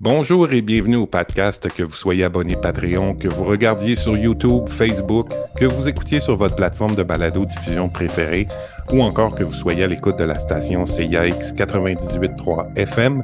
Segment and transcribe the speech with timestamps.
[0.00, 4.68] Bonjour et bienvenue au podcast, que vous soyez abonné Patreon, que vous regardiez sur YouTube,
[4.68, 8.48] Facebook, que vous écoutiez sur votre plateforme de balado-diffusion préférée
[8.92, 13.22] ou encore que vous soyez à l'écoute de la station CIAX 98.3 FM.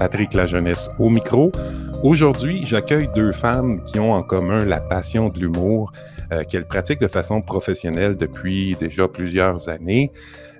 [0.00, 1.52] Patrick La Jeunesse au micro.
[2.02, 5.92] Aujourd'hui, j'accueille deux femmes qui ont en commun la passion de l'humour,
[6.32, 10.12] euh, qu'elles pratiquent de façon professionnelle depuis déjà plusieurs années.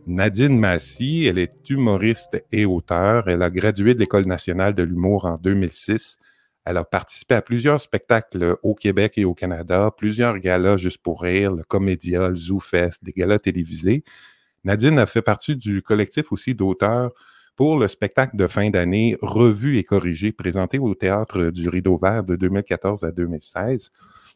[0.08, 3.28] Nadine Massy, elle est humoriste et auteure.
[3.28, 6.16] Elle a gradué de l'École nationale de l'humour en 2006.
[6.64, 11.20] Elle a participé à plusieurs spectacles au Québec et au Canada, plusieurs galas juste pour
[11.20, 14.02] rire, le Comédia, le ZooFest, des galas télévisés.
[14.64, 17.12] Nadine a fait partie du collectif aussi d'auteurs
[17.54, 22.24] pour le spectacle de fin d'année Revu et corrigé, présenté au Théâtre du Rideau Vert
[22.24, 23.92] de 2014 à 2016.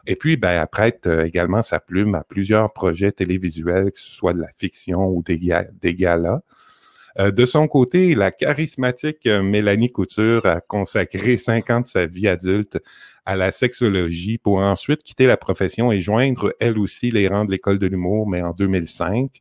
[0.06, 4.10] Et puis, ben, elle prête euh, également sa plume à plusieurs projets télévisuels, que ce
[4.10, 5.38] soit de la fiction ou des,
[5.94, 6.40] galas.
[7.18, 12.06] Euh, de son côté, la charismatique euh, Mélanie Couture a consacré cinq ans de sa
[12.06, 12.80] vie adulte
[13.26, 17.52] à la sexologie pour ensuite quitter la profession et joindre elle aussi les rangs de
[17.52, 19.38] l'école de l'humour, mais en 2005,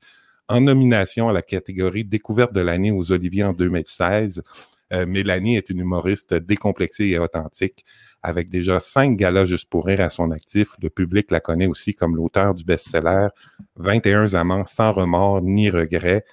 [0.48, 4.44] en nomination à la catégorie découverte de l'année aux Oliviers en 2016.
[4.92, 7.86] Mélanie est une humoriste décomplexée et authentique.
[8.22, 11.94] Avec déjà cinq galas juste pour rire à son actif, le public la connaît aussi
[11.94, 13.30] comme l'auteur du best-seller
[13.78, 16.25] 21 amants sans remords ni regrets.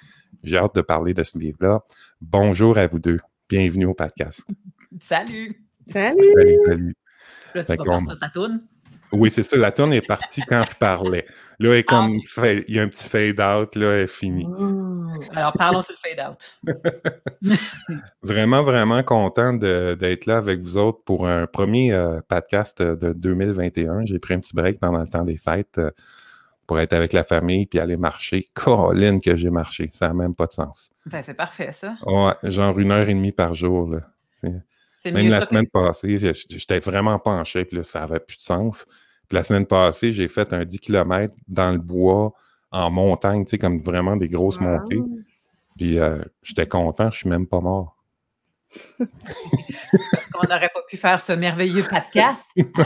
[0.43, 1.85] J'ai hâte de parler de ce livre-là.
[2.21, 3.21] Bonjour à vous deux.
[3.49, 4.47] Bienvenue au podcast.
[5.01, 5.65] Salut.
[5.91, 6.23] Salut.
[6.35, 6.97] Salut, salut.
[7.55, 8.63] Là, tu vas partir ta toune?
[9.13, 9.57] Oui, c'est ça.
[9.57, 11.27] La tourne est partie quand je parlais.
[11.61, 12.21] Là, elle est comme,
[12.69, 14.47] il y a un petit fade-out, là, elle est finie.
[15.35, 17.59] Alors, parlons sur le fade-out.
[18.23, 24.07] vraiment, vraiment content d'être là avec vous autres pour un premier euh, podcast de 2021.
[24.07, 25.91] J'ai pris un petit break pendant le temps des fêtes euh,
[26.69, 28.49] pour être avec la famille puis aller marcher.
[28.55, 29.89] Caroline que j'ai marché.
[29.91, 30.91] Ça n'a même pas de sens.
[31.07, 31.97] Ben, c'est parfait, ça.
[32.07, 33.91] Ouais, genre une heure et demie par jour.
[33.91, 34.01] Là.
[35.07, 38.85] Même la semaine passée, j'étais vraiment en shape, là, ça n'avait plus de sens.
[39.29, 42.33] Puis la semaine passée, j'ai fait un 10 km dans le bois,
[42.71, 45.03] en montagne, tu sais, comme vraiment des grosses montées.
[45.77, 47.99] Puis euh, j'étais content, je suis même pas mort.
[48.99, 52.45] Parce qu'on n'aurait pas pu faire ce merveilleux podcast.
[52.59, 52.85] Hein?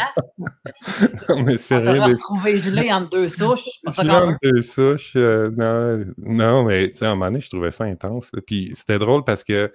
[1.29, 2.09] non, mais c'est rien.
[2.09, 2.13] De...
[2.15, 3.69] retrouver gelé entre deux souches.
[3.87, 5.15] entre deux souches.
[5.17, 8.33] Euh, non, non, mais tu sais, à un moment donné, je trouvais ça intense.
[8.47, 9.73] Puis c'était drôle parce que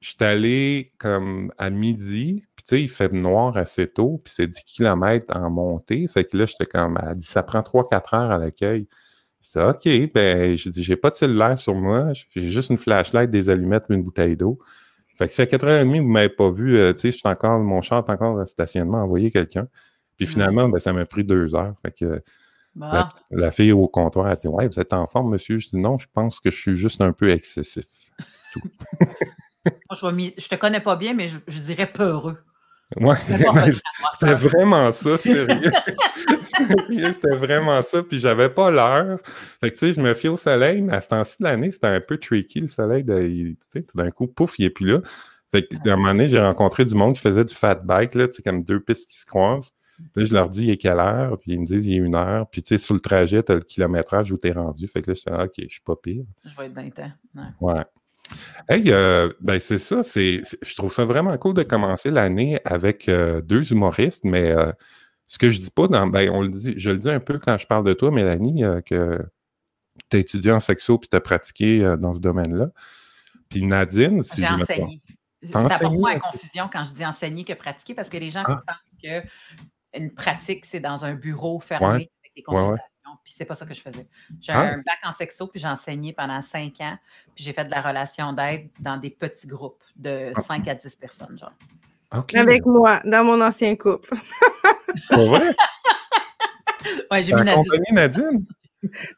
[0.00, 4.46] je suis allé comme à midi, tu sais, il fait noir assez tôt, puis c'est
[4.46, 6.06] 10 km en montée.
[6.08, 8.88] Fait que là, j'étais comme, elle dit, ça prend 3-4 heures à l'accueil.
[9.40, 13.30] C'est OK, ben, je dis, j'ai pas de cellulaire sur moi, j'ai juste une flashlight,
[13.30, 14.58] des allumettes, une bouteille d'eau.
[15.16, 17.58] Fait que si à 4h30, vous m'avez pas vu, euh, tu sais, je suis encore,
[17.60, 19.68] mon char est encore dans le stationnement, envoyer quelqu'un.
[20.16, 21.74] Puis finalement, ben, ça m'a pris deux heures.
[21.82, 22.22] Fait que
[23.30, 25.58] la, fille au comptoir a dit, ouais, vous êtes en forme, monsieur?
[25.58, 27.86] Je dis, non, je pense que je suis juste un peu excessif.
[28.26, 28.62] C'est tout.
[29.94, 32.38] je, ne te connais pas bien, mais je, dirais peureux.
[32.94, 33.16] Ouais,
[34.12, 35.72] c'était vraiment ça, sérieux.
[37.12, 39.18] c'était vraiment ça, puis j'avais pas l'heure.
[39.60, 41.72] Fait que, tu sais, je me fie au soleil, mais à ce temps-ci de l'année,
[41.72, 43.02] c'était un peu tricky, le soleil.
[43.94, 45.00] D'un coup, pouf, il est plus là.
[45.50, 48.14] Fait que, à un moment donné, j'ai rencontré du monde qui faisait du fat bike,
[48.14, 49.72] là, tu sais, comme deux pistes qui se croisent.
[49.96, 51.38] Puis là, je leur dis, il est quelle heure?
[51.38, 52.46] Puis ils me disent, il est une heure.
[52.50, 54.86] Puis, tu sais, sur le trajet, tu as le kilométrage où tu es rendu.
[54.86, 56.24] Fait que là, je dis, OK, je suis pas pire.
[56.44, 57.10] Je vais être dans le temps.
[57.60, 57.74] ouais.
[58.68, 63.08] Hey, euh, ben c'est ça, c'est, je trouve ça vraiment cool de commencer l'année avec
[63.08, 64.72] euh, deux humoristes, mais euh,
[65.26, 67.38] ce que je dis pas dans, ben on le dit, je le dis un peu
[67.38, 69.24] quand je parle de toi, Mélanie, que
[70.10, 72.68] tu as étudié en sexo puis tu as pratiqué dans ce domaine-là.
[73.48, 75.00] Puis Nadine, si J'ai enseigné.
[75.52, 78.42] Ça pas moi la confusion quand je dis enseigner que pratiquer, parce que les gens
[78.46, 78.62] ah.
[78.66, 79.22] pensent que
[79.96, 82.82] une pratique, c'est dans un bureau fermé avec des consultations
[83.24, 84.06] puis c'est pas ça que je faisais.
[84.40, 84.60] J'ai ah.
[84.60, 86.96] un bac en sexo, puis j'ai enseigné pendant cinq ans,
[87.34, 90.70] puis j'ai fait de la relation d'aide dans des petits groupes de 5 ah.
[90.70, 91.52] à 10 personnes, genre.
[92.34, 94.14] Avec moi, dans mon ancien couple.
[95.10, 95.54] Pour vrai?
[97.10, 97.82] oui, j'ai mis Nadine.
[97.92, 98.46] Nadine?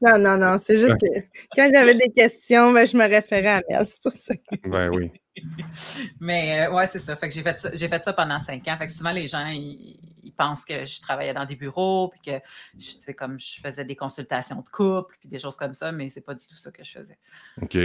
[0.01, 0.59] Non, non, non.
[0.59, 1.21] C'est juste que
[1.55, 3.89] quand j'avais des questions, ben, je me référais à elle.
[3.89, 4.35] C'est pour ça.
[4.65, 5.11] Ben oui.
[6.21, 7.17] Mais euh, ouais, c'est ça.
[7.17, 8.77] Fait que j'ai fait ça, j'ai fait ça pendant cinq ans.
[8.79, 9.99] Fait que souvent, les gens, ils,
[10.37, 12.41] pensent que je travaillais dans des bureaux, puis que
[12.79, 16.21] je, comme je faisais des consultations de couple, puis des choses comme ça, mais c'est
[16.21, 17.19] pas du tout ça que je faisais.
[17.61, 17.77] OK.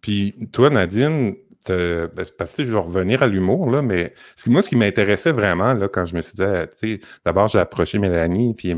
[0.00, 1.36] Puis toi, Nadine,
[1.68, 2.08] ben,
[2.38, 4.14] parce que je vais revenir à l'humour, là, mais
[4.46, 6.42] moi, ce qui m'intéressait vraiment, là, quand je me suis dit,
[6.74, 8.74] sais, d'abord, j'ai approché Mélanie, puis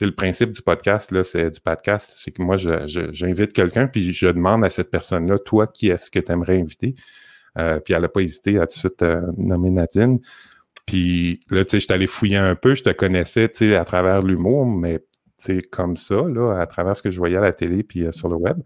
[0.00, 4.26] le principe du podcast, là, c'est du podcast, c'est que moi, j'invite quelqu'un, puis je
[4.26, 6.94] demande à cette personne-là, toi, qui est-ce que tu aimerais inviter?
[7.58, 10.20] Euh, puis elle n'a pas hésité à tout de suite euh, nommer Nadine.
[10.86, 15.00] Puis là, je suis allé fouiller un peu, je te connaissais, à travers l'humour, mais
[15.70, 18.28] comme ça, là, à travers ce que je voyais à la télé puis euh, sur
[18.28, 18.58] le web.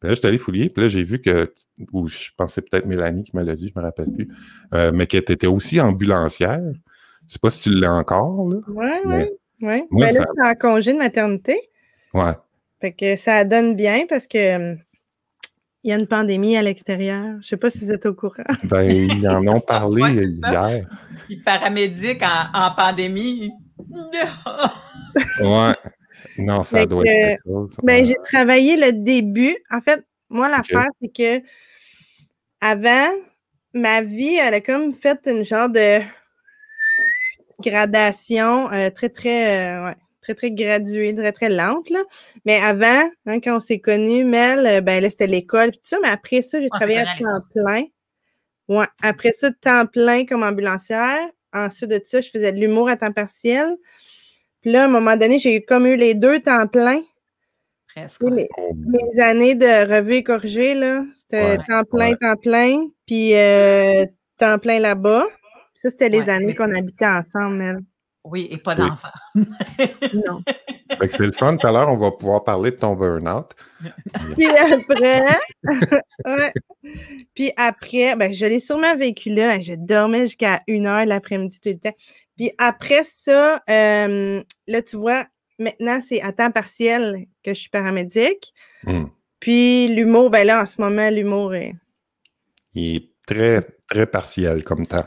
[0.00, 1.52] Puis là, je suis allé fouiller, puis là, j'ai vu que,
[1.92, 4.28] ou je pensais peut-être Mélanie qui me l'a dit, je me rappelle plus,
[4.74, 6.62] euh, mais que tu étais aussi ambulancière.
[7.26, 8.58] Je sais pas si tu l'as encore, là.
[8.68, 9.24] Oui, oui,
[9.62, 9.82] oui.
[9.90, 11.60] Mais là, tu es en congé de maternité.
[12.14, 12.32] Ouais.
[12.80, 14.76] Fait que ça donne bien parce que
[15.84, 17.36] il y a une pandémie à l'extérieur.
[17.40, 18.44] Je sais pas si vous êtes au courant.
[18.64, 20.88] Ben, ils en ont parlé hier.
[21.28, 23.50] Les paramédics en, en pandémie.
[25.40, 25.72] ouais.
[26.38, 27.40] Non, ça doit être
[27.82, 29.56] Ben, j'ai travaillé le début.
[29.70, 31.46] En fait, moi, l'affaire, c'est que
[32.60, 33.08] avant,
[33.72, 36.00] ma vie, elle a comme fait une genre de
[37.60, 41.90] gradation euh, très, très, euh, ouais, très, très graduée, très, très lente.
[41.90, 42.00] Là.
[42.44, 45.98] Mais avant, hein, quand on s'est connus, Mel, euh, ben là, c'était l'école tout ça.
[46.02, 47.84] Mais après ça, j'ai travaillé à temps plein.
[48.68, 48.86] Ouais.
[49.02, 51.28] Après ça, temps plein comme ambulancière.
[51.52, 53.76] Ensuite de ça, je faisais de l'humour à temps partiel.
[54.68, 57.00] Puis là, à un moment donné, j'ai comme eu les deux temps plein.
[57.86, 58.22] Presque.
[58.22, 64.04] Les, années de revue et corrigée, là, c'était temps plein, temps plein, puis euh,
[64.36, 65.24] temps plein là-bas.
[65.74, 67.80] Ça, c'était les années qu'on habitait ensemble,
[68.24, 69.08] Oui, et pas d'enfants.
[70.12, 70.42] non.
[71.00, 71.56] C'est le fun.
[71.56, 73.46] Tout à l'heure, on va pouvoir parler de ton burn-out.
[74.36, 75.24] Puis après,
[76.26, 76.52] ouais.
[77.34, 79.60] Puis après, ben, je l'ai sûrement vécu là.
[79.60, 81.96] Je dormais jusqu'à une heure l'après-midi tout le temps.
[82.38, 85.26] Puis après ça, euh, là, tu vois,
[85.58, 88.54] maintenant, c'est à temps partiel que je suis paramédic.
[88.84, 89.06] Hmm.
[89.40, 91.74] Puis l'humour, ben là, en ce moment, l'humour est.
[92.74, 95.04] Il est très, très partiel comme temps.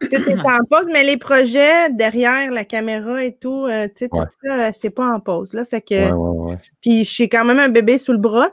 [0.00, 4.08] Tout est en pause, mais les projets derrière la caméra et tout, euh, tu sais,
[4.08, 5.52] tout ça, euh, c'est pas en pause.
[5.52, 6.56] Là, fait que.
[6.80, 8.50] puis j'ai quand même un bébé sous le bras.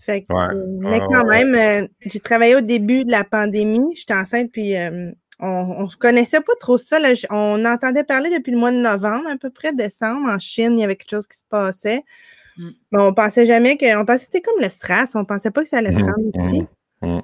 [0.00, 0.34] Fait que,
[0.80, 3.94] mais quand même, j'ai travaillé au début de la pandémie.
[3.94, 4.74] J'étais enceinte, puis
[5.40, 6.98] on ne connaissait pas trop ça.
[7.30, 10.80] On entendait parler depuis le mois de novembre, à peu près décembre, en Chine, il
[10.80, 12.04] y avait quelque chose qui se passait.
[12.56, 12.68] Mm.
[12.92, 14.00] Mais on pensait jamais que.
[14.00, 15.98] On pensait que c'était comme le SRAS, on ne pensait pas que ça allait se
[15.98, 16.66] mm, rendre ici.
[17.02, 17.18] Mm,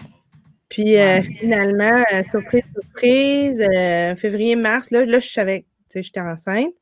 [0.69, 6.21] Puis euh, finalement, euh, surprise, surprise, euh, février, mars, là, là je savais que j'étais
[6.21, 6.75] enceinte.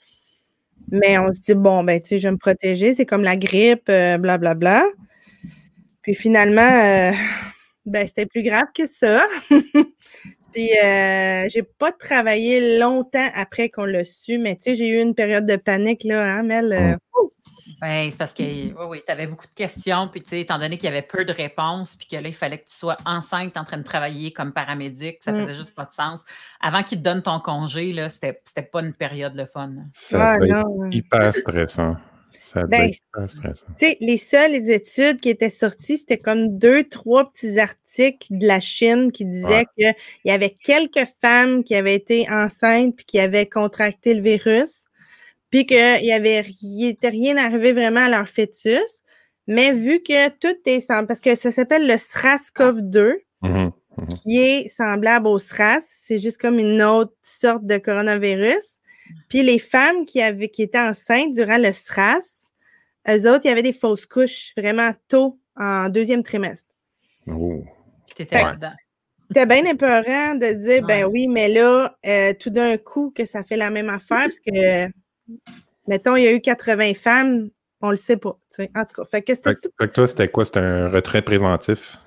[0.91, 3.37] Mais on se dit, bon, ben, tu sais, je vais me protéger, c'est comme la
[3.37, 4.55] grippe, blablabla.
[4.55, 4.87] Bla, bla.
[6.01, 7.13] Puis finalement,
[7.85, 9.27] ben, c'était plus grave que ça.
[10.58, 15.00] Puis, euh, j'ai pas travaillé longtemps après qu'on l'a su, mais tu sais, j'ai eu
[15.00, 16.72] une période de panique, là, hein, Mel?
[16.72, 16.96] Euh,
[17.81, 20.58] oui, c'est parce que oui, oui, tu avais beaucoup de questions, puis tu sais, étant
[20.58, 22.96] donné qu'il y avait peu de réponses, puis que là, il fallait que tu sois
[23.06, 25.37] enceinte en train de travailler comme paramédic, ça mm.
[25.37, 26.25] faisait juste pas de sens.
[26.60, 28.34] Avant qu'il te donne ton congé, là, c'était
[28.72, 29.70] pas une période de fun.
[29.93, 30.38] Ça
[30.90, 31.94] hyper stressant.
[32.69, 32.90] Ben,
[34.00, 39.12] les seules études qui étaient sorties, c'était comme deux, trois petits articles de la Chine
[39.12, 39.94] qui disaient qu'il
[40.25, 44.85] y avait quelques femmes qui avaient été enceintes puis qui avaient contracté le virus,
[45.50, 46.44] puis qu'il y avait
[46.81, 49.02] était rien arrivé vraiment à leur fœtus.
[49.46, 53.70] Mais vu que tout est semblable, parce que ça s'appelle le SRAS-CoV-2, mmh mmh
[54.23, 58.78] qui est semblable au SRAS, c'est juste comme une autre sorte de coronavirus.
[59.28, 62.50] Puis les femmes qui, avaient, qui étaient enceintes durant le SRAS,
[63.08, 66.69] eux autres, il y avait des fausses couches vraiment tôt en deuxième trimestre.
[67.26, 67.64] Oh.
[68.06, 68.28] C'était
[69.28, 73.44] C'était bien épeurant de dire, ben oui, mais là, euh, tout d'un coup, que ça
[73.44, 74.88] fait la même affaire, parce que,
[75.87, 77.50] mettons, il y a eu 80 femmes,
[77.81, 78.38] on le sait pas.
[78.75, 79.52] En tout cas, fait que c'était.
[79.52, 80.44] Fait, que toi, c'était quoi?
[80.44, 81.99] C'était un retrait préventif?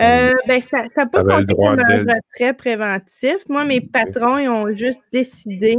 [0.00, 3.36] Euh, ben, ça n'a pas compté comme un retrait préventif.
[3.48, 5.76] Moi, mes patrons, ils ont juste décidé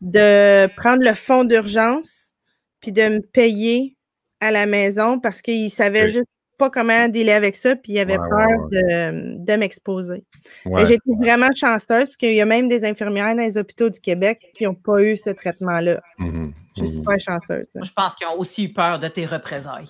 [0.00, 2.34] de prendre le fonds d'urgence
[2.80, 3.96] puis de me payer
[4.40, 8.16] à la maison parce qu'ils savaient juste pas comment dealer avec ça, puis ils avaient
[8.16, 10.24] peur de, m'exposer.
[10.64, 14.40] J'étais vraiment chanceuse parce qu'il y a même des infirmières dans les hôpitaux du Québec
[14.54, 16.00] qui n'ont pas eu ce traitement-là.
[16.18, 17.66] Mmh Je suis mmh super chanceuse.
[17.74, 19.88] je pense qu'ils ont aussi eu peur de tes représailles.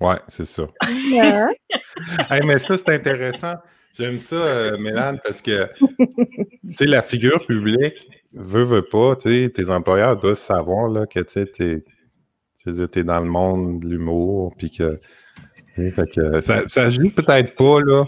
[0.00, 0.66] Ouais, c'est ça.
[2.44, 3.54] mais ça, c'est intéressant.
[3.96, 9.28] J'aime ça, euh, Mélane, parce que tu sais, la figure publique veut, veut pas, tu
[9.28, 11.84] sais, tes employeurs doivent savoir là, que tu es,
[12.66, 15.00] es dans le monde de l'humour, puis que,
[15.76, 18.04] fait que ça, ça joue peut-être pas, là,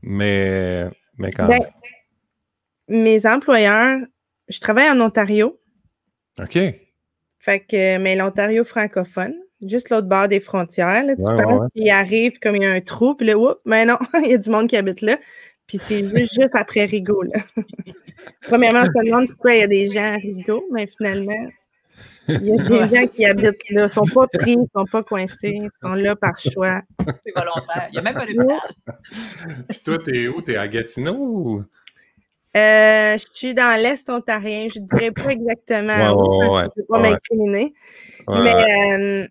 [0.00, 0.88] mais,
[1.18, 3.04] mais quand ben, même.
[3.04, 3.98] Mes employeurs,
[4.48, 5.60] je travaille en Ontario.
[6.38, 6.58] OK.
[7.40, 11.04] Fait que, mais l'Ontario francophone juste l'autre bord des frontières.
[11.04, 13.84] Là, tu penses qu'il arrive comme il y a un trou, puis là, oups, mais
[13.84, 15.18] non, il y a du monde qui habite là.
[15.66, 17.22] Puis c'est juste, juste après Rigaud.
[17.22, 17.40] Là.
[18.42, 21.46] Premièrement, on se demande pourquoi il y a des gens à Rigaud, mais finalement,
[22.28, 23.82] il y a des gens qui habitent là.
[23.82, 26.82] Ils ne sont pas pris, ils ne sont pas coincés, ils sont là par choix.
[27.24, 27.88] C'est volontaire.
[27.92, 28.60] Il y a même un hôpital.
[29.68, 30.42] Puis toi, t'es où?
[30.42, 31.64] T'es à Gatineau ou?
[32.56, 34.66] Euh, je suis dans l'Est ontarien.
[34.72, 36.58] Je ne dirais pas exactement où.
[36.58, 37.74] je ne pas m'incriminer.
[38.28, 39.28] Mais euh,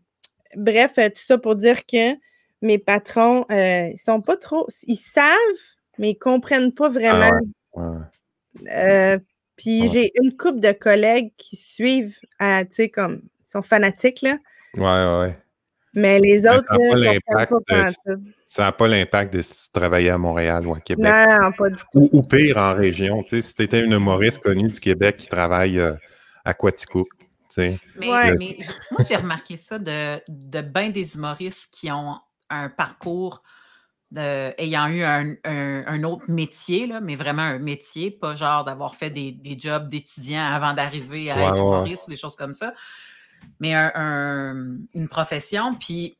[0.55, 2.13] bref, tout ça pour dire que
[2.61, 4.67] mes patrons, euh, ils sont pas trop.
[4.87, 5.35] Ils savent,
[5.97, 7.31] mais ils comprennent pas vraiment.
[8.75, 9.17] Euh,
[9.57, 14.37] puis j'ai une couple de collègues qui suivent, tu sais, comme, ils sont fanatiques, là.
[14.75, 15.37] Ouais, ouais.
[15.95, 16.65] Mais les autres,
[18.49, 21.05] ça n'a pas l'impact de si tu travaillais à Montréal ou à Québec.
[21.05, 22.09] Non, pas du tout.
[22.11, 23.23] Ou, pire en région.
[23.23, 25.93] Tu sais, si tu étais une humoriste connue du Québec qui travaille euh,
[26.43, 27.07] à Quaticook.
[27.57, 27.77] Mais,
[28.37, 28.57] mais,
[28.91, 32.17] moi, j'ai remarqué ça de, de bien des humoristes qui ont
[32.49, 33.41] un parcours
[34.11, 39.09] de, ayant eu un, autre métier, là, mais vraiment un métier, pas genre d'avoir fait
[39.09, 42.73] des, jobs d'étudiant avant d'arriver à être humoriste ou des choses comme ça,
[43.59, 45.73] mais une profession.
[45.73, 46.17] Puis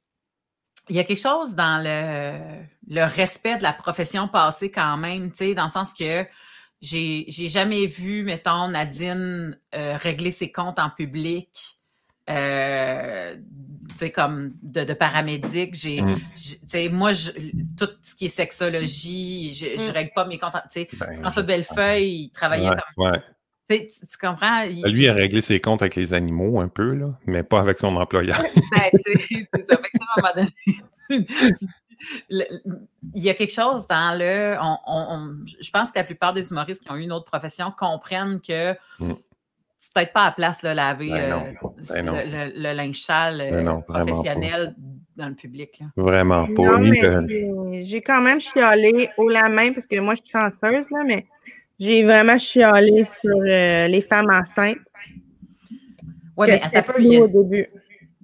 [0.90, 5.32] il y a quelque chose dans le, le respect de la profession passée quand même,
[5.32, 6.26] tu sais, dans le sens que
[6.82, 11.80] j'ai, j'ai jamais vu, mettons, Nadine euh, régler ses comptes en public.
[12.30, 13.36] Euh,
[13.90, 16.16] tu sais, comme de, de paramédic, j'ai, mm.
[16.36, 17.32] tu sais, moi, je,
[17.78, 19.94] tout ce qui est sexologie, je, je mm.
[19.94, 23.20] règle pas mes comptes, tu sais, ben, François Bellefeuille, il travaillait comme, ouais.
[23.70, 24.62] Tu, tu, comprends?
[24.62, 24.82] Il...
[24.82, 27.60] Ben, lui, il a réglé ses comptes avec les animaux un peu, là, mais pas
[27.60, 28.42] avec son employeur.
[28.42, 29.78] ben, c'est ça.
[29.78, 30.80] Fait que, à un moment donné,
[32.30, 32.48] il
[33.14, 34.56] y a quelque chose dans le.
[35.62, 38.74] je pense que la plupart des humoristes qui ont eu une autre profession comprennent que
[39.00, 39.14] mm.
[39.78, 43.82] c'est peut-être pas à place de laver ben euh, ben le, linge sale ben euh,
[43.82, 44.76] professionnel
[45.16, 45.82] dans le public.
[45.96, 46.82] Vraiment pas.
[47.84, 51.26] J'ai quand même chialé haut la main parce que moi je suis chanceuse, là, mais
[51.80, 54.78] j'ai vraiment chialé sur euh, les femmes enceintes.
[56.38, 57.68] Oui, mais à peu, il début.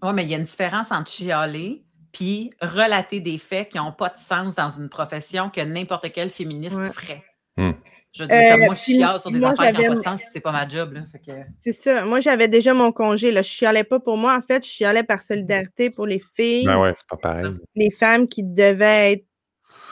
[0.03, 3.91] Oui, mais il y a une différence entre chialer puis relater des faits qui n'ont
[3.91, 7.23] pas de sens dans une profession que n'importe quel féministe ferait.
[7.57, 7.71] Hmm.
[8.13, 10.21] Je veux dire, comme moi, je chiale sur des affaires qui n'ont pas de sens,
[10.21, 10.97] puis c'est pas ma job.
[11.25, 11.31] Que...
[11.61, 12.03] C'est ça.
[12.03, 13.31] Moi, j'avais déjà mon congé.
[13.31, 13.41] Là.
[13.41, 14.35] Je chialais pas pour moi.
[14.35, 16.65] En fait, je chialais par solidarité pour les filles.
[16.65, 17.53] Ben ouais, c'est pas pareil.
[17.75, 19.25] Les femmes qui devaient être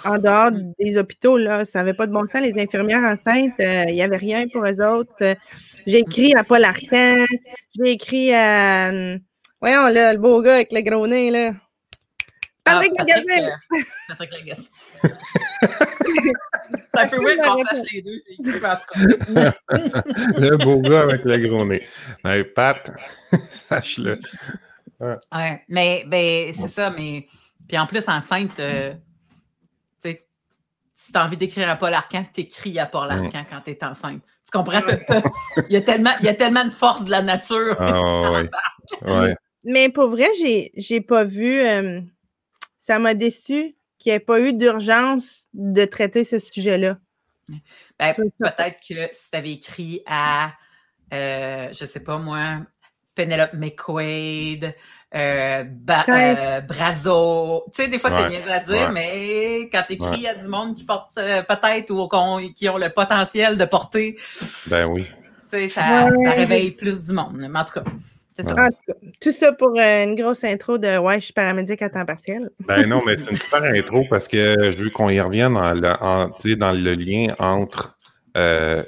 [0.03, 2.41] en dehors des hôpitaux, là, ça n'avait pas de bon sens.
[2.41, 5.35] Les infirmières enceintes, euh, il n'y avait rien pour eux autres.
[5.88, 7.25] j'ai écrit à Paul Arcan.
[7.77, 8.89] J'ai écrit à...
[8.89, 9.19] Hum,
[9.61, 11.53] voyons, là, le beau gars avec le gros nez, là.
[12.73, 13.49] Patrick ah, Lagacé!
[14.07, 14.69] Patrick Lagacé.
[16.93, 19.53] c'est un peu weird qu'on sache les deux, c'est écrit en tout cas.
[20.38, 21.85] le beau gars avec le gros nez.
[22.23, 22.91] Hey, Pat,
[23.49, 24.19] sache-le.
[24.99, 25.63] Ouais.
[25.67, 27.27] mais ben, c'est ça, mais.
[27.67, 28.93] Puis en plus, enceinte, euh,
[30.01, 30.27] tu sais,
[30.93, 33.71] si tu as envie d'écrire à Paul Arcan, tu écris à Paul Arcan quand tu
[33.71, 34.21] es enceinte.
[34.45, 34.81] Tu comprends?
[35.69, 37.79] Il y, a tellement, il y a tellement de force de la nature.
[37.79, 38.49] Ouais.
[39.03, 39.35] ouais.
[39.63, 40.27] Mais pour vrai,
[40.75, 41.59] j'ai pas vu.
[41.59, 42.01] Euh,
[42.79, 46.98] ça m'a déçu qu'il n'y ait pas eu d'urgence de traiter ce sujet-là.
[48.00, 50.53] Ben, peut-être que si tu avais écrit à,
[51.13, 52.62] euh, je ne sais pas moi,
[53.13, 54.74] Penelope McQuaid,
[55.13, 55.63] euh,
[56.09, 57.65] euh Brazo.
[57.75, 60.75] Tu sais, des fois, c'est niaiseux à dire, mais quand tu écris à du monde
[60.75, 62.07] qui porte euh, peut-être ou
[62.53, 64.17] qui ont le potentiel de porter.
[64.67, 65.05] Ben oui.
[65.51, 67.36] Tu sais, ça, ça, réveille plus du monde.
[67.36, 67.83] Mais en tout cas,
[69.22, 72.50] tout ça pour euh, une grosse intro de Ouais, je suis paramédic à temps partiel.
[72.60, 75.74] ben non, mais c'est une super intro parce que je veux qu'on y revienne dans
[75.74, 77.98] le, dans le lien entre
[78.38, 78.84] euh,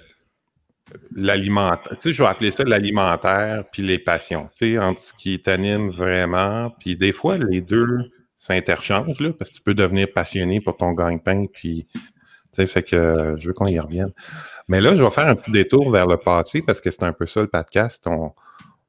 [1.16, 5.14] l'alimentaire, tu sais, je vais appeler ça l'alimentaire puis les passions, tu sais, entre ce
[5.14, 10.08] qui t'anime vraiment, puis des fois, les deux s'interchangent, là, parce que tu peux devenir
[10.14, 12.02] passionné pour ton gagne-pain, puis, tu
[12.52, 14.12] sais, fait que je veux qu'on y revienne.
[14.68, 17.14] Mais là, je vais faire un petit détour vers le passé parce que c'est un
[17.14, 18.06] peu ça le podcast.
[18.08, 18.34] On,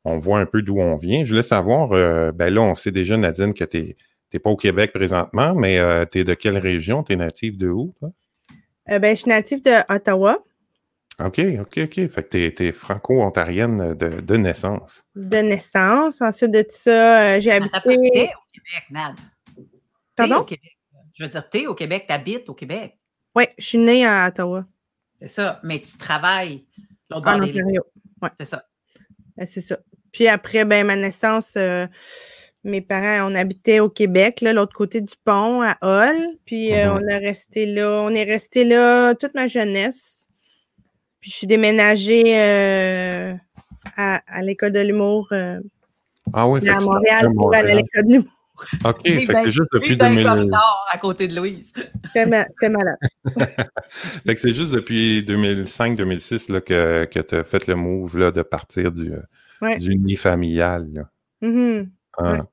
[0.05, 1.25] on voit un peu d'où on vient.
[1.25, 3.97] Je voulais savoir, euh, ben là, on sait déjà, Nadine, que tu
[4.33, 7.03] n'es pas au Québec présentement, mais euh, tu es de quelle région?
[7.03, 7.95] Tu es native de où?
[7.99, 8.11] Toi?
[8.91, 10.45] Euh, ben, je suis native d'Ottawa.
[11.21, 12.09] OK, OK, OK.
[12.09, 15.05] Fait que tu es, franco-ontarienne de, naissance.
[15.15, 16.21] De naissance.
[16.21, 17.79] Ensuite de ça, j'ai habité.
[17.79, 18.33] au Québec,
[18.91, 19.15] Nad.
[20.17, 20.47] Pardon?
[21.15, 22.99] Je veux dire, tu es au Québec, tu habites au Québec.
[23.37, 24.67] Oui, je suis née à Ottawa.
[25.21, 26.65] C'est ça, mais tu travailles
[27.09, 28.31] l'autre bord des Ouais.
[28.39, 28.65] C'est ça.
[29.47, 29.79] C'est ça.
[30.13, 31.87] Puis après, ben, ma naissance, euh,
[32.65, 36.17] mes parents, on habitait au Québec, l'autre côté du pont, à Hall.
[36.45, 36.99] Puis euh, mm-hmm.
[37.03, 38.03] on est resté là.
[38.03, 40.29] On est resté là toute ma jeunesse.
[41.21, 43.35] Puis je suis déménagée euh,
[43.97, 45.29] à, l'école de l'humour.
[46.35, 48.31] ah oui, à Montréal pour aller à l'école de l'humour.
[48.85, 50.51] OK, c'est juste depuis 2000.
[50.93, 51.73] à côté de Louise.
[52.07, 52.97] C'était malade.
[53.89, 58.43] fait que c'est juste depuis 2005-2006 que, que tu as fait le move là, de
[58.43, 59.13] partir du,
[59.79, 61.09] du nid familial.
[61.43, 61.89] Mm-hmm.
[62.19, 62.47] Ah.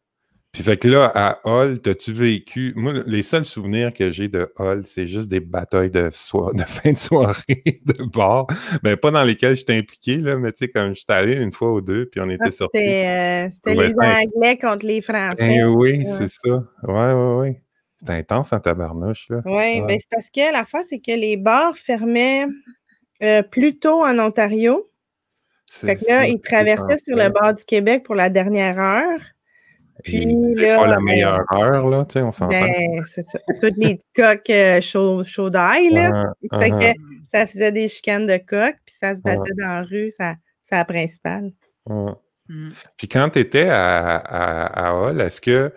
[0.51, 2.73] Puis fait que là, à Hall, t'as-tu vécu?
[2.75, 6.91] Moi, les seuls souvenirs que j'ai de Hall, c'est juste des batailles de, de fin
[6.91, 8.47] de soirée de bar.
[8.81, 11.71] Ben, pas dans lesquelles j'étais impliqué, là, mais tu sais, comme j'étais allé une fois
[11.73, 12.79] ou deux, puis on était ah, sortis.
[12.79, 15.35] C'était euh, les Anglais contre les Français.
[15.37, 16.63] Ben oui, c'est ça.
[16.83, 17.61] Ouais, ouais, ouais.
[18.03, 19.41] C'est intense en tabarnouche, là.
[19.45, 22.47] Oui, ben c'est parce que la fois, c'est que les bars fermaient
[23.21, 24.89] euh, plus tôt en Ontario.
[25.69, 29.19] Fait que là, ils traversaient sur le bord du Québec pour la dernière heure.
[30.03, 30.77] Puis là.
[30.77, 32.51] pas la ben, meilleure heure, là, tu sais, on s'entend.
[32.51, 33.39] Ben, c'est ça.
[33.61, 36.33] Toutes les coques euh, chauds d'ail, là.
[36.59, 36.99] fait que
[37.31, 40.75] ça faisait des chicanes de coques, puis ça se battait dans la rue, ça, c'est
[40.75, 41.51] la principale.
[41.87, 42.69] Mm.
[42.97, 45.71] Puis quand tu étais à, à, Hall, est-ce que,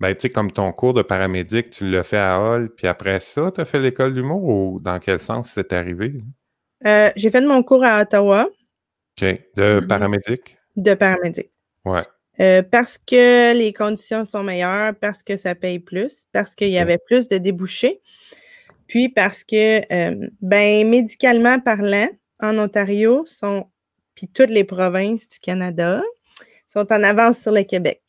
[0.00, 3.20] ben, tu sais, comme ton cours de paramédic, tu l'as fait à Hall, puis après
[3.20, 6.20] ça, tu as fait l'école d'humour ou dans quel sens c'est arrivé?
[6.86, 8.48] Euh, j'ai fait mon cours à Ottawa.
[9.16, 9.24] OK.
[9.56, 9.86] De mm-hmm.
[9.86, 10.58] paramédic?
[10.76, 11.50] De paramédic.
[11.84, 12.02] Ouais.
[12.40, 16.78] Euh, parce que les conditions sont meilleures, parce que ça paye plus, parce qu'il y
[16.78, 18.00] avait plus de débouchés,
[18.88, 22.08] puis parce que, euh, ben, médicalement parlant,
[22.40, 23.68] en Ontario, sont
[24.14, 26.02] puis toutes les provinces du Canada
[26.66, 28.02] sont en avance sur le Québec.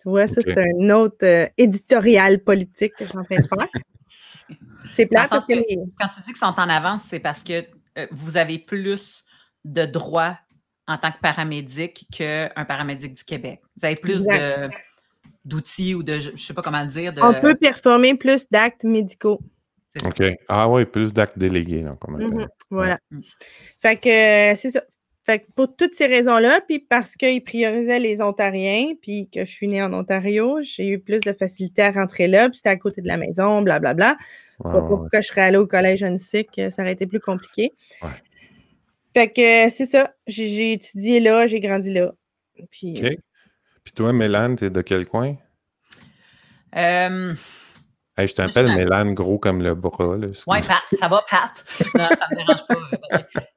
[0.00, 3.46] Tu vois, ça, c'est un autre euh, éditorial politique que je suis en train de
[3.46, 3.68] faire.
[4.92, 5.54] C'est plate parce que,
[5.98, 7.64] Quand tu dis qu'ils sont en avance, c'est parce que
[7.98, 9.24] euh, vous avez plus
[9.64, 10.36] de droits
[10.86, 13.60] en tant que paramédic qu'un paramédic du Québec.
[13.76, 14.26] Vous avez plus
[15.44, 17.12] d'outils ou de, je ne sais pas comment le dire.
[17.22, 19.40] On peut performer plus d'actes médicaux.
[20.04, 20.22] OK.
[20.48, 21.82] Ah oui, plus d'actes délégués.
[21.82, 22.46] Là, mm-hmm.
[22.70, 22.98] Voilà.
[23.10, 23.20] Mm.
[23.80, 24.82] Fait que c'est ça.
[25.24, 29.50] Fait que pour toutes ces raisons-là, puis parce qu'ils priorisaient les Ontariens, puis que je
[29.50, 32.76] suis née en Ontario, j'ai eu plus de facilité à rentrer là, puis c'était à
[32.76, 34.16] côté de la maison, blablabla.
[34.58, 34.82] Bla, bla.
[34.88, 36.04] Pourquoi je serais allée au collège
[36.56, 37.72] que ça aurait été plus compliqué.
[39.12, 40.14] Fait que c'est ça.
[40.26, 42.12] J'ai étudié là, j'ai grandi là.
[42.70, 43.12] Puis, OK.
[43.84, 45.36] Puis toi, Mélane, t'es de quel coin?
[46.76, 47.34] Euh,
[48.18, 50.16] je t'appelle Mélane gros comme le bras.
[50.46, 51.64] Oui, ça va, Pat?
[51.94, 52.76] Non, ça ne me dérange pas.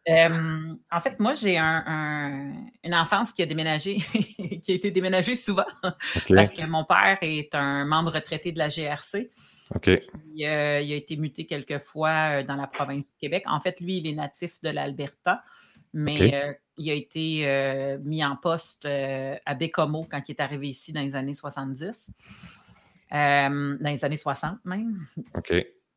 [0.08, 3.96] Euh, en fait, moi, j'ai une enfance qui a déménagé,
[4.64, 8.70] qui a été déménagée souvent, parce que mon père est un membre retraité de la
[8.70, 9.32] GRC.
[9.74, 9.88] OK.
[9.88, 10.00] Euh,
[10.36, 13.44] il a été muté quelques fois euh, dans la province du Québec.
[13.48, 15.44] En fait, lui, il est natif de l'Alberta,
[15.94, 21.02] mais il a été mis en poste à Bécomo quand il est arrivé ici dans
[21.02, 22.12] les années 70.
[23.12, 25.00] dans les années 60 même.
[25.36, 25.54] OK.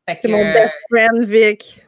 [0.07, 1.81] C'est mon best friend, Vic.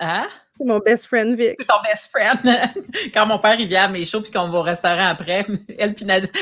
[0.00, 0.28] Hein?
[0.58, 1.56] C'est mon best friend, Vic.
[1.58, 2.74] C'est ton best friend.
[3.14, 5.46] Quand mon père, il vient à mes shows puis qu'on va au restaurant après,
[5.78, 5.94] elle,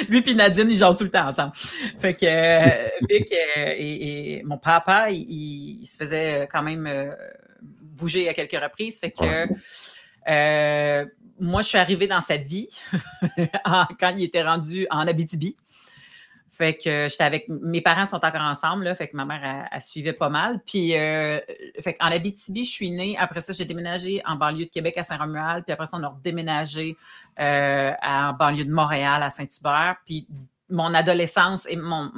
[0.08, 1.52] lui et Nadine, ils jouent tout le temps ensemble.
[1.98, 7.10] Fait que euh, Vic euh, et, mon papa, il, se faisait quand même euh,
[7.60, 9.00] bouger à quelques reprises.
[9.00, 9.46] Fait que
[11.40, 12.68] moi, je suis arrivée dans cette vie
[13.64, 15.56] quand il était rendu en Abitibi.
[16.56, 19.80] Fait que j'étais avec mes parents sont encore ensemble, là, fait que ma mère a,
[19.80, 20.60] suivait pas mal.
[20.64, 21.40] Puis euh,
[21.80, 23.16] fait en Abitibi, je suis née.
[23.18, 25.64] Après ça, j'ai déménagé en banlieue de Québec à Saint-Romuald.
[25.64, 26.96] Puis après ça, on a redéménagé
[27.40, 29.96] euh, en banlieue de Montréal à Saint-Hubert.
[30.06, 30.28] Puis
[30.70, 32.12] mon adolescence et mon,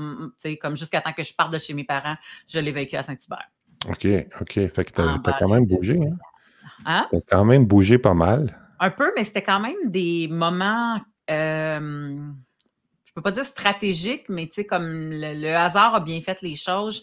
[0.60, 3.50] comme jusqu'à temps que je parte de chez mes parents, je l'ai vécu à Saint-Hubert.
[3.88, 4.06] OK,
[4.38, 4.52] OK.
[4.52, 6.16] Fait que t'as as quand même bougé, hein?
[6.84, 7.08] hein?
[7.10, 8.54] T'as quand même bougé pas mal.
[8.80, 11.00] Un peu, mais c'était quand même des moments.
[11.30, 12.18] Euh,
[13.16, 17.02] peux pas dire stratégique, mais tu sais, comme le, hasard a bien fait les choses.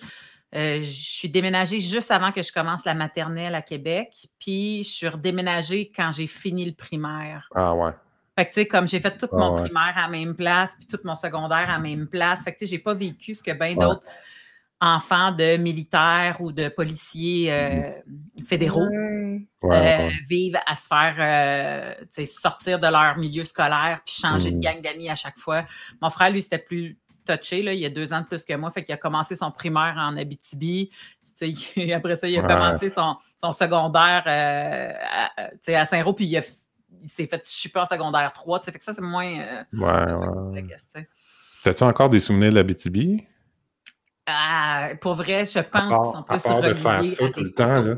[0.55, 4.89] Euh, je suis déménagée juste avant que je commence la maternelle à Québec, puis je
[4.89, 7.49] suis redéménagée quand j'ai fini le primaire.
[7.55, 7.91] Ah ouais.
[8.37, 10.75] Fait que, tu sais, comme j'ai fait tout ah mon primaire à la même place,
[10.75, 13.33] puis tout mon secondaire à la même place, fait que, tu sais, j'ai pas vécu
[13.33, 14.05] ce que bien d'autres
[14.83, 17.91] enfants de militaires ou de policiers euh,
[18.45, 18.81] fédéraux
[19.63, 24.59] euh, vivent à se faire euh, sortir de leur milieu scolaire puis changer de mm.
[24.59, 25.65] gang d'amis à chaque fois.
[26.01, 28.53] Mon frère, lui, c'était plus touché, là, il y a deux ans de plus que
[28.55, 30.89] moi, fait qu'il a commencé son primaire en Abitibi.
[31.95, 33.15] après ça, il a commencé son,
[33.53, 38.61] secondaire à, à Saint-Roch, puis il, s'est fait chipper en secondaire 3.
[38.63, 39.63] Fait que ça, c'est moins.
[39.73, 40.77] ouais, ouais.
[41.63, 43.25] T'as-tu encore des souvenirs de l'Abitibi?
[44.25, 47.51] Ah, pour vrai, je pense qu'ils sont plus À part de faire ça tout le
[47.51, 47.95] temps, là.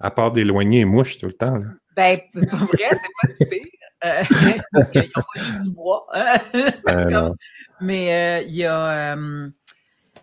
[0.00, 1.66] À part d'éloigner les mouches tout le temps, là.
[1.96, 3.78] Ben, pour vrai, c'est pas si pire.
[4.04, 4.22] Euh,
[4.72, 6.06] parce qu'ils ont pas du bois.
[6.84, 7.34] Ben,
[7.80, 9.14] mais euh, il y a.
[9.14, 9.48] Euh,
[10.14, 10.22] tu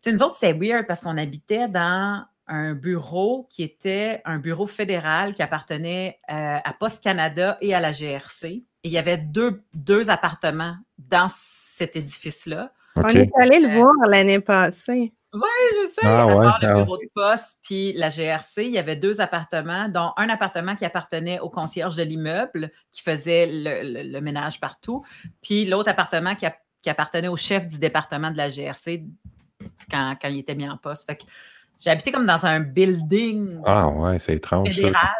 [0.00, 4.66] sais, nous autres, c'était weird parce qu'on habitait dans un bureau qui était un bureau
[4.66, 8.46] fédéral qui appartenait à Post Canada et à la GRC.
[8.46, 12.70] Et il y avait deux, deux appartements dans cet édifice-là.
[12.96, 15.12] On est allé le voir l'année passée.
[15.34, 15.40] Oui,
[15.72, 16.06] je sais.
[16.06, 19.88] Ah, ouais, le ah bureau de poste puis la GRC, il y avait deux appartements,
[19.88, 25.04] dont un appartement qui appartenait au concierge de l'immeuble, qui faisait le, ménage partout,
[25.42, 26.46] puis l'autre appartement qui,
[26.88, 29.04] appartenait au chef du département de la GRC
[29.90, 31.06] quand, il était mis en poste.
[31.06, 31.18] Fait
[31.80, 33.60] j'ai habité comme dans un building.
[33.66, 34.72] Ah ouais, c'est étrange.
[34.72, 35.10] Fédéral.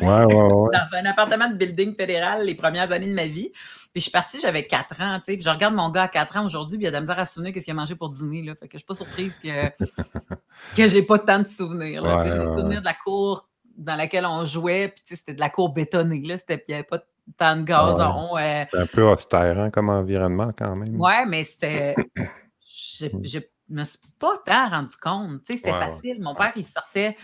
[0.00, 0.70] Ouais, ouais, ouais.
[0.72, 3.52] dans un appartement de building fédéral les premières années de ma vie.
[3.98, 5.34] Puis je suis partie, j'avais 4 ans, tu sais.
[5.34, 7.18] Puis je regarde mon gars à 4 ans aujourd'hui, puis il a de la misère
[7.18, 8.54] à se souvenir qu'est-ce qu'il a mangé pour dîner, là.
[8.54, 9.70] Fait que je suis pas surprise que,
[10.76, 12.18] que j'ai pas tant de souvenirs, là.
[12.18, 15.50] Ouais, j'ai des souvenirs de la cour dans laquelle on jouait, puis c'était de la
[15.50, 16.38] cour bétonnée, là.
[16.38, 17.00] C'était, il n'y avait pas
[17.36, 18.34] tant de gazon.
[18.34, 18.68] Ouais.
[18.72, 18.82] Euh...
[18.82, 20.94] un peu austère, hein, comme environnement, quand même.
[21.00, 21.96] Ouais, mais c'était...
[22.64, 25.42] Je me suis pas tant rendu compte.
[25.44, 26.22] Tu sais, c'était facile.
[26.22, 27.16] Mon père, il sortait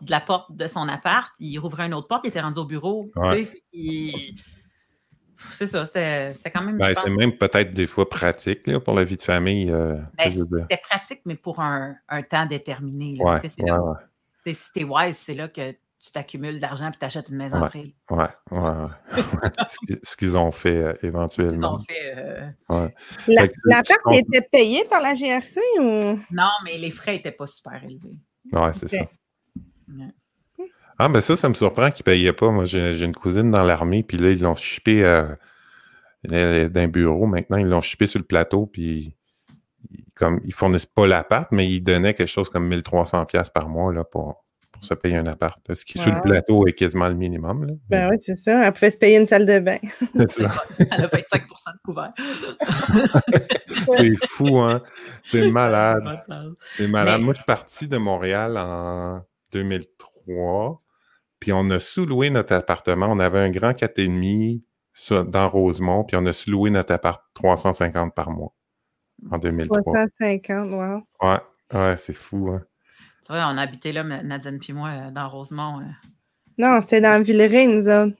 [0.00, 2.64] de la porte de son appart, il rouvrait une autre porte, il était rendu au
[2.64, 3.10] bureau.
[5.52, 6.78] C'est ça, c'était quand même.
[6.78, 9.70] Ben, c'est même peut-être des fois pratique là, pour la vie de famille.
[9.70, 13.16] Euh, ben, c'était pratique, mais pour un, un temps déterminé.
[13.16, 13.24] Là.
[13.24, 14.54] Ouais, ouais, ouais.
[14.54, 17.94] Si t'es wise, c'est là que tu t'accumules d'argent et tu achètes une maison après.
[18.10, 18.90] Ouais, ouais, ouais.
[20.02, 21.78] ce qu'ils ont fait euh, éventuellement.
[21.80, 22.14] Ce qu'ils ont fait.
[22.16, 22.50] Euh...
[22.70, 22.94] Ouais.
[23.28, 26.18] La, la perte était payée par la GRC ou?
[26.30, 28.18] Non, mais les frais n'étaient pas super élevés.
[28.52, 29.04] Ouais, c'est ça.
[31.02, 32.50] Ah, ben ça, ça me surprend qu'ils ne payaient pas.
[32.50, 35.34] Moi, j'ai une cousine dans l'armée, puis là, ils l'ont chippé euh,
[36.24, 37.24] d'un bureau.
[37.24, 39.16] Maintenant, ils l'ont chippé sur le plateau, puis
[40.14, 44.04] comme ils fournissent pas l'appart, mais ils donnaient quelque chose comme 1300$ par mois là,
[44.04, 44.44] pour
[44.82, 45.58] se payer un appart.
[45.72, 47.64] Ce qui, sur le plateau, est quasiment le minimum.
[47.64, 47.72] Là.
[47.88, 48.62] Ben oui, c'est ça.
[48.62, 49.78] Elle pouvait se payer une salle de bain.
[50.28, 50.44] C'est
[50.80, 52.12] Elle a 25% de couvert.
[53.96, 54.82] c'est fou, hein?
[55.22, 56.04] C'est malade.
[56.76, 57.22] C'est malade.
[57.22, 60.82] Moi, je suis parti de Montréal en 2003,
[61.40, 63.06] puis on a sous-loué notre appartement.
[63.08, 64.60] On avait un grand 4,5
[65.30, 68.52] dans Rosemont, puis on a sous-loué notre appart 350 par mois
[69.30, 69.82] en 2003.
[69.82, 71.02] 350, wow.
[71.22, 71.38] Ouais,
[71.72, 72.62] ouais c'est fou, hein?
[73.24, 75.80] Tu vois, on habitait là, Nadine puis moi, euh, dans Rosemont.
[75.80, 76.08] Euh.
[76.56, 78.16] Non, c'était dans Villeray, nous autres.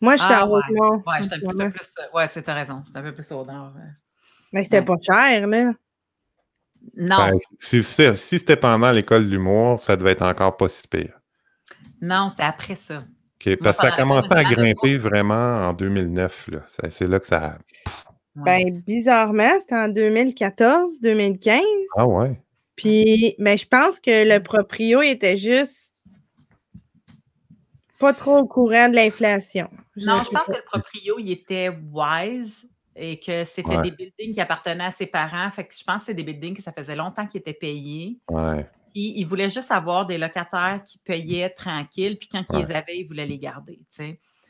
[0.00, 1.02] Moi, j'étais ah, à Rosemont.
[1.06, 1.94] Ouais, j'étais un petit peu plus.
[1.98, 2.82] Euh, ouais, c'était raison.
[2.84, 3.72] C'était un peu plus au nord.
[4.52, 5.72] Mais c'était pas cher, là.
[6.96, 7.16] Non.
[7.16, 11.21] Ben, si, si, c'était pendant l'école de l'humour, ça devait être encore pas si pire.
[12.02, 12.98] Non, c'était après ça.
[12.98, 16.50] OK, parce que ça a commencé à grimper vraiment en 2009.
[16.90, 17.56] C'est là que ça.
[18.34, 21.60] Ben, bizarrement, c'était en 2014, 2015.
[21.96, 22.40] Ah ouais.
[22.76, 25.94] Puis, mais ben, je pense que le proprio était juste
[27.98, 29.70] pas trop au courant de l'inflation.
[29.96, 34.40] Non, je pense que le proprio, il était wise et que c'était des buildings qui
[34.40, 35.50] appartenaient à ses parents.
[35.50, 38.18] Fait que je pense que c'est des buildings que ça faisait longtemps qu'ils étaient payés.
[38.28, 38.68] Ouais.
[38.92, 42.98] Puis il voulait juste avoir des locataires qui payaient tranquille, puis quand ils les avaient,
[42.98, 43.80] ils voulaient les garder.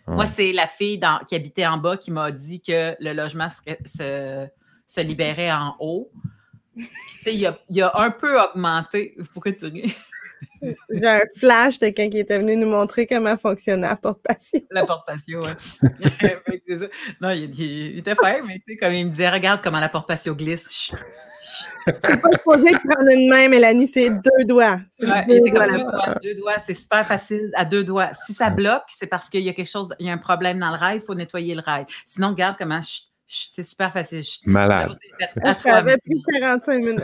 [0.07, 4.48] Moi, c'est la fille qui habitait en bas qui m'a dit que le logement se,
[4.87, 6.11] se libérait en haut.
[6.74, 9.16] Puis, tu sais, il a, un peu augmenté.
[9.33, 9.94] Pourquoi tu ris?
[10.90, 14.61] J'ai un flash de quelqu'un qui était venu nous montrer comment fonctionnait la porte-patio.
[14.70, 15.50] La porte-patio, oui.
[17.20, 20.35] non, il, était fait, mais tu sais, comme il me disait, regarde comment la porte-patio
[20.35, 20.92] glisse.
[21.87, 24.81] C'est pas supposé prendre une main, Mélanie, c'est deux doigts.
[25.00, 28.12] Ouais, deux, doigts, deux doigts, c'est super facile à deux doigts.
[28.14, 30.59] Si ça bloque, c'est parce qu'il y a quelque chose, il y a un problème
[30.59, 31.87] dans le rail, il faut nettoyer le rail.
[32.07, 32.81] Sinon, regarde comment
[33.33, 34.22] c'est super facile.
[34.44, 34.96] Malade.
[35.62, 37.00] Ça avait pris 45 minutes.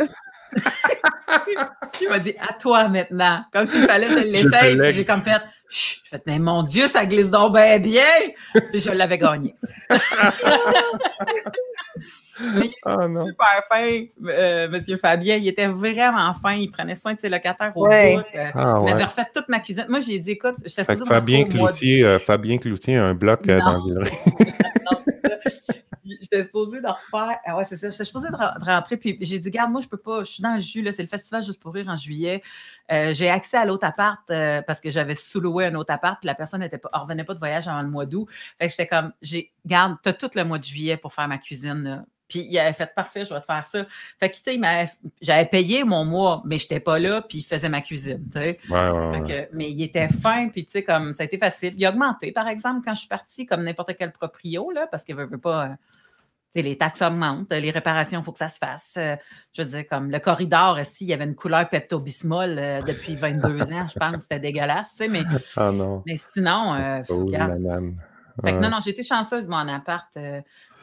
[2.01, 3.45] Il m'a dit à toi maintenant.
[3.53, 4.93] Comme s'il fallait que je l'essaye.
[4.93, 8.03] J'ai comme fait, Chut, fait, mais mon Dieu, ça glisse donc bien bien.
[8.71, 9.55] Puis je l'avais gagné.
[9.91, 10.01] il
[12.87, 13.27] oh, non.
[13.27, 15.37] super fin, euh, Monsieur Fabien.
[15.37, 16.55] Il était vraiment fin.
[16.55, 18.17] Il prenait soin de ses locataires au ouais.
[18.17, 18.23] bout.
[18.35, 19.85] Euh, ah, il avait refait toute ma cuisine.
[19.91, 23.59] Moi, j'ai dit, écoute, je t'ai Fabien Cloutier, euh, Fabien Cloutier a un bloc euh,
[23.59, 24.05] dans le
[26.31, 27.38] j'étais supposée de refaire.
[27.45, 27.91] Ah ouais, c'est ça.
[27.91, 28.97] J'étais supposée de, rentrer.
[28.97, 30.21] Puis j'ai dit, garde, moi, je peux pas.
[30.21, 30.83] Je suis dans le jus.
[30.83, 32.43] Là, c'est le festival juste pour rire en juillet.
[32.91, 36.19] Euh, j'ai accès à l'autre appart euh, parce que j'avais sous-loué un autre appart.
[36.21, 38.29] Puis la personne ne revenait pas de voyage avant le mois d'août.
[38.59, 41.38] Fait que j'étais comme, j'ai, garde, t'as tout le mois de juillet pour faire ma
[41.38, 42.05] cuisine.
[42.29, 43.87] Puis il avait fait parfait, je vais te faire ça.
[44.21, 47.43] Fait que, tu sais, j'avais payé mon mois, mais je n'étais pas là, puis il
[47.43, 48.59] faisait ma cuisine, tu sais.
[49.53, 51.75] mais il était fin, puis tu sais, comme ça a été facile.
[51.77, 55.05] Il a augmenté, par exemple, quand je suis partie, comme n'importe quel proprio, là, parce
[55.05, 55.71] qu'il ne veut pas.
[56.55, 58.95] Les taxes augmentent, les réparations, il faut que ça se fasse.
[58.97, 59.17] Euh,
[59.53, 63.73] je veux dire, comme le corridor, il y avait une couleur Pepto-Bismol euh, depuis 22
[63.73, 65.23] ans, je pense, c'était dégueulasse, tu sais, mais,
[65.57, 66.03] ah non.
[66.07, 67.03] mais sinon, euh,
[68.43, 70.09] non, non, j'ai été chanceuse, mon appart.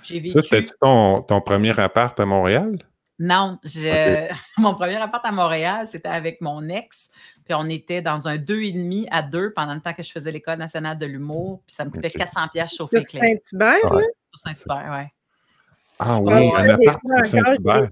[0.03, 0.29] j'ai vécu...
[0.29, 2.77] Ça, c'était ton, ton premier appart à Montréal?
[3.17, 4.29] Non, je...
[4.57, 7.09] mon premier appart à Montréal, c'était avec mon ex.
[7.45, 10.57] Puis on était dans un 2,5 à 2 pendant le temps que je faisais l'École
[10.57, 11.61] nationale de l'humour.
[11.65, 14.03] Puis ça me coûtait 400 pièces chauffer Saint-Hubert, oui?
[14.35, 15.14] Saint-Hubert, oui.
[15.99, 17.89] Ah oui, un appart sur Saint-Hubert.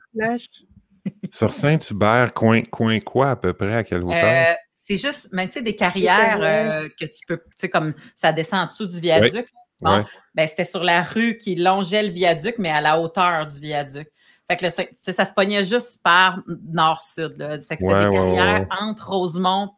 [1.31, 4.23] sur Saint-Hubert, coin, coin quoi à peu près, à quelle hauteur?
[4.23, 4.53] Euh,
[4.85, 8.33] c'est juste, mais tu sais, des carrières euh, que tu peux, tu sais, comme ça
[8.33, 9.47] descend en dessous du viaduc.
[9.81, 13.59] Bon, ben, c'était sur la rue qui longeait le viaduc, mais à la hauteur du
[13.59, 14.09] viaduc.
[14.49, 17.37] Fait que ça se pognait juste par nord-sud.
[17.67, 19.71] Fait que c'était des carrières entre Rosemont,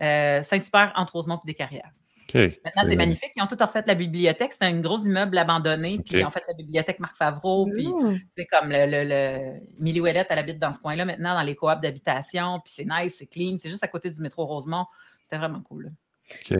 [0.00, 1.90] euh, Saint-Hubert, entre Rosemont et des carrières.
[2.34, 3.32] Maintenant, c'est magnifique.
[3.36, 4.52] Ils ont tout refait la bibliothèque.
[4.52, 6.00] C'était un gros immeuble abandonné.
[6.04, 7.66] Puis ils ont fait la bibliothèque Marc Favreau.
[7.66, 8.20] Puis mmh.
[8.36, 9.60] c'est comme le, le, le...
[9.78, 12.60] Millie Ouellette, elle habite dans ce coin-là maintenant, dans les coops d'habitation.
[12.64, 13.56] Puis c'est nice, c'est clean.
[13.58, 14.86] C'est juste à côté du métro Rosemont.
[15.22, 15.92] C'était vraiment cool.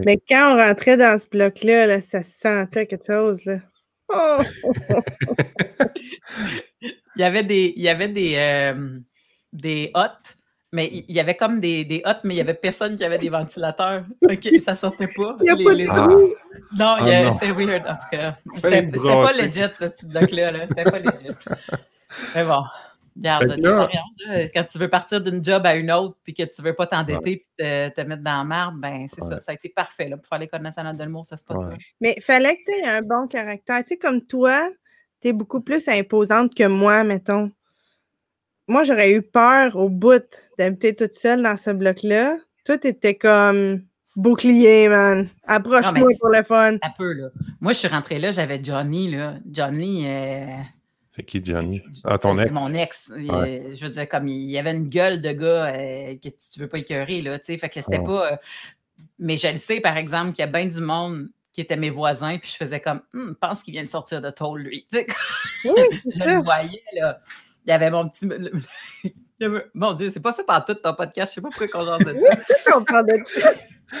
[0.05, 3.43] Mais quand on rentrait dans ce bloc-là, là, ça sentait quelque chose.
[3.45, 3.57] Là.
[4.09, 4.41] Oh!
[6.81, 8.99] il y avait des, il y avait des, euh,
[9.51, 10.37] des hottes
[10.73, 13.19] mais il y avait comme des, des hottes, mais il n'y avait personne qui avait
[13.19, 14.05] des ventilateurs.
[14.23, 15.37] OK, ça sortait pas.
[15.39, 16.07] Les, ah.
[16.77, 18.35] Non, ah, c'est weird, en tout cas.
[18.55, 20.51] C'était pas legit, ce petit doc-là.
[20.51, 21.29] -là, C'était pas legit.
[22.35, 22.63] mais bon,
[23.15, 26.65] regarde, tu quand tu veux partir d'une job à une autre, puis que tu ne
[26.65, 29.39] veux pas t'endetter et te, mettre dans la merde, ben c'est ça.
[29.41, 31.77] Ça a été parfait là, pour faire l'École nationale de l'humour, ça se passe.
[32.01, 33.83] Mais il fallait que tu aies un bon caractère.
[33.83, 34.71] Tu sais, comme toi,
[35.21, 37.51] tu es beaucoup plus imposante que moi, mettons
[38.67, 40.23] moi, j'aurais eu peur au bout
[40.57, 42.37] d'habiter toute seule dans ce bloc-là.
[42.65, 43.83] Toi, t'étais comme
[44.15, 45.29] bouclier, man.
[45.45, 46.75] Approche-moi pour le fun.
[46.81, 47.27] Un peu, là.
[47.59, 49.35] Moi, je suis rentrée là, j'avais Johnny, là.
[49.51, 50.05] Johnny.
[50.07, 50.45] Euh,
[51.11, 51.81] C'est qui, Johnny?
[52.05, 52.51] Ah, ton ex?
[52.51, 53.11] Mon ex.
[53.17, 56.67] je veux dire, comme il y avait une gueule de gars euh, que tu veux
[56.67, 57.39] pas écœurer, là.
[57.39, 58.31] Tu sais, fait que c'était pas.
[58.31, 58.35] Euh,
[59.19, 61.89] mais je le sais, par exemple, qu'il y a bien du monde qui étaient mes
[61.89, 64.87] voisins, puis je faisais comme, hum, pense qu'il vient de sortir de tôle, lui.
[64.91, 65.07] Tu sais,
[65.65, 67.19] oui, je le voyais, là
[67.65, 68.29] il y avait mon petit.
[69.73, 71.31] Mon Dieu, c'est pas ça par tout ton podcast.
[71.31, 72.77] Je sais pas pourquoi on parle de ça.
[72.77, 73.53] on parle de ça?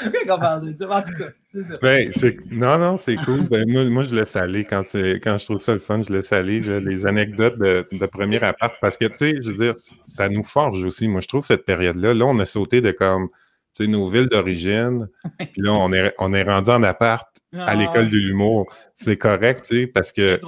[0.03, 0.89] Pourquoi on parle de ça?
[0.89, 1.73] En tout cas, c'est ça.
[1.81, 2.11] Ben,
[2.51, 3.41] non, non, c'est cool.
[3.49, 4.63] Ben, moi, moi, je laisse aller.
[4.63, 8.41] Quand, quand je trouve ça le fun, je laisse aller les anecdotes de, de premier
[8.43, 8.73] appart.
[8.81, 9.73] Parce que, tu sais, je veux dire,
[10.05, 11.07] ça nous forge aussi.
[11.07, 14.27] Moi, je trouve cette période-là, là, on a sauté de comme, tu sais, nos villes
[14.27, 15.09] d'origine.
[15.37, 18.65] Puis là, on est, on est rendu en appart à ah, l'école de l'humour.
[18.95, 20.39] C'est correct, tu sais, parce que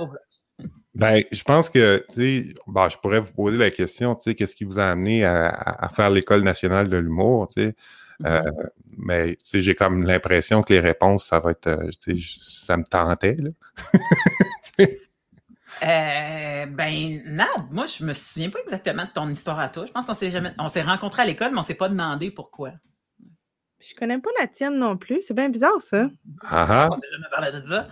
[0.96, 4.36] ben, je pense que, tu sais, ben, je pourrais vous poser la question, tu sais,
[4.36, 7.76] qu'est-ce qui vous a amené à, faire l'École nationale de l'humour, tu sais?
[8.26, 8.70] Euh, mm-hmm.
[9.00, 12.40] mais, tu sais, j'ai comme l'impression que les réponses, ça va être, euh, tu sais,
[12.42, 13.50] ça me tentait, là.
[15.84, 19.84] Euh, ben, Nad, moi, je me souviens pas exactement de ton histoire à toi.
[19.84, 22.32] Je pense qu'on s'est jamais, on s'est rencontrés à l'école, mais on s'est pas demandé
[22.32, 22.72] pourquoi.
[23.82, 25.22] Je connais pas la tienne non plus.
[25.28, 26.08] C'est bien bizarre, ça.
[26.44, 26.90] Ah, ah.
[26.94, 27.88] On s'est jamais parlé de ça.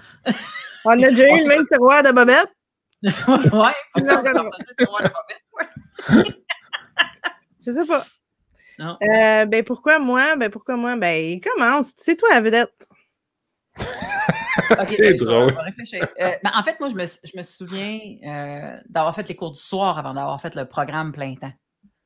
[0.85, 2.49] on a déjà eu le même tiroir de bobette
[3.03, 3.73] ouais.
[7.65, 8.05] Je sais pas.
[8.79, 8.97] Non.
[9.03, 10.35] Euh, ben pourquoi moi?
[10.35, 10.95] Ben pourquoi moi?
[10.95, 11.93] Ben commence.
[11.95, 12.73] C'est toi la vedette.
[14.71, 15.53] okay, c'est drôle.
[15.53, 19.51] Euh, ben, en fait, moi, je me, je me souviens euh, d'avoir fait les cours
[19.51, 21.53] du soir avant d'avoir fait le programme plein temps.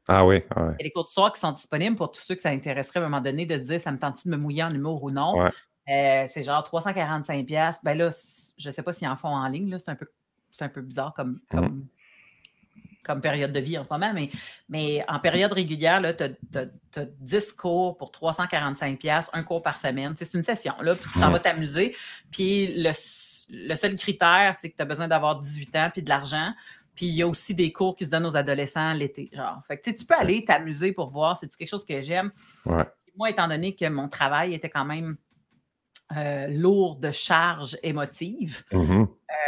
[0.07, 0.73] Ah oui, ah oui.
[0.79, 3.03] Et les cours du soir qui sont disponibles pour tous ceux que ça intéresserait à
[3.03, 5.11] un moment donné de se dire ça me tente de me mouiller en humour ou
[5.11, 5.37] non?
[5.37, 6.27] Ouais.
[6.27, 7.79] c'est genre 345$.
[7.83, 8.09] Ben là,
[8.57, 10.07] je ne sais pas s'ils en font en ligne, c'est un peu
[10.57, 11.67] c'est un peu bizarre comme, mmh.
[13.03, 14.31] comme, période de vie en ce moment, mais,
[14.69, 16.23] mais en période régulière, tu
[16.99, 20.13] as, 10 cours pour 345$, un cours par semaine.
[20.17, 21.95] C'est une session, là, puis tu t'en vas t'amuser.
[22.31, 26.51] Puis le, seul critère, c'est que tu as besoin d'avoir 18 ans puis de l'argent.
[26.95, 29.29] Puis il y a aussi des cours qui se donnent aux adolescents l'été.
[29.31, 32.31] Genre, fait que, tu peux aller t'amuser pour voir, c'est quelque chose que j'aime?
[32.65, 35.17] Moi, étant donné que mon travail était quand même
[36.15, 39.03] euh, lourd de charges émotives mmh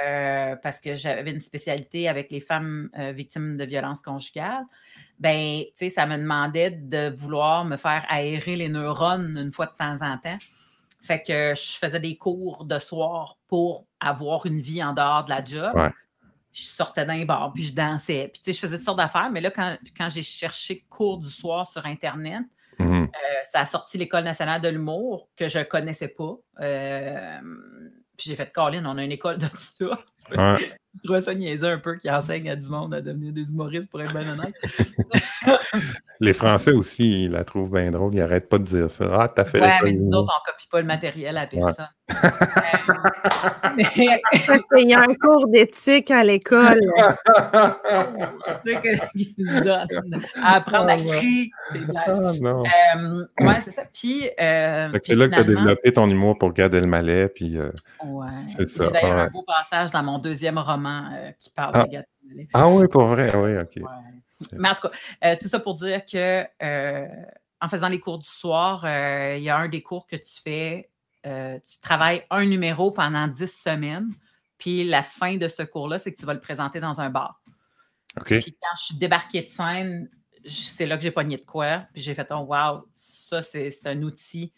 [0.05, 4.65] euh, parce que j'avais une spécialité avec les femmes euh, victimes de violences conjugales.
[5.19, 9.67] Ben, tu sais, ça me demandait de vouloir me faire aérer les neurones une fois
[9.67, 10.37] de temps en temps.
[11.01, 15.29] Fait que je faisais des cours de soir pour avoir une vie en dehors de
[15.29, 15.73] la job.
[16.51, 18.29] Je sortais d'un bar, puis je dansais.
[18.33, 19.29] Puis, tu sais, je faisais toutes sortes d'affaires.
[19.31, 22.43] Mais là, quand, quand j'ai cherché cours du soir sur Internet,
[23.43, 26.35] ça a sorti l'École nationale de l'humour que je ne connaissais pas.
[26.61, 27.39] Euh,
[28.17, 30.03] puis j'ai fait, Colin, on a une école de ça.
[30.31, 33.89] je trouvais ça niaiseux un peu qui enseigne à du monde à devenir des humoristes
[33.89, 34.53] pour être bien honnête.
[36.19, 38.13] Les Français aussi, ils la trouvent bien drôle.
[38.13, 39.07] Ils n'arrêtent pas de dire ça.
[39.11, 41.87] Ah, t'as fait ouais, mais nous autres, on ne copie pas le matériel à personne.
[44.77, 46.79] Il y a un cours d'éthique à l'école.
[48.63, 48.79] tu sais
[49.13, 51.51] qu'ils donnent à apprendre à crier.
[51.95, 53.83] Ah, euh, ouais, c'est ça.
[53.93, 54.29] Puis.
[54.39, 57.27] Euh, c'est là que tu as développé ton humour pour garder le malais.
[57.29, 57.71] Puis, euh,
[58.05, 58.27] ouais.
[58.57, 61.83] J'ai d'ailleurs un beau passage dans mon deuxième roman qui parle ah.
[61.83, 62.47] de Gad Elmaleh.
[62.53, 63.83] Ah oui, pour vrai, oui, OK.
[64.53, 64.93] Mais en tout cas,
[65.25, 67.07] euh, tout ça pour dire que euh,
[67.61, 70.41] en faisant les cours du soir, euh, il y a un des cours que tu
[70.41, 70.88] fais,
[71.23, 74.09] tu travailles un numéro pendant 10 semaines,
[74.57, 77.41] puis la fin de ce cours-là, c'est que tu vas le présenter dans un bar.
[78.25, 80.09] Puis quand je suis débarquée de scène,
[80.47, 84.01] c'est là que j'ai pogné de quoi, puis j'ai fait, oh wow, ça, c'est un
[84.03, 84.53] outil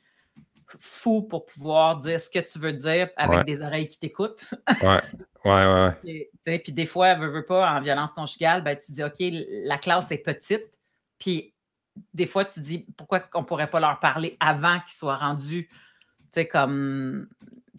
[0.80, 4.54] fou pour pouvoir dire ce que tu veux dire avec des oreilles qui t'écoutent.
[4.82, 5.02] ouais,
[5.46, 6.30] ouais, ouais.
[6.64, 10.12] Puis des fois, veux, veux pas, en violence conjugale, ben, tu dis, OK, la classe
[10.12, 10.66] est petite,
[11.20, 11.54] puis
[12.14, 15.70] des fois, tu dis, pourquoi on pourrait pas leur parler avant qu'ils soient rendus,
[16.34, 17.28] sais, comme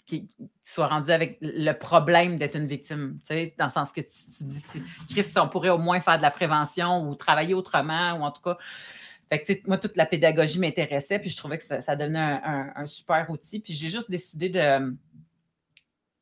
[0.06, 0.28] qu'ils
[0.62, 4.44] soient rendus avec le problème d'être une victime, tu sais, dans le sens que tu,
[4.44, 4.64] dis,
[5.10, 8.42] Chris, on pourrait au moins faire de la prévention ou travailler autrement, ou en tout
[8.42, 8.58] cas,
[9.38, 13.60] fait moi, toute la pédagogie m'intéressait, puis je trouvais que ça, donnait un, super outil.
[13.60, 14.94] Puis j'ai juste décidé de,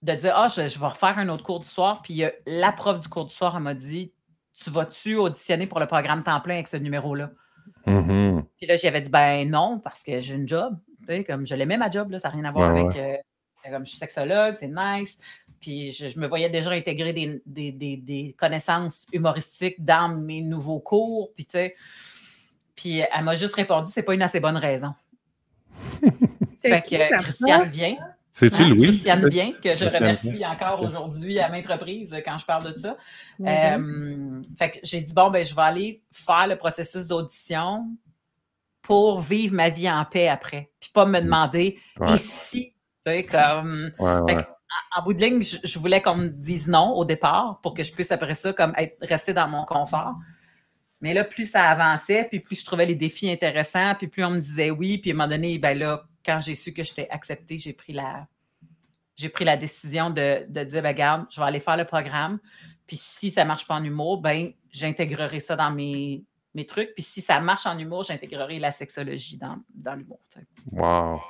[0.02, 2.02] de dire Ah, je, vais refaire un autre cours du soir.
[2.02, 4.12] Puis la prof du cours du soir, elle m'a dit
[4.54, 7.30] Tu vas-tu auditionner pour le programme temps plein avec ce numéro-là?
[7.86, 8.44] Mm-hmm.
[8.56, 10.76] Puis là, j'avais dit Ben non, parce que j'ai une job.
[11.26, 12.96] comme je l'aimais ma job, là, ça n'a rien à voir avec.
[12.96, 13.16] Euh,
[13.70, 15.18] comme je suis sexologue, c'est nice.
[15.60, 21.32] Puis je, me voyais déjà intégrer des, des, connaissances humoristiques dans mes nouveaux cours.
[21.34, 21.76] Puis tu sais.
[22.74, 24.92] Puis elle m'a juste répondu, c'est pas une assez bonne raison.
[26.62, 27.96] fait que Christiane vient.
[28.32, 28.88] C'est-tu hein, Louis?
[28.88, 32.96] Christiane vient, que je remercie encore aujourd'hui à maintes reprises quand je parle de ça.
[33.40, 37.88] Euh, fait que j'ai dit, bon, ben, je vais aller faire le processus d'audition
[38.82, 40.70] pour vivre ma vie en paix après.
[40.80, 43.90] Puis pas me demander ici, tu sais, comme.
[43.98, 47.92] en, bout de ligne, je, voulais qu'on me dise non au départ pour que je
[47.92, 50.14] puisse après ça, comme être, rester dans mon confort.
[51.00, 54.30] Mais là, plus ça avançait, puis plus je trouvais les défis intéressants, puis plus on
[54.30, 57.08] me disait oui, puis à un moment donné, ben là, quand j'ai su que j'étais
[57.10, 58.26] acceptée, j'ai pris la
[59.16, 62.38] j'ai pris la décision de, dire, ben, regarde, je vais aller faire le programme.
[62.86, 66.94] Puis si ça ne marche pas en humour, ben j'intégrerai ça dans mes, mes trucs.
[66.94, 70.20] Puis si ça marche en humour, j'intégrerai la sexologie dans, dans l'humour.
[70.72, 71.20] Wow!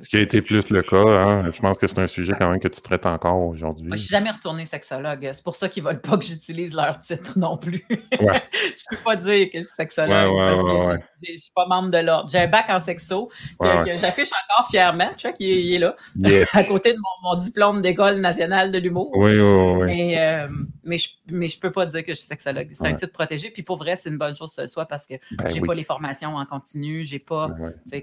[0.00, 1.50] Ce qui a été plus le cas, hein.
[1.52, 3.86] je pense que c'est un sujet quand même que tu traites encore aujourd'hui.
[3.86, 5.30] Moi, je suis jamais retourné sexologue.
[5.32, 7.84] C'est pour ça qu'ils ne veulent pas que j'utilise leur titre non plus.
[7.90, 11.66] je ne peux pas dire que je suis sexologue parce que je ne suis pas
[11.66, 12.28] membre de l'ordre.
[12.30, 15.10] J'ai un bac en sexo que, j'affiche encore fièrement.
[15.16, 15.94] Tu vois qu'il est, là,
[16.52, 19.10] à côté de mon, diplôme d'école nationale de l'humour.
[19.14, 20.14] Oui, oui, oui.
[20.16, 20.48] Euh,
[20.88, 22.68] mais je ne peux pas dire que je suis sexologue.
[22.72, 23.50] C'est un titre protégé.
[23.50, 25.60] Puis pour vrai, c'est une bonne chose que ce soit parce que ben je n'ai
[25.60, 27.04] pas les formations en continu.
[27.04, 27.50] J'ai pas,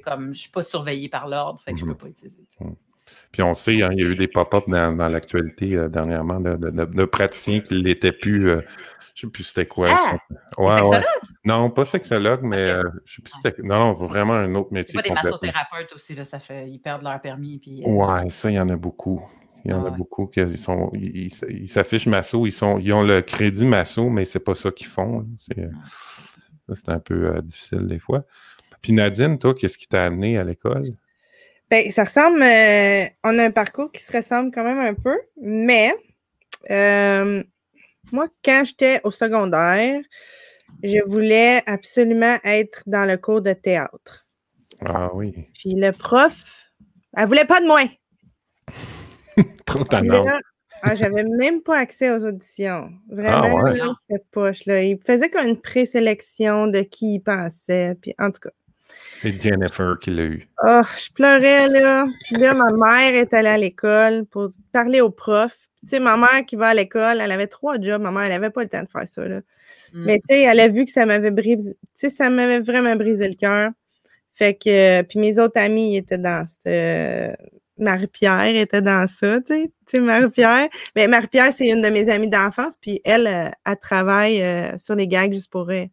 [0.03, 2.43] comme, je ne suis pas surveillée par l'ordre fait que je ne peux pas utiliser.
[2.59, 2.75] Mhm.
[3.31, 7.05] Puis on sait, hein, il y a eu des pop-up dans, l'actualité euh, dernièrement de,
[7.05, 8.49] praticiens qui l'étaient plus.
[8.49, 8.61] Euh,
[9.13, 9.89] je ne sais plus c'était quoi.
[9.91, 10.17] Ah,
[10.57, 11.01] ouais,
[11.45, 13.61] Non, pas sexologue, mais euh, je sais plus c'était.
[13.61, 14.95] Non, non, vraiment un autre métier.
[14.95, 16.67] Pas des massothérapeutes aussi, là, ça fait.
[16.67, 17.59] Ils perdent leur permis.
[17.59, 19.21] Puis, Ouais, ça, il y en a beaucoup.
[19.65, 23.21] Il y en a beaucoup qui sont, ils s'affichent masso, ils, sont, ils ont le
[23.21, 25.25] crédit masso, mais c'est pas ça qu'ils font.
[25.39, 28.25] C'est un peu difficile des fois.
[28.81, 30.93] Puis Nadine, toi, qu'est-ce qui t'a amené à l'école?
[31.71, 32.43] Ben, ça ressemble.
[32.43, 35.95] Euh, on a un parcours qui se ressemble quand même un peu, mais
[36.69, 37.43] euh,
[38.11, 39.99] moi, quand j'étais au secondaire,
[40.83, 44.27] je voulais absolument être dans le cours de théâtre.
[44.85, 45.33] Ah oui.
[45.55, 46.69] Puis le prof,
[47.17, 47.81] elle voulait pas de moi.
[49.65, 50.25] Trop tannant.
[50.81, 52.91] Ah, j'avais même pas accès aux auditions.
[53.09, 54.19] Vraiment, ah, ouais.
[54.31, 54.83] poche, là.
[54.83, 57.95] Il faisait comme une présélection de qui il pensait.
[58.01, 58.51] Puis en tout cas.
[59.21, 60.47] C'est Jennifer qui l'a eu.
[60.63, 62.05] Oh, je pleurais, là.
[62.25, 65.53] Puis là, ma mère est allée à l'école pour parler au prof.
[65.81, 68.01] Tu sais, ma mère qui va à l'école, elle avait trois jobs.
[68.01, 69.41] Ma mère, elle n'avait pas le temps de faire ça, là.
[69.93, 70.05] Mm.
[70.05, 71.73] Mais tu sais, elle a vu que ça m'avait brisé.
[71.73, 73.71] Tu sais, ça m'avait vraiment brisé le cœur.
[74.33, 77.37] Fait que, puis mes autres amis étaient dans cette.
[77.77, 80.69] Marie-Pierre était dans ça, tu sais, Marie-Pierre.
[80.95, 84.95] Mais Marie-Pierre, c'est une de mes amies d'enfance, puis elle, euh, elle, travaille euh, sur
[84.95, 85.89] les gags juste pour elle.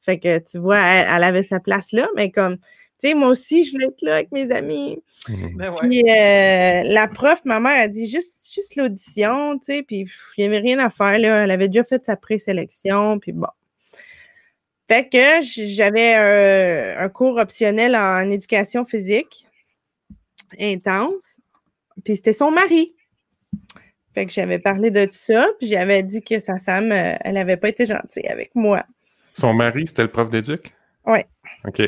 [0.00, 3.64] Fait que tu vois, elle, avait sa place là, mais comme, tu sais, moi aussi,
[3.64, 5.02] je voulais être là avec mes amis.
[5.28, 5.56] Mmh.
[5.56, 10.06] Ben puis euh, la prof, ma mère a dit juste, juste l'audition, tu sais, puis
[10.36, 11.44] il n'y avait rien à faire, là.
[11.44, 13.46] Elle avait déjà fait sa présélection, puis bon.
[14.88, 19.46] Fait que j'avais un, cours optionnel en éducation physique
[20.60, 21.40] intense,
[22.04, 22.94] puis c'était son mari.
[24.14, 27.56] Fait que j'avais parlé de ça, puis j'avais dit que sa femme, euh, elle n'avait
[27.56, 28.84] pas été gentille avec moi.
[29.32, 30.74] Son mari, c'était le prof d'éduc?
[31.06, 31.20] Oui.
[31.66, 31.82] OK.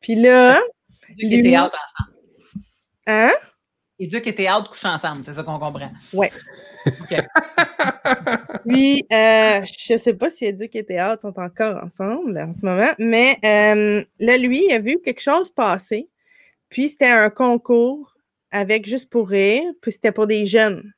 [0.00, 0.60] Puis là.
[1.18, 2.16] Éduc et théâtre ensemble.
[3.06, 3.32] Hein?
[3.98, 5.90] Éduc et théâtre couchent ensemble, c'est ça qu'on comprend.
[6.12, 6.28] Oui.
[6.86, 7.16] OK.
[8.66, 12.64] Puis, euh, je ne sais pas si Éduc et théâtre sont encore ensemble en ce
[12.64, 16.08] moment, mais euh, là, lui, il a vu quelque chose passer.
[16.70, 18.16] Puis, c'était un concours
[18.50, 20.92] avec Juste pour rire, puis c'était pour des jeunes.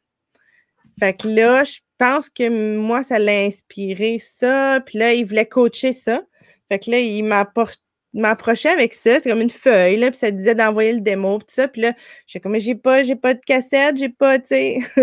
[0.99, 4.81] Fait que là, je pense que moi, ça l'a inspiré ça.
[4.85, 6.23] Puis là, il voulait coacher ça.
[6.71, 9.21] Fait que là, il m'approchait avec ça.
[9.21, 11.69] C'est comme une feuille, là, puis ça disait d'envoyer le démo, puis ça.
[11.69, 11.95] Puis là,
[12.27, 14.79] j'ai comme, j'ai pas, j'ai pas de cassette, j'ai pas, tu sais.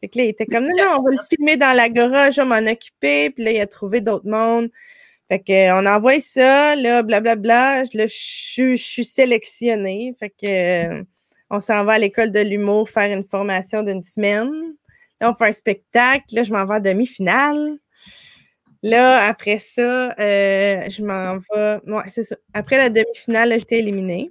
[0.00, 2.34] fait que là, il était comme, non, non, on va le filmer dans la garage,
[2.36, 3.30] je vais m'en occuper.
[3.30, 4.70] Puis là, il a trouvé d'autres mondes.
[5.28, 7.84] Fait qu'on envoie ça, là, blablabla.
[7.84, 8.06] Bla, bla.
[8.06, 10.14] Je, je suis sélectionnée.
[10.18, 11.04] Fait que
[11.50, 14.50] on s'en va à l'école de l'humour faire une formation d'une semaine.
[15.20, 16.34] Là, on fait un spectacle.
[16.34, 17.78] Là, je m'en vais en demi-finale.
[18.82, 21.80] Là, après ça, euh, je m'en vais.
[21.90, 22.36] Ouais, c'est ça.
[22.54, 24.30] Après la demi-finale, j'étais éliminée.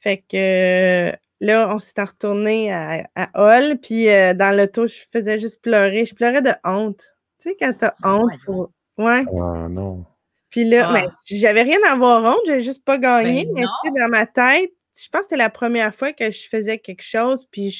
[0.00, 3.78] Fait que là, on s'est retourné à, à Hall.
[3.78, 6.04] Puis euh, dans l'auto, je faisais juste pleurer.
[6.04, 7.16] Je pleurais de honte.
[7.40, 8.70] Tu sais, quand t'as oh honte, pour...
[8.98, 9.24] ouais.
[9.26, 10.04] Ah non.
[10.50, 11.16] Puis là, ah.
[11.24, 13.44] j'avais rien à avoir honte, j'avais juste pas gagné.
[13.44, 16.30] Ben mais tu sais, dans ma tête, je pense que c'était la première fois que
[16.30, 17.70] je faisais quelque chose, puis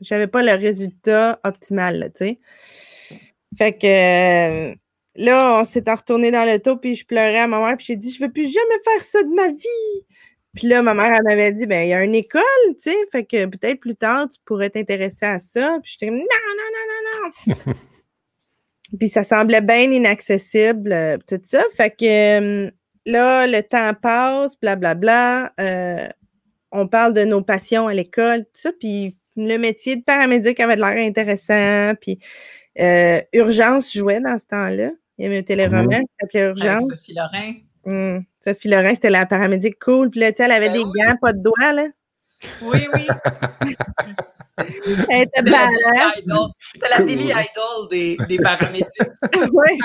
[0.00, 2.38] je n'avais pas le résultat optimal, tu sais.
[3.58, 3.86] Fait que
[4.70, 4.74] euh,
[5.16, 7.96] là, on s'est retourné dans le taux, puis je pleurais à ma mère, puis j'ai
[7.96, 10.06] dit, je veux plus jamais faire ça de ma vie.
[10.54, 12.96] Puis là, ma mère, elle m'avait dit, ben, il y a une école, tu sais,
[13.12, 15.78] fait que peut-être plus tard, tu pourrais t'intéresser à ça.
[15.82, 17.74] Puis j'étais comme, non, non, non, non, non.
[18.98, 21.62] puis ça semblait bien inaccessible, euh, tout ça.
[21.76, 22.70] Fait que euh,
[23.06, 24.94] là, le temps passe, blablabla.
[24.94, 26.08] Bla, bla, euh,
[26.72, 28.70] on parle de nos passions à l'école, tout ça.
[28.78, 31.94] Puis le métier de paramédic avait de l'air intéressant.
[32.00, 32.18] Puis
[32.78, 34.90] euh, Urgence jouait dans ce temps-là.
[35.18, 36.02] Il y avait un téléroman mhm.
[36.02, 36.90] qui s'appelait Urgence.
[36.90, 37.52] Sophie Lorrain.
[37.84, 40.10] Hum, Sophie Lorrain, c'était la paramédic cool.
[40.10, 41.86] Puis là, tu sais, elle avait ben des gants, pas de doigts, là.
[42.62, 43.06] Oui, oui.
[45.08, 46.22] elle était badass.
[46.72, 48.88] C'était la Billy Idol des, des paramédics.
[49.52, 49.78] oui.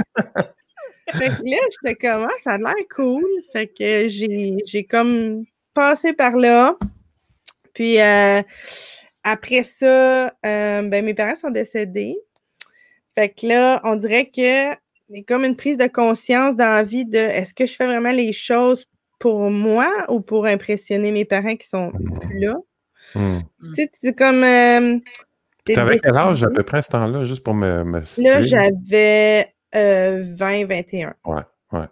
[1.12, 3.24] Fait que là, j'étais comme, ah, ça a l'air cool.
[3.54, 6.76] Fait que j'ai comme passé par là.
[7.74, 8.42] Puis euh,
[9.24, 12.18] après ça, euh, ben, mes parents sont décédés.
[13.14, 14.76] Fait que là, on dirait que
[15.10, 18.12] c'est comme une prise de conscience dans la vie de est-ce que je fais vraiment
[18.12, 18.86] les choses
[19.20, 22.56] pour moi ou pour impressionner mes parents qui sont plus là?
[23.16, 23.40] Hmm.
[23.74, 24.44] Tu sais, c'est comme.
[24.44, 25.00] Euh,
[25.66, 27.84] T'avais quel âge à peu près à ce temps-là, juste pour me.
[27.84, 31.16] me là, j'avais 20, 21.
[31.26, 31.42] Ouais,
[31.72, 31.88] ouais.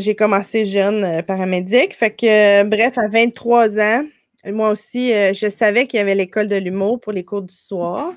[0.00, 1.94] J'ai commencé jeune euh, paramédic.
[1.94, 4.04] Fait que, bref, à 23 ans,
[4.46, 7.54] moi aussi, euh, je savais qu'il y avait l'école de l'humour pour les cours du
[7.54, 8.12] soir.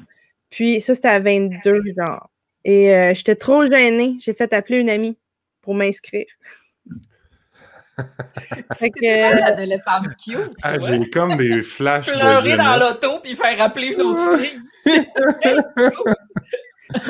[0.49, 2.29] Puis ça, c'était à 22, genre.
[2.65, 4.17] Et euh, j'étais trop gênée.
[4.19, 5.17] J'ai fait appeler une amie
[5.61, 6.25] pour m'inscrire.
[8.78, 9.39] Fait que.
[9.39, 10.54] L'adolescent cute.
[10.64, 12.08] Ah, j'ai comme des flashs.
[12.08, 14.62] Pleurer dans l'auto puis faire appeler une autre fille.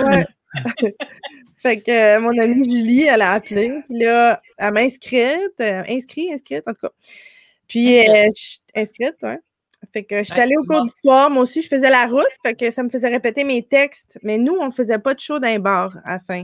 [0.04, 0.26] ouais.
[1.62, 3.82] fait que euh, mon amie Julie, elle a appelé.
[3.88, 5.60] Puis là, elle m'a inscrite.
[5.62, 6.92] Euh, inscrite, inscrite, en tout cas.
[7.68, 9.40] Puis, inscrite, euh, inscrite ouais.
[9.94, 11.30] Fait que je suis allée au cours du soir.
[11.30, 12.28] Moi aussi, je faisais la route.
[12.46, 14.20] Fait que ça me faisait répéter mes textes.
[14.24, 16.44] Mais nous, on ne faisait pas de show d'un bar à la fin.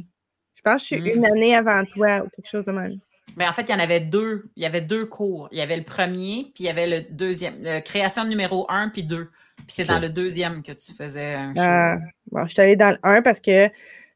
[0.56, 1.26] Je pense que je suis une hmm.
[1.26, 3.00] année avant toi ou quelque chose de même.
[3.38, 4.49] Mais en fait, il y en avait deux.
[4.55, 5.49] Il y avait deux cours.
[5.51, 7.82] Il y avait le premier, puis il y avait le deuxième.
[7.84, 9.30] création numéro un, puis deux.
[9.57, 11.61] Puis c'est dans le deuxième que tu faisais un show.
[11.61, 11.97] Ah,
[12.32, 13.69] bon, je suis allée dans le un parce que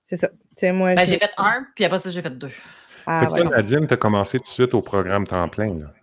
[0.06, 0.30] c'est ça.
[0.74, 2.52] Moi, ben, j'ai fait un, puis après ça, j'ai fait deux.
[3.06, 5.74] Ah, fait que Nadine, tu as commencé tout de suite au programme temps plein.
[5.74, 5.94] Là.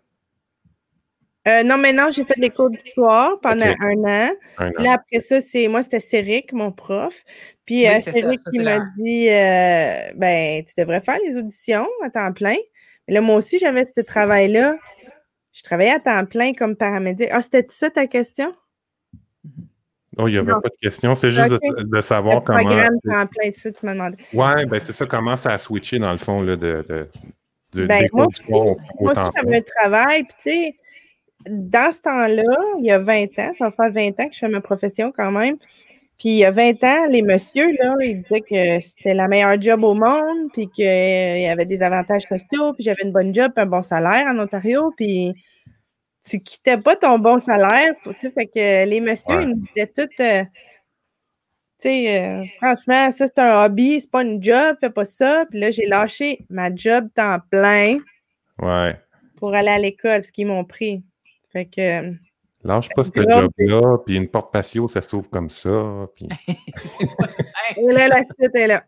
[1.46, 4.30] Euh, non, maintenant, j'ai fait des cours du soir pendant un, an.
[4.78, 7.22] Là, après ça, c'est moi, c'était Céric, mon prof.
[7.64, 12.32] Puis euh, Céric qui m'a dit euh, ben, tu devrais faire les auditions à temps
[12.32, 12.56] plein.
[13.08, 14.76] Là, moi aussi, j'avais ce travail-là.
[15.52, 17.28] Je travaillais à temps plein comme paramédic.
[17.32, 18.52] Ah, c'était ça ta question?
[20.18, 22.58] Oh, il n'y avait pas de question, c'est juste de, savoir comment.
[22.58, 23.86] Programme plein ça, tu.
[24.32, 27.08] Oui, ben c'est ça, comment ça a switché dans le fond là, de, de,
[27.74, 30.76] de ben, moi, au, moi aussi, j'avais un travail, puis tu sais,
[31.50, 34.38] dans ce temps-là, il y a 20 ans, ça va faire 20 ans que je
[34.38, 35.56] fais ma profession quand même.
[36.18, 39.60] Puis il y a 20 ans, les messieurs, là, ils disaient que c'était la meilleure
[39.60, 43.52] job au monde, puis qu'il y avait des avantages sociaux, puis j'avais une bonne job,
[43.56, 45.34] un bon salaire en Ontario, puis
[46.24, 47.94] tu quittais pas ton bon salaire.
[48.18, 50.42] Tu fait que les messieurs, ils nous disaient tout, euh,
[51.78, 55.44] tu sais, euh, franchement, ça c'est un hobby, c'est pas une job, fais pas ça.
[55.50, 57.98] Puis là, j'ai lâché ma job temps plein
[58.60, 58.96] ouais.
[59.36, 61.02] pour aller à l'école, parce qu'ils m'ont pris.
[61.52, 62.25] Fait que.
[62.66, 66.08] Lâche pas ce job-là, puis une porte patio, ça s'ouvre comme ça.
[66.14, 66.28] Puis...
[67.76, 68.82] Et là, la suite est là.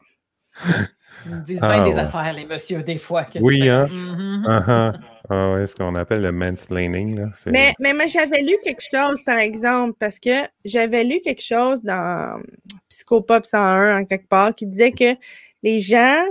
[1.26, 3.26] Ils disent bien des ah, affaires, les messieurs, des fois.
[3.40, 3.86] oui, hein?
[3.86, 5.00] Mm-hmm.
[5.30, 7.18] Ah oui, ce qu'on appelle le mansplaining.
[7.18, 7.26] Là.
[7.46, 11.82] Mais, mais moi, j'avais lu quelque chose, par exemple, parce que j'avais lu quelque chose
[11.82, 12.40] dans
[12.88, 15.16] Psychopop 101, en quelque part, qui disait que
[15.62, 16.24] les gens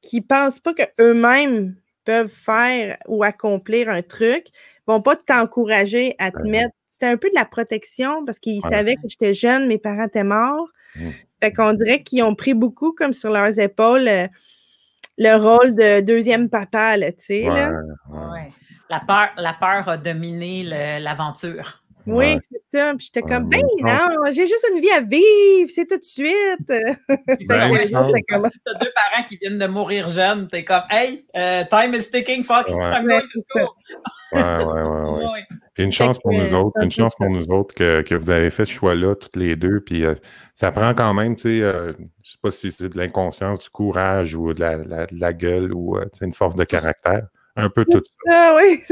[0.00, 1.74] qui pensent pas qu'eux-mêmes
[2.04, 4.46] peuvent faire ou accomplir un truc
[4.86, 6.74] vont pas t'encourager à te mettre.
[6.88, 10.24] C'était un peu de la protection parce qu'ils savaient que j'étais jeune, mes parents étaient
[10.24, 10.68] morts.
[10.96, 11.10] Mmh.
[11.42, 14.26] Fait qu'on dirait qu'ils ont pris beaucoup comme sur leurs épaules euh,
[15.20, 17.44] le rôle de deuxième papa, tu sais.
[18.88, 20.64] La, peur, la peur a dominé
[20.98, 21.79] l'aventure.
[22.06, 22.94] Oui, c'est ça.
[22.96, 26.32] Puis j'étais comme, ben non, j'ai juste une vie à vivre, c'est tout de suite.
[26.68, 32.44] T'as deux parents qui viennent de mourir jeunes, t'es comme, hey, uh, time is ticking,
[32.44, 33.68] fuck, I'm going to school.
[34.32, 35.26] Ouais, ouais, ouais.
[35.26, 35.46] ouais.
[35.78, 38.72] une chance pour nous autres, une chance pour nous autres que, vous avez fait ce
[38.72, 39.80] choix-là, toutes les deux.
[39.80, 40.14] Puis euh,
[40.54, 41.92] ça prend quand même, tu sais, euh,
[42.22, 46.06] je sais pas si c'est de l'inconscience, du courage ou de la, gueule ou euh,
[46.20, 47.26] une force de caractère.
[47.56, 48.30] Un peu tout ça.
[48.30, 48.82] Ah oui.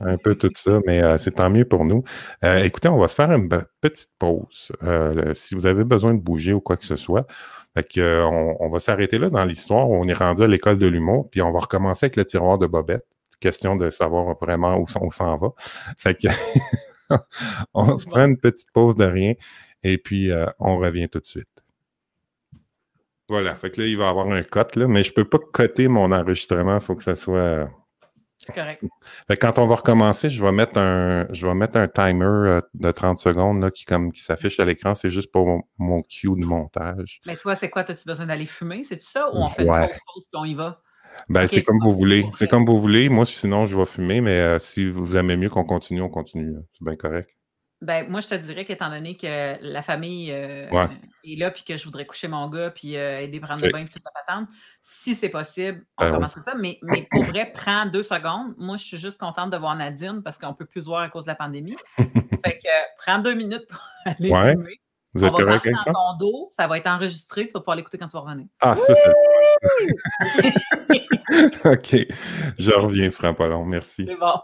[0.00, 2.02] Un peu tout ça, mais c'est tant mieux pour nous.
[2.42, 3.48] écoutez, on va se faire une
[3.80, 4.72] petite pause.
[5.34, 7.26] si vous avez besoin de bouger ou quoi que ce soit,
[7.76, 9.88] on, on, va s'arrêter là dans l'histoire.
[9.88, 12.66] On est rendu à l'école de l'humour, puis on va recommencer avec le tiroir de
[12.66, 13.06] Bobette
[13.40, 15.48] question de savoir vraiment où on s'en va.
[15.96, 16.28] Fait que
[17.74, 19.34] on se prend une petite pause de rien
[19.82, 21.48] et puis euh, on revient tout de suite.
[23.28, 25.24] Voilà, fait que là, il va y avoir un cut, là, mais je ne peux
[25.24, 27.68] pas coter mon enregistrement, il faut que ça soit.
[28.38, 28.84] C'est correct.
[29.28, 32.60] Fait quand on va recommencer, je vais mettre un, je vais mettre un timer euh,
[32.74, 34.94] de 30 secondes là, qui, comme, qui s'affiche à l'écran.
[34.94, 37.20] C'est juste pour mon, cue de montage.
[37.26, 37.82] Mais toi, c'est quoi?
[37.82, 38.84] As-tu besoin d'aller fumer?
[38.84, 39.30] C'est ça?
[39.32, 40.80] Ou on fait une pause et on y va?
[41.28, 42.26] Ben, c'est comme vous voulez.
[42.32, 43.08] C'est comme vous voulez.
[43.08, 46.56] Moi, sinon, je vais fumer, mais euh, si vous aimez mieux qu'on continue, on continue.
[46.72, 47.35] C'est bien correct.
[47.86, 50.68] Ben, moi, je te dirais qu'étant donné que la famille euh,
[51.22, 53.70] est là, puis que je voudrais coucher mon gars, puis euh, aider à prendre le
[53.70, 54.48] bain, puis toute la patente,
[54.82, 56.54] si c'est possible, on ben commencerait ça.
[56.56, 58.56] Mais, mais pour vrai, prends deux secondes.
[58.58, 61.08] Moi, je suis juste contente de voir Nadine parce qu'on ne peut plus voir à
[61.08, 61.76] cause de la pandémie.
[61.96, 64.80] fait que prends deux minutes pour aller fumer.
[65.14, 65.92] Vous êtes correct avec ça?
[65.92, 68.48] Dans ton dos, ça va être enregistré, tu vas pouvoir l'écouter quand tu vas revenir.
[68.60, 69.12] Ah, ça, c'est.
[71.64, 72.06] OK.
[72.58, 73.64] Je reviens, ce sera pas long.
[73.64, 74.06] Merci.
[74.08, 74.40] C'est bon.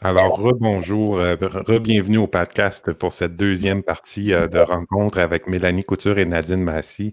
[0.00, 5.82] Alors, rebonjour, euh, re-bienvenue au podcast pour cette deuxième partie euh, de rencontre avec Mélanie
[5.82, 7.12] Couture et Nadine Massy.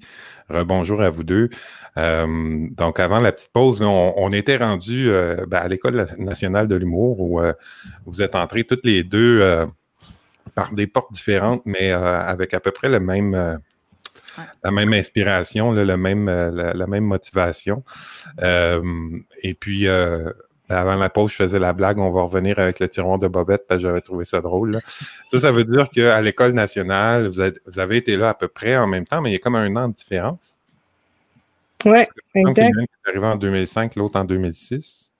[0.49, 1.49] Rebonjour à vous deux.
[1.97, 5.09] Euh, donc, avant la petite pause, on, était rendus
[5.47, 7.41] ben, à l'École nationale de l'humour où
[8.05, 9.65] vous êtes entrés toutes les deux
[10.53, 13.59] par des portes différentes, mais avec à peu près le même
[14.63, 17.83] la même inspiration, le même, la, même motivation.
[18.41, 18.81] Euh,
[19.41, 20.31] et puis, euh,
[20.69, 23.65] avant la pause, je faisais la blague, on va revenir avec le tiroir de Bobette
[23.67, 24.79] parce que j'avais trouvé ça drôle.
[25.27, 28.87] Ça, ça veut dire qu'à l'École nationale, vous, avez été là à peu près en
[28.87, 30.59] même temps, mais il y a comme un an de différence.
[31.85, 31.99] Oui,
[32.33, 32.71] exact.
[32.79, 35.11] est arrivé en 2005, l'autre en 2006.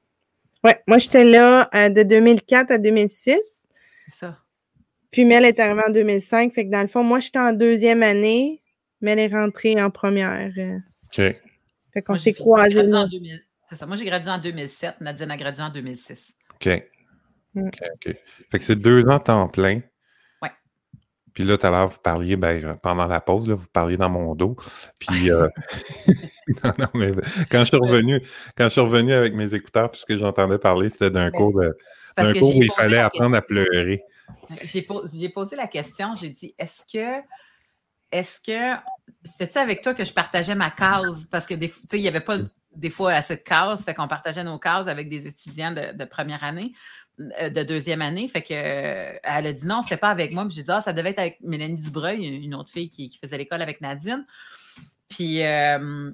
[0.63, 3.37] Oui, moi, j'étais là de 2004 à 2006.
[4.07, 4.37] C'est ça.
[5.11, 6.53] Puis Mel est arrivée en 2005.
[6.53, 8.63] Fait que dans le fond, moi, j'étais en deuxième année
[9.01, 10.51] mais elle est rentrée en première.
[10.57, 10.77] Euh.
[11.05, 11.35] OK.
[11.93, 12.85] Fait qu'on s'est croisés.
[13.75, 13.85] C'est ça.
[13.87, 15.01] Moi, j'ai gradué en 2007.
[15.01, 16.33] Nadine a gradué en 2006.
[16.53, 16.83] OK.
[17.53, 17.67] Mm.
[17.67, 18.15] OK, OK.
[18.49, 19.81] Fait que c'est deux ans temps plein.
[20.41, 20.47] Oui.
[21.33, 24.09] Puis là, tout à l'heure, vous parliez, ben, pendant la pause, là, vous parliez dans
[24.09, 24.55] mon dos.
[24.97, 25.49] Puis, euh,
[26.63, 27.11] non, non, mais
[27.51, 28.21] quand je suis revenu,
[28.55, 31.59] quand je suis revenu avec mes écouteurs, tout ce que j'entendais parler, c'était d'un cours,
[31.59, 31.75] de,
[32.15, 34.03] d'un cours où il fallait apprendre à pleurer.
[34.63, 37.21] J'ai posé la question, j'ai dit, est-ce que
[38.11, 38.79] est-ce que
[39.25, 41.25] c'était-tu avec toi que je partageais ma case?
[41.29, 42.37] Parce que des il n'y avait pas
[42.75, 46.43] des fois assez de cases, fait qu'on partageait nos cases avec des étudiants de, première
[46.43, 46.73] année,
[47.19, 48.27] euh, de deuxième année.
[48.27, 50.45] Fait que elle a dit non, c'était pas avec moi.
[50.45, 53.37] Puis j'ai dit, ah, ça devait être avec Mélanie Dubreuil, une autre fille qui, faisait
[53.37, 54.25] l'école avec Nadine.
[55.07, 56.11] Puis, euh,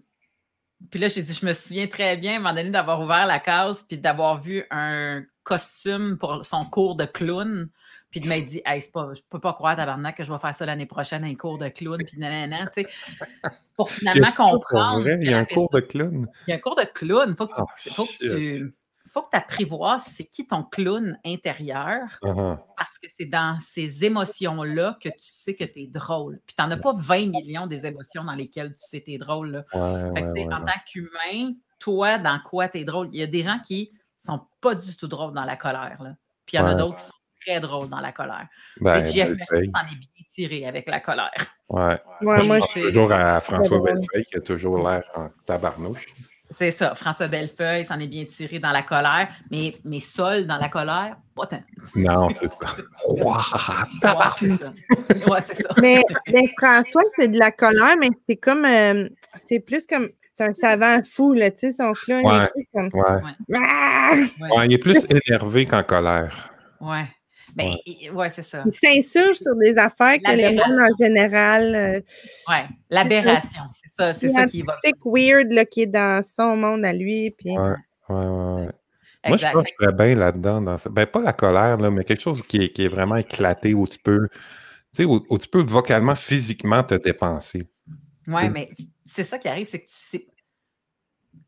[0.89, 3.97] puis là, j'ai dit, je me souviens très bien, à d'avoir ouvert la case puis
[3.97, 7.69] d'avoir vu un costume pour son cours de clown
[8.11, 10.53] puis de m'être dit, hey, pas, je peux pas croire, tabarnak, que je vais faire
[10.53, 12.87] ça l'année prochaine, un cours de clown, puis nanana, tu sais,
[13.75, 15.07] pour finalement comprendre.
[15.07, 16.27] il y a un cours de clown?
[16.47, 17.29] Il y a un cours de clown.
[17.29, 18.75] Il faut que tu, oh, faut que tu
[19.11, 22.57] faut que tu apprivoises c'est qui ton clown intérieur uh-huh.
[22.77, 26.39] parce que c'est dans ces émotions-là que tu sais que tu es drôle.
[26.45, 29.13] Puis tu n'en as pas 20 millions des émotions dans lesquelles tu sais que tu
[29.15, 29.65] es drôle.
[29.69, 33.09] fait en tant qu'humain, toi, dans quoi tu es drôle?
[33.11, 36.01] Il y a des gens qui sont pas du tout drôles dans la colère.
[36.01, 36.15] Là.
[36.45, 37.11] Puis il y en a d'autres qui sont
[37.45, 38.47] très drôle dans la colère.
[38.79, 41.31] Ben, Jeff Mercier s'en est bien tiré avec la colère.
[41.69, 41.97] Ouais.
[42.21, 46.07] moi, je pense toujours à François Bellefeuille qui a toujours l'air en tabarnouche.
[46.51, 46.93] C'est ça.
[46.95, 51.15] François Bellefeuille s'en est bien tiré dans la colère, mais, mais seul dans la colère,
[51.33, 51.63] pas tant.
[51.95, 52.57] Non, c'est ça.
[55.29, 55.69] ouais, c'est ça.
[55.81, 56.03] Mais,
[56.59, 58.65] François, c'est de la colère, mais c'est comme.
[58.65, 60.09] Euh, c'est plus comme.
[60.37, 62.25] C'est un savant fou, là, tu sais, son clown.
[62.25, 62.89] Ouais, il est comme.
[62.93, 63.21] Ouais.
[64.57, 64.65] ouais.
[64.65, 66.51] il est plus énervé qu'en colère.
[66.81, 67.05] Ouais.
[67.55, 67.75] Ben,
[68.13, 68.63] ouais, c'est ça.
[68.65, 71.75] Il s'insurge sur des affaires que le monde en général.
[71.75, 72.01] Euh,
[72.47, 72.55] oui,
[72.89, 74.77] l'aberration, c'est ça, c'est ça qui va.
[74.83, 77.31] C'est weird là, qui est dans son monde à lui.
[77.31, 77.51] Puis...
[77.51, 77.75] Ouais,
[78.09, 78.69] ouais, ouais.
[79.27, 80.61] Moi, je pense que je serais bien là-dedans.
[80.61, 83.73] Dans Ben, pas la colère, là, mais quelque chose qui est, qui est vraiment éclaté
[83.73, 84.27] où tu peux.
[84.93, 87.69] Tu sais, où, tu peux vocalement, physiquement te dépenser.
[88.27, 88.69] Oui, mais
[89.05, 90.27] c'est ça qui arrive, c'est que tu sais.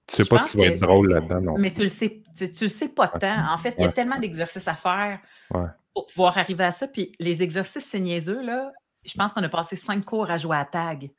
[0.06, 1.58] Tu sais pas si tu vas être drôle là-dedans, non.
[1.58, 3.54] Mais tu le sais, tu, le sais pas tant.
[3.54, 5.20] En fait, il y a tellement d'exercices à faire.
[5.54, 5.62] Ouais
[5.94, 6.88] pour pouvoir arriver à ça.
[6.88, 8.72] Puis les exercices, c'est niaiseux, là.
[9.06, 11.12] Je pense qu'on a passé cinq cours à jouer à tag.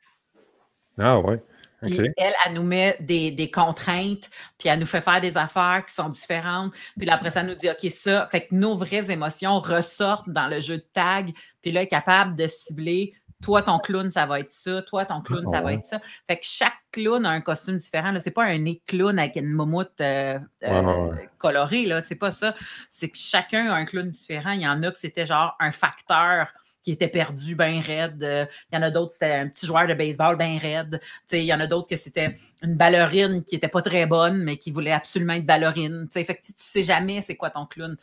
[0.97, 1.41] Ah ouais.
[1.81, 5.93] Puis elle, elle nous met des, contraintes, puis elle nous fait faire des affaires qui
[5.93, 6.73] sont différentes.
[6.97, 8.27] Puis là, après ça, elle nous dit, OK, ça.
[8.31, 11.33] Fait que nos vraies émotions ressortent dans le jeu de tag.
[11.61, 14.81] Puis là, elle est capable de cibler toi, ton clown, ça va être ça.
[14.81, 15.99] Toi, ton clown, ça va être ça.
[16.27, 18.13] Fait que chaque clown a un costume différent.
[18.19, 21.85] C'est pas un nez clown avec une moumoute euh, euh, colorée.
[21.85, 22.01] Là.
[22.01, 22.55] C'est pas ça.
[22.89, 24.51] C'est que chacun a un clown différent.
[24.51, 28.47] Il y en a que c'était genre un facteur qui était perdu bien raide.
[28.71, 31.01] Il y en a d'autres, c'était un petit joueur de baseball bien raide.
[31.31, 34.57] il y en a d'autres que c'était une ballerine qui était pas très bonne, mais
[34.57, 36.07] qui voulait absolument être ballerine.
[36.11, 37.97] fait que tu sais jamais c'est quoi ton clown.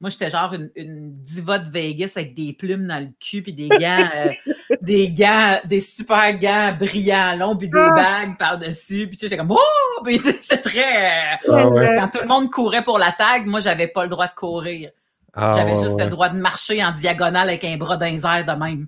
[0.00, 3.68] Moi, j'étais genre une, diva de Vegas avec des plumes dans le cul puis des
[3.68, 4.30] gants, euh,
[4.82, 7.94] des gants, des super gants brillants longs puis des ah!
[7.94, 9.08] bagues par-dessus.
[9.08, 11.36] Puis j'étais comme oh, puis j'étais très.
[11.48, 14.26] Euh, ah quand tout le monde courait pour la tag, moi, j'avais pas le droit
[14.26, 14.90] de courir.
[15.38, 18.86] Ah j'avais juste le droit de marcher en diagonale avec un bras d'un de même.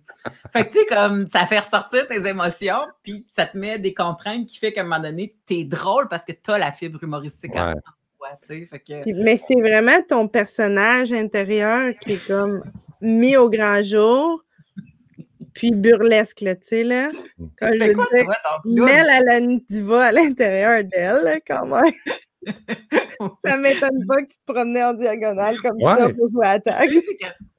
[0.51, 3.93] Fait que tu sais, comme ça fait ressortir tes émotions, puis ça te met des
[3.93, 7.53] contraintes qui fait qu'à un moment donné, t'es drôle parce que t'as la fibre humoristique
[9.07, 12.63] mais c'est vraiment ton personnage intérieur qui est comme
[13.01, 14.45] mis au grand jour,
[15.55, 17.11] puis burlesque, tu sais, là.
[17.59, 18.07] Quand je quoi,
[18.65, 21.93] dis, Mel, elle a une diva à l'intérieur d'elle, quand même.
[23.45, 26.91] ça m'étonne pas que tu te promenais en diagonale comme ça pour jouer à tag.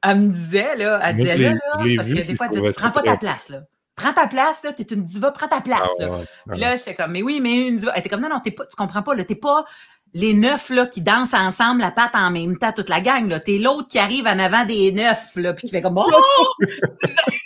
[0.03, 2.79] Elle me disait, là, elle disait, là, là parce que des fois, elle disait, tu
[2.79, 3.63] prends pas ta place, là
[3.99, 5.89] prends ta place, là, t'es une diva, prends ta place.
[5.99, 6.21] Ah là.
[6.49, 7.91] Puis là, j'étais comme, mais oui, mais une diva.
[7.93, 9.65] Elle était comme, non, non, t'es pas, tu comprends pas, là, t'es pas
[10.13, 13.27] les neufs là, qui dansent ensemble la patte en même temps, toute la gang.
[13.27, 13.39] Là.
[13.39, 16.09] T'es l'autre qui arrive en avant des neufs, là, puis qui fait comme Oh!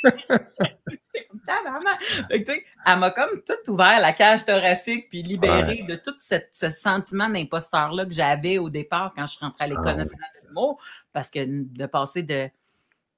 [2.85, 8.05] elle m'a comme tout ouvert la cage thoracique puis libéré de tout ce sentiment d'imposteur-là
[8.05, 10.81] que j'avais au départ quand je rentrais à l'école ah nationale de l'humour.
[11.11, 12.51] Parce que de passer de, tu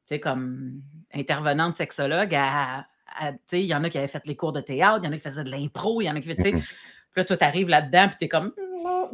[0.05, 0.81] sais, comme
[1.13, 2.87] intervenante sexologue à,
[3.21, 5.09] tu sais, il y en a qui avaient fait les cours de théâtre, il y
[5.09, 7.25] en a qui faisaient de l'impro, il y en a qui, tu sais, puis là,
[7.25, 8.51] toi, t'arrives là-dedans, puis t'es comme,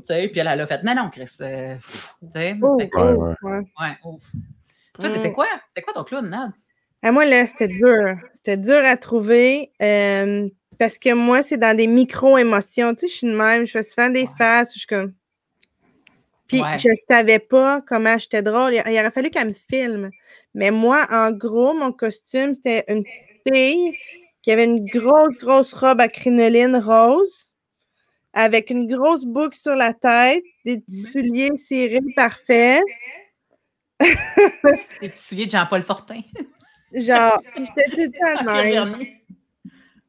[0.06, 1.76] sais, puis elle, elle a fait, non, non, Chris, euh,
[2.22, 2.58] tu sais.
[2.62, 3.60] Oh, ouais, ouais.
[3.80, 3.98] ouais
[4.94, 5.34] Toi, t'étais mm.
[5.34, 5.48] quoi?
[5.68, 6.52] C'était quoi ton clown, Nad?
[7.04, 8.18] Ah, moi, là, c'était dur.
[8.34, 10.48] C'était dur à trouver euh,
[10.78, 12.94] parce que moi, c'est dans des micro-émotions.
[12.94, 15.14] Tu sais, je suis de même, je fais souvent des faces, je suis comme.
[16.48, 18.74] Puis je ne savais pas comment j'étais drôle.
[18.74, 20.12] Il, il aurait fallu qu'elle me filme.
[20.54, 23.98] Mais moi, en gros, mon costume, c'était une petite fille
[24.42, 27.51] qui avait une grosse, grosse robe à crinoline rose
[28.34, 32.84] avec une grosse boucle sur la tête, des petits souliers serrés parfaits.
[34.00, 36.22] des petits souliers de Jean-Paul Fortin.
[36.94, 39.06] Genre, j'étais tout le temps de même.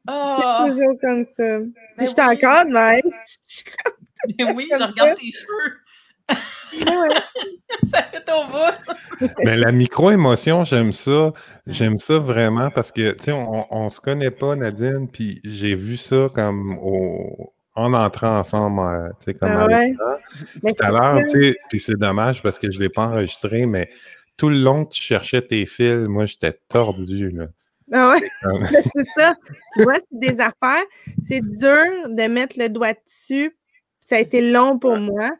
[0.07, 0.67] Oh.
[0.67, 1.59] toujours comme ça.
[1.97, 3.01] Ben j'étais encore de même.
[4.39, 5.79] Mais oui, je regarde tes cheveux.
[7.93, 9.29] ça fait ton bout.
[9.43, 11.31] Mais la micro-émotion, j'aime ça.
[11.67, 15.75] J'aime ça vraiment parce que, tu sais, on, on se connaît pas, Nadine, puis j'ai
[15.75, 19.67] vu ça comme au, en entrant ensemble, euh, tu sais, comme ah
[20.61, 23.65] Tout à l'heure, tu sais, puis c'est dommage parce que je ne l'ai pas enregistré,
[23.65, 23.89] mais
[24.37, 27.47] tout le long que tu cherchais tes fils, moi, j'étais tordu, là.
[27.91, 28.29] Ah ouais,
[28.93, 29.35] c'est ça.
[29.75, 30.83] Tu vois, c'est des affaires.
[31.21, 33.55] C'est dur de mettre le doigt dessus.
[34.01, 35.31] Ça a été long pour moi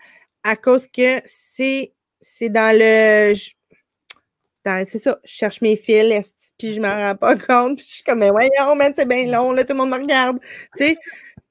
[0.43, 3.33] à cause que c'est, c'est dans le.
[4.65, 7.77] C'est ça, je cherche mes fils, puis je ne m'en rends pas compte.
[7.77, 9.97] Puis je suis comme, mais voyons, man, c'est bien long, là, tout le monde me
[9.97, 10.39] regarde.
[10.77, 10.97] Tu sais,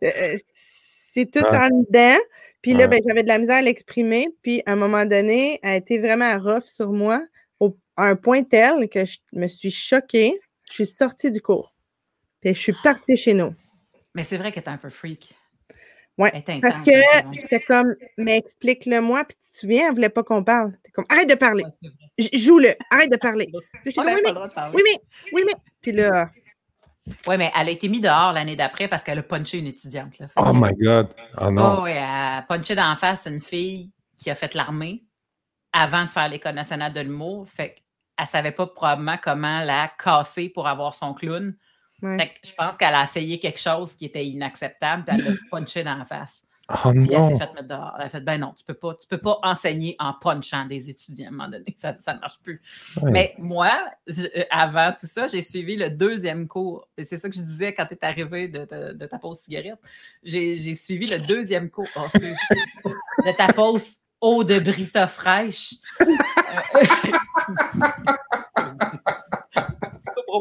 [0.05, 0.37] euh,
[1.13, 2.19] c'est tout en dedans.
[2.63, 4.29] Puis là, ben, j'avais de la misère à l'exprimer.
[4.43, 7.23] Puis à un moment donné, elle a été vraiment rough sur moi,
[7.97, 10.41] à un point tel que je me suis choquée.
[10.69, 11.75] Je suis sortie du cours.
[12.41, 13.55] Puis je suis partie chez nous.
[14.15, 15.35] Mais c'est vrai qu'elle était un peu freak.
[16.19, 16.29] Oui,
[16.61, 16.93] parce que
[17.33, 20.73] j'étais comme, mais explique-le-moi, puis tu te souviens, elle ne voulait pas qu'on parle.
[20.83, 21.65] T'es comme, arrête de parler.
[22.19, 23.49] Joue-le, arrête de parler.
[23.53, 24.33] oui, mais,
[24.75, 25.01] oui, mais,
[25.33, 25.55] oui, mais.
[25.81, 26.31] Puis là,
[27.27, 30.23] oui, mais elle a été mise dehors l'année d'après parce qu'elle a punché une étudiante.
[30.37, 31.09] Oh my God!
[31.41, 31.79] Oh non!
[31.79, 35.05] Oh, oui, elle a punché d'en face une fille qui a fait l'armée
[35.73, 37.49] avant de faire l'École nationale de l'humour.
[37.49, 41.57] Fait qu'elle ne savait pas probablement comment la casser pour avoir son clown.
[42.01, 45.39] Fait que je pense qu'elle a essayé quelque chose qui était inacceptable, puis elle l'a
[45.51, 46.43] punché d'en face.
[46.85, 47.95] Oh elle s'est fait mettre dehors.
[47.99, 50.89] Elle a fait ben non, tu peux pas, tu peux pas enseigner en punchant des
[50.89, 51.64] étudiants à un moment donné.
[51.77, 52.62] Ça ne marche plus.
[53.03, 53.70] Mais moi,
[54.09, 56.89] euh, avant tout ça, j'ai suivi le deuxième cours.
[56.97, 59.79] Et c'est ça que je disais quand tu es arrivé de, de, ta pause cigarette.
[60.23, 62.07] J'ai suivi le deuxième cours oh,
[63.27, 65.75] de ta pause eau de Brita fraîche.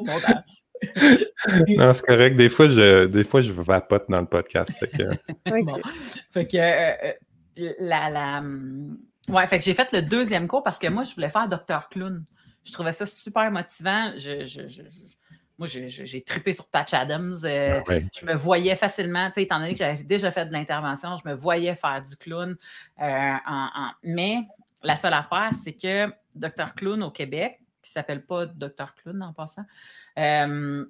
[0.04, 0.61] montage.
[1.78, 2.36] non, c'est correct.
[2.36, 4.72] Des fois, je, des fois, je vapote dans le podcast.
[4.80, 5.04] Fait que,
[6.32, 7.14] fait que euh,
[7.60, 8.98] euh, la, la, hum,
[9.30, 11.90] Ouais, fait que j'ai fait le deuxième cours parce que moi, je voulais faire Docteur
[11.90, 12.24] Clown.
[12.64, 14.12] Je trouvais ça super motivant.
[14.18, 14.62] Je, je,
[15.58, 17.38] moi, j'ai trippé sur Patch Adams.
[17.44, 21.30] Euh, ah je me voyais facilement, étant donné que j'avais déjà fait de l'intervention, je
[21.30, 22.58] me voyais faire du clown.
[23.02, 23.34] Euh,
[24.04, 24.40] mais
[24.84, 26.74] la seule affaire, c'est que Dr.
[26.76, 28.96] Clown au Québec, qui ne s'appelle pas Dr.
[28.96, 29.66] Clown en passant,
[30.18, 30.86] euh,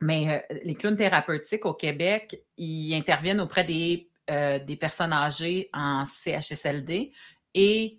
[0.00, 7.10] mais les clowns thérapeutiques au Québec, ils interviennent auprès des, des personnes âgées en CHSLD
[7.54, 7.98] et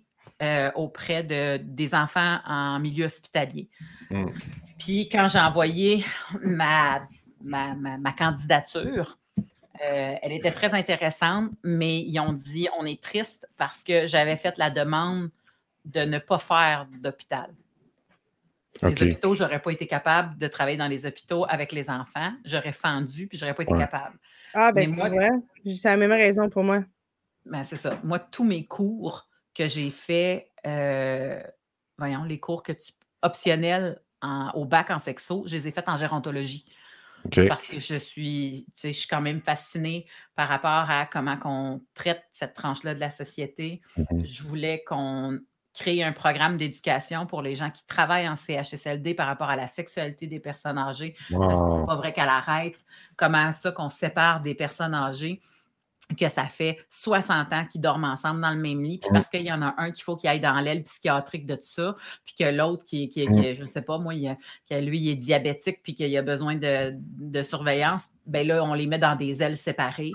[0.74, 3.68] auprès de, des enfants en milieu hospitalier.
[4.10, 4.30] Mm.
[4.78, 6.04] Puis quand j'ai envoyé
[6.42, 7.06] ma,
[7.42, 13.82] ma, candidature, euh, elle était très intéressante, mais ils ont dit on est triste parce
[13.84, 15.30] que j'avais fait la demande
[15.84, 17.50] de ne pas faire d'hôpital.
[18.82, 22.32] Les hôpitaux, je n'aurais pas été capable de travailler dans les hôpitaux avec les enfants.
[22.44, 24.18] J'aurais fendu, puis je n'aurais pas été capable.
[24.54, 25.10] Ah, ben moi,
[25.64, 26.84] c'est la même raison pour moi.
[27.46, 27.98] Ben, c'est ça.
[28.04, 31.42] Moi, tous mes cours que j'ai faits, euh,
[31.98, 32.92] voyons, les cours que tu,
[33.22, 34.00] optionnels
[34.54, 36.64] au bac en sexo, je les ai faites en gérontologie.
[37.48, 42.22] Parce que je suis, je suis quand même fascinée par rapport à comment on traite
[42.32, 43.82] cette tranche-là de la société.
[43.96, 44.26] Mm-hmm.
[44.26, 45.38] Je voulais qu'on
[45.74, 49.66] crée un programme d'éducation pour les gens qui travaillent en CHSLD par rapport à la
[49.66, 51.16] sexualité des personnes âgées?
[51.30, 52.76] Parce que c'est pas vrai qu'elle arrête.
[53.16, 55.40] Comment ça qu'on sépare des personnes âgées?
[56.16, 59.42] que ça fait 60 ans qu'ils dorment ensemble dans le même lit, puis parce qu'il
[59.42, 62.34] y en a un qu'il faut qu'il aille dans l'aile psychiatrique de tout ça, puis
[62.38, 64.36] que l'autre qui, qui, qui, je ne sais pas, moi, il
[64.70, 68.98] lui, il est diabétique, puis qu'il a besoin de, surveillance, ben là, on les met
[68.98, 70.12] dans des ailes séparées.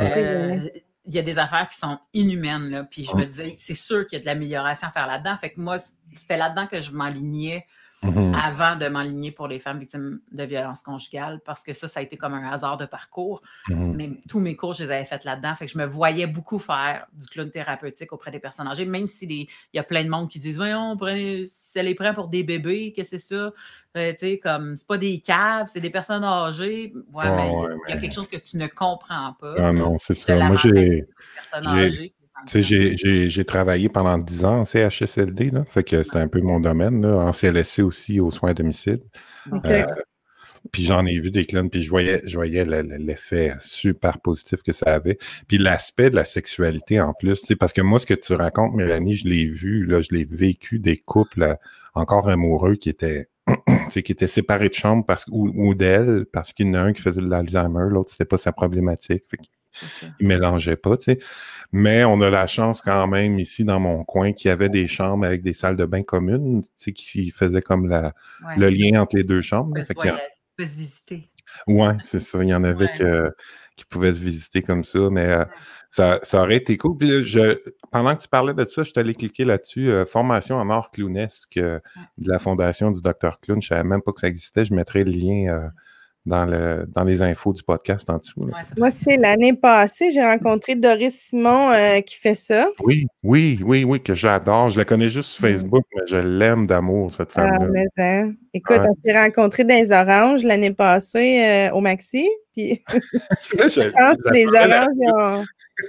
[0.00, 0.60] Euh,
[1.08, 4.06] il y a des affaires qui sont inhumaines, là, puis je me dis, c'est sûr
[4.06, 5.36] qu'il y a de l'amélioration à faire là-dedans.
[5.38, 5.78] Fait que moi,
[6.14, 7.66] c'était là-dedans que je m'alignais
[8.04, 8.32] Mm-hmm.
[8.32, 12.02] avant de m'enligner pour les femmes victimes de violences conjugales parce que ça, ça a
[12.04, 13.42] été comme un hasard de parcours.
[13.68, 13.94] Mm-hmm.
[13.96, 15.54] Mais tous mes cours, je les avais faits là-dedans.
[15.56, 19.08] Fait que je me voyais beaucoup faire du clown thérapeutique auprès des personnes âgées, même
[19.08, 20.96] s'il il y a plein de monde qui disent Voyons,
[21.46, 23.52] ça les prend pour des bébés, qu'est-ce que c'est ça?
[23.96, 26.92] Euh, tu sais, comme c'est pas des caves, c'est des personnes âgées.
[27.12, 27.50] Ouais, mais
[27.88, 29.54] il y a quelque chose que tu ne comprends pas.
[29.58, 30.36] Ah non, c'est ça.
[30.36, 31.04] Moi, j'ai.
[32.46, 37.02] J'ai travaillé pendant 10 ans en CHSLD, là, fait que c'est un peu mon domaine,
[37.02, 39.00] là, en CLSC aussi, aux soins à domicile.
[39.64, 39.84] Euh,
[40.72, 44.72] puis j'en ai vu des clones, puis je voyais, je voyais l'effet super positif que
[44.72, 45.18] ça avait.
[45.46, 49.14] Puis l'aspect de la sexualité en plus, parce que moi, ce que tu racontes, Mélanie,
[49.14, 51.54] je l'ai vu, là, je l'ai vécu des couples euh,
[51.94, 53.28] encore amoureux qui étaient
[53.90, 57.00] qui étaient séparés de chambre parce, ou, d'elle, parce qu'il y en a un qui
[57.00, 59.22] faisait de l'Alzheimer, l'autre, c'était pas sa problématique.
[59.28, 59.38] Fait
[60.20, 61.18] ils ne mélangeaient pas, tu sais.
[61.70, 64.86] Mais on a la chance quand même ici dans mon coin qu'il y avait des
[64.86, 68.14] chambres avec des salles de bain communes, tu sais, qui faisaient comme la,
[68.56, 69.74] le lien entre les deux chambres.
[69.74, 71.30] Peut, se visiter.
[71.66, 72.42] Oui, c'est ça.
[72.42, 72.88] Il y en avait
[73.78, 75.44] qui pouvaient se visiter comme ça, mais euh,
[75.90, 76.98] ça, ça, aurait été cool.
[76.98, 77.58] Puis je,
[77.92, 79.90] pendant que tu parlais de ça, je suis allé cliquer là-dessus.
[79.90, 81.78] Euh, formation en art clownesque euh,
[82.18, 83.40] de la fondation du Dr.
[83.40, 83.62] Clown.
[83.62, 84.64] Je ne savais même pas que ça existait.
[84.64, 85.70] Je mettrai le lien
[86.28, 88.48] dans, le, dans les infos du podcast en dessous.
[88.76, 92.68] Moi, c'est l'année passée, j'ai rencontré Doris Simon euh, qui fait ça.
[92.80, 94.70] Oui, oui, oui, oui, que j'adore.
[94.70, 95.48] Je la connais juste sur.
[95.48, 97.84] Facebook, mais je l'aime d'amour, cette ah, femme-là.
[97.98, 98.32] Hein.
[98.52, 102.28] Écoute, on s'est rencontrés dans les Oranges l'année passée euh, au Maxi.
[102.54, 105.44] Puis je pense que les Oranges, ont...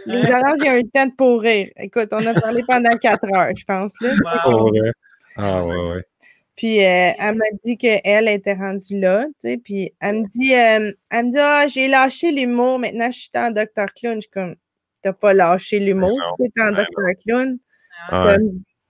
[0.06, 1.68] les Oranges, ont eu le temps de pourrir.
[1.78, 3.94] Écoute, on a parlé pendant quatre heures, je pense.
[4.02, 4.12] Là.
[5.36, 6.04] Ah, ouais, ouais.
[6.60, 10.54] Puis euh, elle m'a dit qu'elle était rendue là, tu sais, puis elle me dit,
[10.54, 13.86] euh, elle me dit, ah, j'ai lâché l'humour, maintenant je suis en Dr.
[13.96, 14.16] Clown.
[14.16, 14.58] Je suis comme,
[15.02, 16.86] t'as pas lâché l'humour, tu es en Dr.
[17.24, 17.60] Clown.
[18.10, 18.36] Ah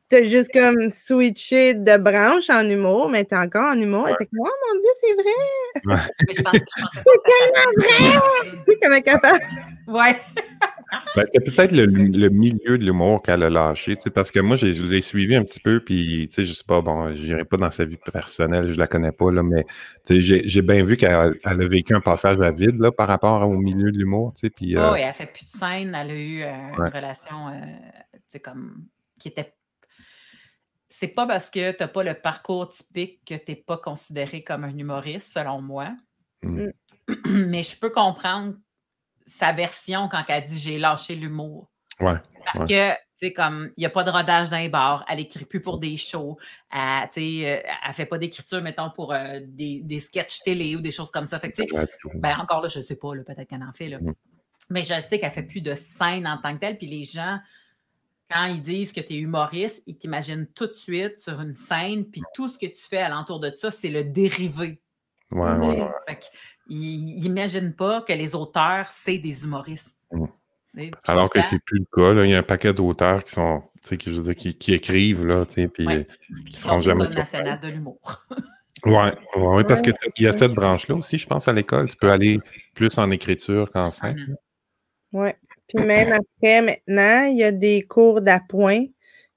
[0.09, 4.07] t'as juste comme switché de branche en humour, mais t'es encore en humour.
[4.07, 6.01] Elle était comme, oh mon Dieu, c'est vrai!
[6.29, 8.61] c'est tellement vrai!
[8.65, 9.45] Tu sais, comme capable.
[9.87, 10.15] Ouais.
[11.15, 11.85] Ben, c'est peut-être le,
[12.29, 15.79] milieu de l'humour qu'elle a lâché, parce que moi, je l'ai suivi un petit peu,
[15.79, 18.79] puis, tu sais, je sais pas, bon, je n'irai pas dans sa vie personnelle, je
[18.79, 19.65] la connais pas, là, mais
[20.09, 23.91] j'ai bien vu qu'elle a vécu un passage à vide, là, par rapport au milieu
[23.91, 24.75] de l'humour, tu sais, puis...
[24.75, 24.91] Euh...
[24.91, 26.47] Oh, et elle fait plus de scène, elle a eu euh,
[26.77, 27.61] une relation, euh,
[28.13, 28.85] tu sais, comme,
[29.19, 29.53] qui était
[30.89, 34.43] c'est pas parce que tu n'as pas le parcours typique que tu n'es pas considéré
[34.43, 35.95] comme un humoriste, selon moi.
[36.41, 36.69] Mmh.
[37.27, 38.55] Mais je peux comprendre
[39.25, 41.69] sa version quand elle dit j'ai lâché l'humour.
[41.99, 42.15] Ouais,
[42.45, 45.17] parce que, tu sais, comme, il n'y a pas de rodage dans les bars, elle
[45.17, 46.37] n'écrit plus pour des shows,
[46.71, 50.79] elle ne euh, elle fait pas d'écriture, mettons, pour euh, des, des sketchs télé ou
[50.79, 51.39] des choses comme ça.
[51.39, 51.61] Fait que,
[52.15, 53.97] ben, encore là, je ne sais pas, peut-être qu'elle en fait, là.
[53.99, 54.13] Mmh.
[54.69, 57.39] Mais je sais qu'elle fait plus de scène en tant que telle, puis les gens
[58.29, 62.05] quand ils disent que tu es humoriste, ils t'imaginent tout de suite sur une scène,
[62.05, 64.81] puis tout ce que tu fais alentour de ça, c'est le dérivé.
[65.31, 65.87] Ouais, ouais,
[66.69, 69.99] ils n'imaginent pas que les auteurs, c'est des humoristes.
[70.11, 70.25] Mm.
[71.05, 72.23] Alors que c'est plus le cas.
[72.23, 73.63] Il y a un paquet d'auteurs qui sont,
[73.97, 76.05] qui, qui, écrivent, là, puis qui,
[76.45, 77.07] qui seront jamais.
[77.09, 77.99] national de l'humour.
[78.85, 78.93] Oui,
[79.35, 81.89] ouais, parce qu'il y a cette branche-là aussi, je pense, à l'école.
[81.89, 82.39] Tu peux aller
[82.75, 84.37] plus en écriture qu'en scène.
[85.11, 85.31] Oui.
[85.69, 88.85] Puis même après, maintenant, il y a des cours d'appoint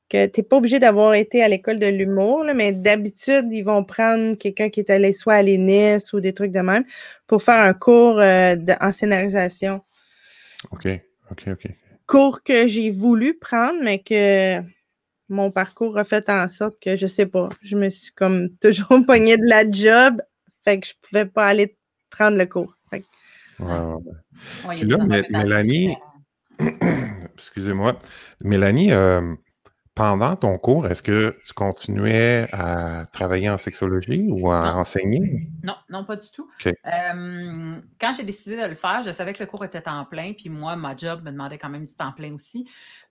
[0.09, 3.85] que tu n'es pas obligé d'avoir été à l'école de l'humour, mais d'habitude, ils vont
[3.85, 6.85] prendre quelqu'un qui est allé soit à l'ENIS ou des trucs de même
[7.27, 9.83] pour faire un cours euh, en scénarisation.
[10.71, 10.87] OK,
[11.31, 11.67] OK, OK.
[12.07, 14.61] Cours que j'ai voulu prendre, mais que
[15.29, 19.05] mon parcours a fait en sorte que je sais pas, je me suis comme toujours
[19.07, 20.21] pognée de la job,
[20.65, 21.77] fait que je pouvais pas aller
[22.11, 22.77] prendre le cours.
[22.91, 23.05] Ouais,
[23.69, 24.77] ouais.
[24.77, 24.99] Puis là,
[25.31, 25.97] Mélanie,
[27.35, 27.99] excusez-moi,
[28.43, 29.35] Mélanie, euh,
[29.95, 35.49] pendant ton cours, est-ce que tu continuais à travailler en sexologie ou à enseigner?
[35.63, 36.49] Non, non, pas du tout.
[36.67, 40.33] Euh, quand j'ai décidé de le faire, je savais que le cours était en plein,
[40.33, 42.67] puis moi, ma job me demandait quand même du temps plein aussi.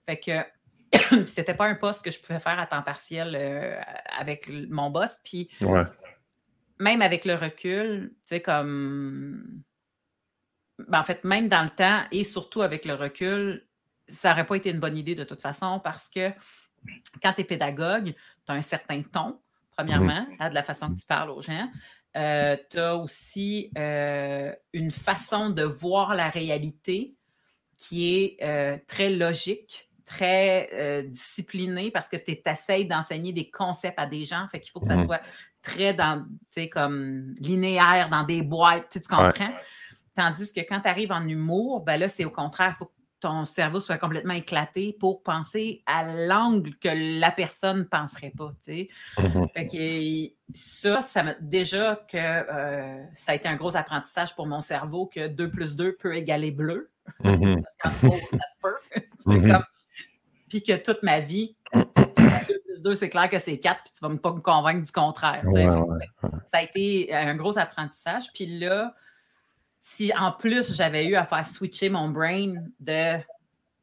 [0.06, 3.80] Fait que c'était pas un poste que je pouvais faire à temps partiel euh,
[4.18, 5.20] avec mon boss.
[5.24, 5.48] Puis
[6.80, 9.62] même avec le recul, tu sais, comme.
[10.78, 13.66] Ben, en fait, même dans le temps et surtout avec le recul,
[14.08, 16.30] ça n'aurait pas été une bonne idée de toute façon parce que
[17.22, 18.14] quand tu es pédagogue,
[18.46, 19.38] tu as un certain ton,
[19.76, 21.68] premièrement, hein, de la façon que tu parles aux gens.
[22.16, 27.14] Euh, tu as aussi euh, une façon de voir la réalité
[27.78, 34.06] qui est euh, très logique, très disciplinée parce que tu essayes d'enseigner des concepts à
[34.06, 34.46] des gens.
[34.48, 35.22] Fait qu'il faut que ça mmh soit
[35.62, 36.26] très dans,
[36.72, 39.54] comme linéaire, dans des boîtes, tu comprends?
[40.14, 42.92] Tandis que quand tu arrives en humour, ben là, c'est au contraire, il faut que
[43.22, 46.88] ton cerveau soit complètement éclaté pour penser à l'angle que
[47.20, 48.52] la personne ne penserait pas.
[48.64, 48.88] Tu sais.
[49.16, 50.32] Mm-hmm.
[50.52, 55.06] ça, ça m'a déjà que euh, ça a été un gros apprentissage pour mon cerveau
[55.06, 56.90] que 2 plus 2 peut égaler bleu.
[57.22, 57.62] Mm-hmm.
[57.62, 58.76] Parce qu'en ça se peut.
[59.24, 59.62] Mm-hmm.
[60.48, 64.00] Puis que toute ma vie, 2 plus 2, c'est clair que c'est 4, puis tu
[64.04, 65.44] vas pas me convaincre du contraire.
[66.46, 68.32] Ça a été un gros apprentissage.
[68.34, 68.96] Puis là,
[69.82, 73.18] si en plus j'avais eu à faire switcher mon brain de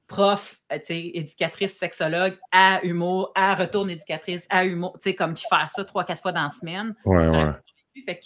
[0.08, 5.70] prof, euh, éducatrice sexologue à humour, à retourne éducatrice, à humour, tu sais, comme faire
[5.70, 6.96] ça trois, quatre fois dans la semaine.
[7.06, 8.20] Ouais, ouais.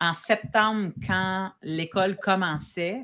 [0.00, 3.02] en septembre, quand l'école commençait,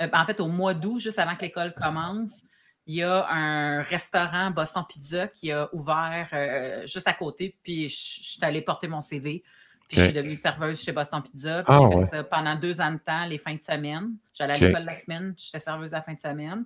[0.00, 2.42] euh, en fait, au mois d'août, juste avant que l'école commence,
[2.86, 7.88] il y a un restaurant Boston Pizza qui a ouvert euh, juste à côté, puis
[7.88, 9.42] je suis allée porter mon CV.
[9.88, 11.62] Puis je suis devenue serveuse chez Boston Pizza.
[11.62, 14.16] Puis ah, j'ai fait ça pendant deux ans de temps, les fins de semaine.
[14.34, 16.64] J'allais à l'école la semaine, j'étais serveuse la fin de semaine.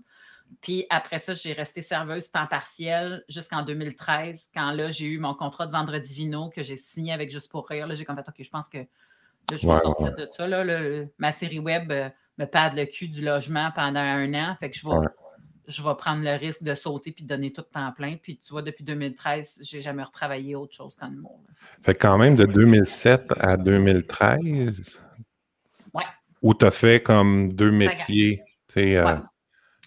[0.60, 5.34] Puis après ça, j'ai resté serveuse temps partiel jusqu'en 2013, quand là, j'ai eu mon
[5.34, 7.86] contrat de vendredi vino que j'ai signé avec Juste pour rire.
[7.86, 8.78] Là, j'ai comme fait, OK, je pense que
[9.50, 10.46] je vais sortir de ça.
[10.46, 12.08] Là, ma série web euh,
[12.38, 14.56] me perd le cul du logement pendant un an.
[14.58, 14.94] Fait que je vais
[15.70, 18.16] je vais prendre le risque de sauter puis de donner tout le temps plein.
[18.16, 21.40] Puis tu vois, depuis 2013, j'ai jamais retravaillé autre chose qu'en humour.
[21.82, 25.00] Fait quand même de 2007 à 2013.
[25.94, 26.04] Ouais.
[26.42, 28.42] Où tu as fait comme deux métiers.
[28.68, 29.16] Tu euh,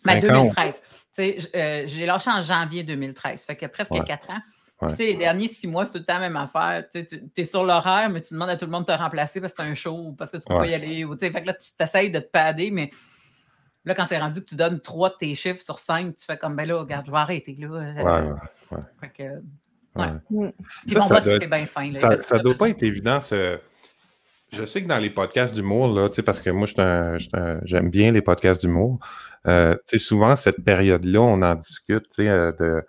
[0.05, 0.21] ouais.
[0.21, 0.81] 2013.
[1.19, 3.45] Euh, j'ai lâché en janvier 2013.
[3.45, 4.41] Fait que presque quatre ans.
[4.95, 6.83] Puis, les derniers six mois, c'est tout le temps la même affaire.
[6.91, 7.05] Tu
[7.37, 9.63] es sur l'horaire, mais tu demandes à tout le monde de te remplacer parce que
[9.63, 11.05] c'est un show ou parce que tu peux pas y aller.
[11.05, 12.89] Ou, fait que là, tu t'essayes de te pader, mais
[13.85, 16.37] Là, quand c'est rendu que tu donnes trois de tes chiffres sur cinq, tu fais
[16.37, 17.57] comme, ben là, regarde, je vais arrêter.
[17.59, 17.67] Là.
[17.67, 18.31] Ouais,
[18.71, 18.79] ouais.
[19.01, 19.23] Fait que,
[19.99, 20.07] ouais.
[20.29, 20.51] Mm.
[20.87, 21.91] Puis ça, bon, c'était bien fin.
[21.91, 23.19] Là, ça ne doit pas être évident.
[23.19, 23.59] Ce...
[24.53, 26.67] Je sais que dans les podcasts d'humour, là, parce que moi,
[27.65, 28.99] j'aime bien les podcasts d'humour,
[29.47, 32.85] euh, souvent, cette période-là, on en discute euh, de,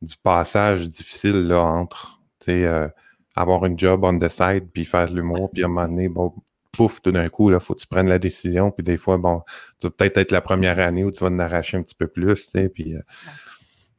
[0.00, 2.18] du passage difficile là, entre
[2.48, 2.88] euh,
[3.36, 6.08] avoir une job on the side, puis faire de l'humour, puis à un moment donné,
[6.08, 6.34] bon,
[6.72, 8.70] pouf, tout d'un coup, il faut que tu prennes la décision.
[8.70, 9.42] Puis des fois, bon,
[9.78, 12.08] tu vas peut-être être la première année où tu vas en arracher un petit peu
[12.08, 12.68] plus, tu sais.
[12.68, 13.00] Puis, euh,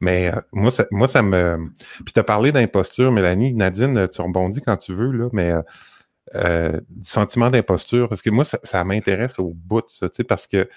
[0.00, 1.58] mais euh, moi, ça, moi, ça me.
[2.04, 3.54] Puis tu as parlé d'imposture, Mélanie.
[3.54, 5.54] Nadine, tu rebondis quand tu veux, là, mais
[6.34, 10.24] euh, du sentiment d'imposture, parce que moi, ça, m'intéresse au bout de ça, tu sais,
[10.24, 10.68] parce que.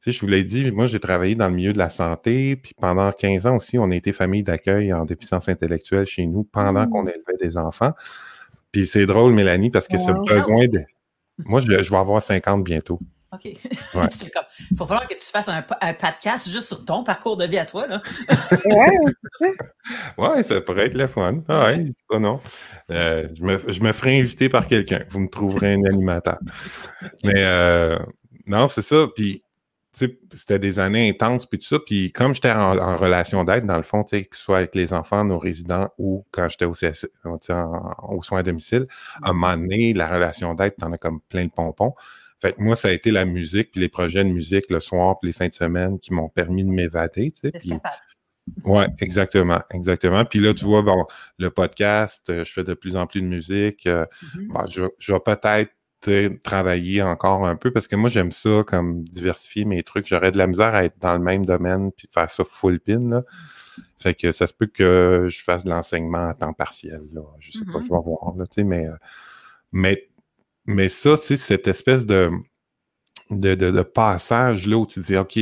[0.00, 2.56] Tu sais, je vous l'ai dit, moi, j'ai travaillé dans le milieu de la santé,
[2.56, 6.44] puis pendant 15 ans aussi, on a été famille d'accueil en déficience intellectuelle chez nous
[6.44, 7.08] pendant qu'on mmh.
[7.08, 7.92] élevait des enfants.
[8.70, 10.84] Puis c'est drôle, Mélanie, parce que ce besoin de,
[11.38, 13.00] moi, je, vais avoir 50 bientôt.
[13.32, 13.44] OK.
[13.44, 13.58] Il
[14.78, 15.62] faut falloir que tu fasses un,
[15.94, 17.86] podcast juste sur ton parcours de vie à toi.
[17.86, 18.02] Là.
[20.18, 21.42] ouais, ça pourrait être le fun.
[21.48, 22.40] Ah ouais, pas non.
[22.90, 25.04] Euh, je, me, je, me, ferai inviter par quelqu'un.
[25.10, 26.38] Vous me trouverez un animateur.
[27.24, 27.98] Mais euh,
[28.46, 29.06] non, c'est ça.
[29.14, 29.43] Puis,
[29.94, 31.78] c'était des années intenses, puis tout ça.
[31.78, 35.24] Puis, comme j'étais en, relation d'aide, dans le fond, que ce soit avec les enfants,
[35.24, 38.86] nos résidents, ou quand j'étais au, au soin à domicile,
[39.22, 41.94] à un moment donné, la relation d'aide, t'en as comme plein de pompons.
[42.40, 45.28] Fait moi, ça a été la musique, puis les projets de musique le soir, puis
[45.28, 47.80] les fins de semaine qui m'ont permis de m'évader, tu sais.
[48.64, 50.24] Oui, exactement, exactement.
[50.26, 51.06] Puis là, tu vois, bon,
[51.38, 53.86] le podcast, euh, je fais de plus en plus de musique.
[53.86, 54.04] Euh,
[54.36, 54.70] mm-hmm.
[54.70, 55.72] je, je, vais peut-être
[56.42, 60.06] travailler encore un peu parce que moi, j'aime ça comme diversifier mes trucs.
[60.06, 63.08] J'aurais de la misère à être dans le même domaine puis faire ça full pin.
[63.08, 63.22] Là.
[63.98, 67.02] Fait que ça se peut que je fasse de l'enseignement à temps partiel.
[67.12, 67.22] Là.
[67.40, 67.82] Je sais pas, je mm-hmm.
[67.82, 68.34] vais voir.
[68.36, 68.96] Là, mais, euh,
[69.72, 70.08] mais,
[70.66, 72.30] mais ça, cette espèce de,
[73.30, 75.38] de, de, de passage là où tu dis OK,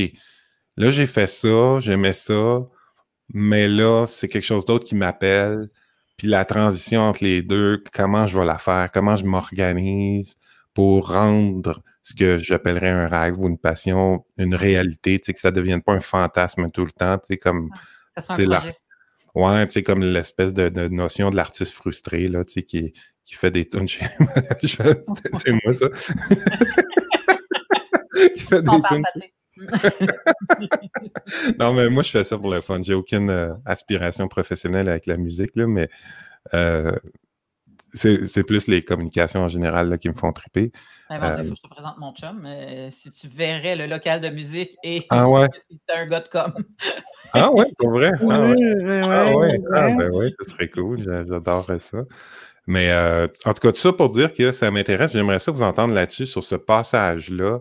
[0.77, 2.61] là, j'ai fait ça, j'aimais ça
[3.33, 5.71] mais là, c'est quelque chose d'autre qui m'appelle.
[6.17, 10.37] Puis la transition entre les deux, comment je vais la faire, comment je m'organise
[10.75, 15.41] pour rendre ce que j'appellerais un rêve ou une passion, une réalité, tu sais, que
[15.41, 17.71] ça ne devienne pas un fantasme tout le temps, tu sais, comme...
[18.19, 18.63] c'est la...
[19.35, 22.93] Ouais, tu sais, comme l'espèce de, notion de l'artiste frustré, là, tu sais, qui,
[23.25, 24.07] qui fait des tunes chez...
[24.63, 25.89] c'est moi, ça.
[28.35, 29.05] qui fait des tunes...
[31.59, 32.83] non, mais moi, je fais ça pour le fun.
[32.83, 35.89] J'ai aucune euh, aspiration professionnelle avec la musique, là, mais
[36.55, 36.97] euh,
[37.95, 40.73] c'est plus les communications en général là, qui me font triper.
[41.11, 42.49] il faut que je te présente mon chum.
[42.91, 45.49] si tu verrais le local de musique et ah ouais.
[45.95, 46.53] un gars de com.
[47.33, 48.13] ah ouais, pour vrai?
[48.23, 48.91] Ah ouais.
[49.05, 49.61] Ah ouais.
[49.75, 51.03] Ah ben oui, ce serait cool.
[51.03, 51.99] J'adorerais ça.
[52.67, 55.13] Mais euh, en tout cas, tout ça pour dire que ça m'intéresse.
[55.13, 57.61] J'aimerais ça vous entendre là-dessus, sur ce passage-là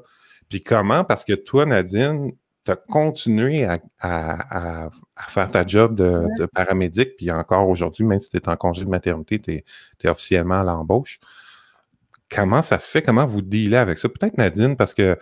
[0.51, 1.05] puis comment?
[1.05, 2.29] Parce que toi, Nadine,
[2.63, 3.65] tu as continué
[3.99, 4.89] à,
[5.27, 8.89] faire ta job de, paramédic, puis encore aujourd'hui, même si tu es en congé de
[8.89, 11.19] maternité, tu es, officiellement à l'embauche.
[12.29, 13.01] Comment ça se fait?
[13.01, 14.07] Comment vous dealez avec ça?
[14.07, 15.17] Peut-être Nadine, parce que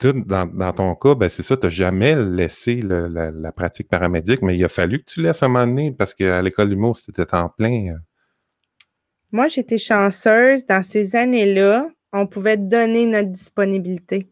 [0.00, 4.64] dans, ton cas, ben c'est ça, tu n'as jamais laissé la, pratique paramédic, mais il
[4.64, 7.48] a fallu que tu laisses à un moment donné, parce qu'à l'école d'humour, c'était en
[7.48, 7.94] plein.
[7.94, 7.98] Euh.
[9.32, 14.28] Moi, j'étais chanceuse dans ces années-là on pouvait donner notre disponibilité.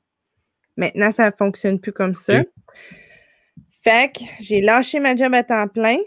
[0.78, 2.40] Maintenant, ça ne fonctionne plus comme ça.
[3.82, 5.98] Fait que j'ai lâché ma job à temps plein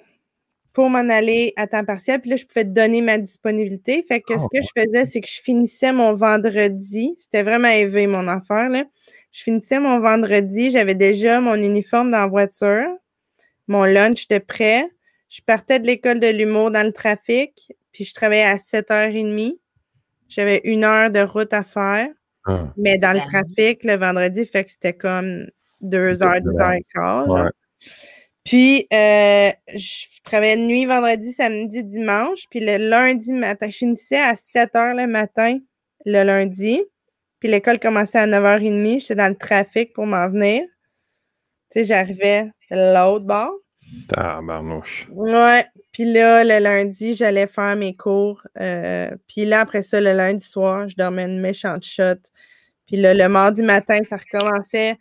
[0.71, 2.21] pour m'en aller à temps partiel.
[2.21, 4.01] Puis là, je pouvais donner ma disponibilité.
[4.07, 4.61] Fait que ce que ah.
[4.61, 7.15] je faisais, c'est que je finissais mon vendredi.
[7.19, 8.69] C'était vraiment élevé, mon affaire.
[8.69, 8.85] Là.
[9.33, 10.71] Je finissais mon vendredi.
[10.71, 12.87] J'avais déjà mon uniforme dans la voiture.
[13.67, 14.87] Mon lunch était prêt.
[15.27, 17.73] Je partais de l'école de l'humour dans le trafic.
[17.91, 19.57] Puis je travaillais à 7h30.
[20.29, 22.07] J'avais une heure de route à faire.
[22.45, 22.73] Ah.
[22.77, 25.47] Mais dans le trafic, le vendredi, fait que c'était comme
[25.81, 27.51] deux heures, deux heures et quart.
[28.43, 32.45] Puis, euh, je travaillais de nuit vendredi, samedi, dimanche.
[32.49, 35.59] Puis le lundi matin, je finissais à 7 heures le matin,
[36.05, 36.81] le lundi.
[37.39, 38.99] Puis l'école commençait à 9h30.
[38.99, 40.63] J'étais dans le trafic pour m'en venir.
[41.71, 43.53] Tu sais, j'arrivais de l'autre bord.
[44.07, 45.07] Tabarnouche.
[45.11, 45.65] Ouais.
[45.91, 48.41] Puis là, le lundi, j'allais faire mes cours.
[48.59, 52.15] Euh, puis là, après ça, le lundi soir, je dormais une méchante shot.
[52.87, 54.97] Puis là, le mardi matin, ça recommençait.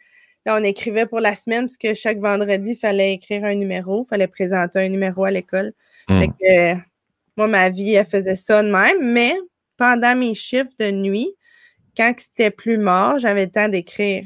[0.47, 4.05] Là, on écrivait pour la semaine, parce que chaque vendredi, il fallait écrire un numéro.
[4.07, 5.73] Il fallait présenter un numéro à l'école.
[6.09, 6.33] Fait hmm.
[6.41, 6.81] que
[7.37, 9.13] moi, ma vie, elle faisait ça de même.
[9.13, 9.35] Mais
[9.77, 11.31] pendant mes chiffres de nuit,
[11.97, 14.25] quand c'était plus mort, j'avais le temps d'écrire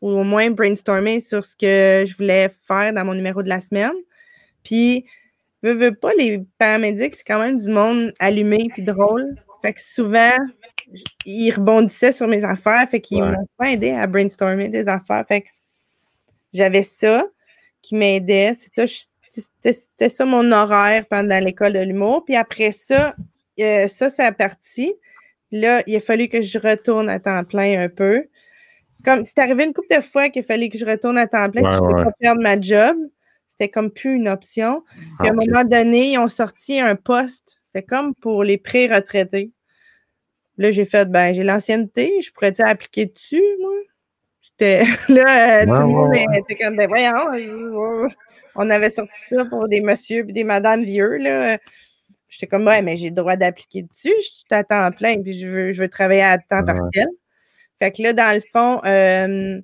[0.00, 3.60] ou au moins brainstormer sur ce que je voulais faire dans mon numéro de la
[3.60, 3.94] semaine.
[4.62, 5.06] Puis,
[5.64, 9.34] veux, veux pas, les paramédics, c'est quand même du monde allumé puis drôle.
[9.62, 10.36] Fait que souvent,
[11.24, 15.24] ils rebondissaient sur mes affaires, fait qu'ils m'ont pas aidé à brainstormer des affaires.
[15.26, 15.48] Fait que
[16.52, 17.24] j'avais ça
[17.80, 18.54] qui m'aidait.
[18.54, 22.24] C'était ça mon horaire pendant l'école de l'humour.
[22.24, 23.14] Puis après ça,
[23.58, 24.92] euh, ça, c'est parti.
[25.50, 28.24] Là, il a fallu que je retourne à temps plein un peu.
[29.04, 31.62] Comme c'est arrivé une couple de fois qu'il fallait que je retourne à temps plein
[31.62, 32.96] si je voulais pas perdre ma job.
[33.54, 34.82] C'était comme plus une option.
[35.20, 37.60] Puis à un ah, moment donné, ils ont sorti un poste.
[37.66, 39.52] C'était comme pour les pré-retraités.
[40.58, 43.70] Là, j'ai fait, ben, j'ai l'ancienneté, je pourrais appliquer dessus, moi.
[44.42, 48.08] J'étais là, euh, tout le monde était comme, ben voyons, euh,
[48.56, 51.56] on avait sorti ça pour des messieurs et des madames vieux, là.
[52.28, 55.38] J'étais comme, ouais, mais j'ai le droit d'appliquer dessus, je suis à temps plein, puis
[55.38, 57.06] je veux, je veux travailler à temps partiel.
[57.78, 59.60] Fait que là, dans le fond, euh,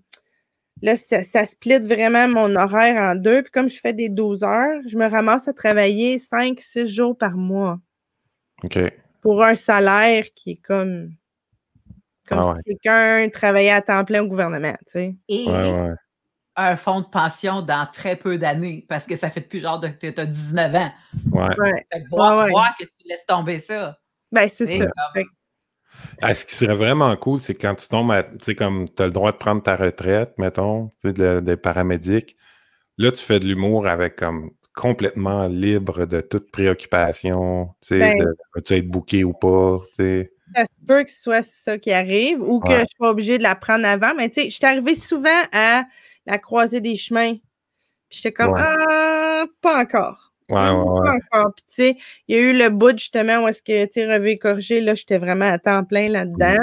[0.83, 3.43] là, ça, split vraiment mon horaire en deux.
[3.43, 7.33] Puis comme je fais des 12 heures, je me ramasse à travailler 5-6 jours par
[7.33, 7.79] mois.
[8.63, 8.79] OK.
[9.21, 11.11] Pour un salaire qui est comme,
[12.27, 15.17] comme ah si quelqu'un travaillait à temps plein au gouvernement, tu sais.
[15.29, 15.47] Et
[16.57, 20.11] un fonds de pension dans très peu d'années, parce que ça fait depuis genre que
[20.11, 20.93] tu as 19 ans.
[21.33, 21.49] Ouais.
[21.91, 23.99] Fait que voir, que tu laisses tomber ça.
[24.31, 24.87] Ben, c'est ça.
[26.23, 29.03] Ah, ce qui serait vraiment cool, c'est quand tu tombes à, tu sais, comme tu
[29.03, 32.37] as le droit de prendre ta retraite, mettons, tu sais, des paramédics,
[32.99, 38.63] là, tu fais de l'humour avec comme complètement libre de toute préoccupation, tu sais, ben
[38.65, 40.33] tu être booké ou pas, tu sais.
[40.55, 43.43] Ça se peut que ce soit ça qui arrive ou que je sois obligée de
[43.43, 45.85] la prendre avant, mais tu sais, je suis arrivée souvent à
[46.27, 47.35] la croisée des chemins.
[48.09, 50.30] Puis j'étais comme, ah, pas encore.
[50.51, 51.21] Ouais, ouais, ouais.
[51.31, 51.55] Pas encore.
[51.55, 51.97] Puis, tu sais,
[52.29, 54.95] il y a eu le bout, justement, où est-ce que, tu sais, revue corrigé, là,
[54.95, 56.59] j'étais vraiment à temps plein là-dedans.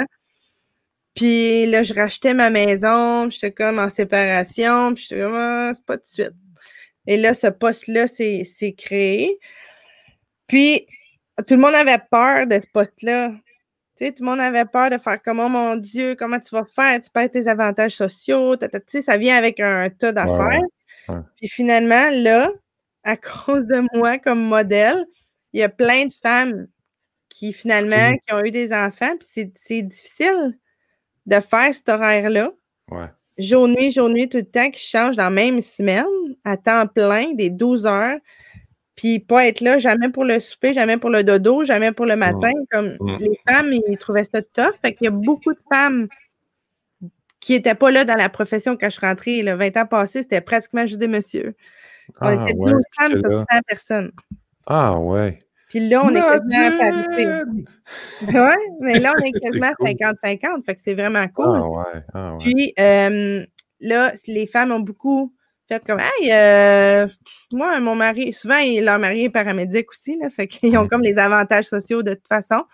[1.14, 5.84] Puis là, je rachetais ma maison, j'étais comme en séparation, puis j'étais comme, ah, c'est
[5.84, 6.34] pas de suite.
[7.06, 9.38] Et là, ce poste-là s'est créé.
[10.46, 10.86] Puis,
[11.46, 13.30] tout le monde avait peur de ce poste-là.
[13.96, 16.54] Tu sais, tout le monde avait peur de faire comme, oh mon Dieu, comment tu
[16.54, 17.00] vas faire?
[17.00, 18.56] Tu perds tes avantages sociaux.
[18.56, 20.62] Tu sais, ça vient avec un tas d'affaires.
[21.36, 22.50] Puis finalement, là,
[23.08, 25.06] à cause de moi comme modèle,
[25.54, 26.66] il y a plein de femmes
[27.30, 29.16] qui finalement qui ont eu des enfants.
[29.18, 30.58] Puis c'est difficile
[31.24, 32.52] de faire cet horaire-là.
[33.38, 36.04] Jour-nuit, jour-nuit, tout le temps, qui change dans la même semaine,
[36.44, 38.18] à temps plein, des 12 heures.
[38.94, 42.16] Puis pas être là jamais pour le souper, jamais pour le dodo, jamais pour le
[42.16, 42.52] matin.
[42.70, 44.74] Comme les femmes, ils trouvaient ça tough.
[44.82, 46.08] Fait qu'il y a beaucoup de femmes
[47.40, 49.42] qui n'étaient pas là dans la profession quand je suis rentrée.
[49.42, 51.54] Le 20 ans passé, c'était pratiquement juste des messieurs.
[52.20, 54.12] On ah, était 12 femmes sur 100 personnes.
[54.66, 55.38] Ah ouais.
[55.68, 57.26] Puis là, on est quasiment à parité.
[58.34, 60.64] Ouais, mais là, on est quasiment à 50-50.
[60.64, 61.56] Fait que c'est vraiment cool.
[61.56, 62.02] Ah ouais.
[62.14, 62.38] Ah ouais.
[62.40, 63.44] Puis euh,
[63.80, 65.34] là, les femmes ont beaucoup
[65.68, 67.06] fait comme Hey, euh,
[67.52, 71.18] moi, mon mari, souvent, leur mari est paramédic aussi, là, fait qu'ils ont comme les
[71.18, 72.64] avantages sociaux de toute façon.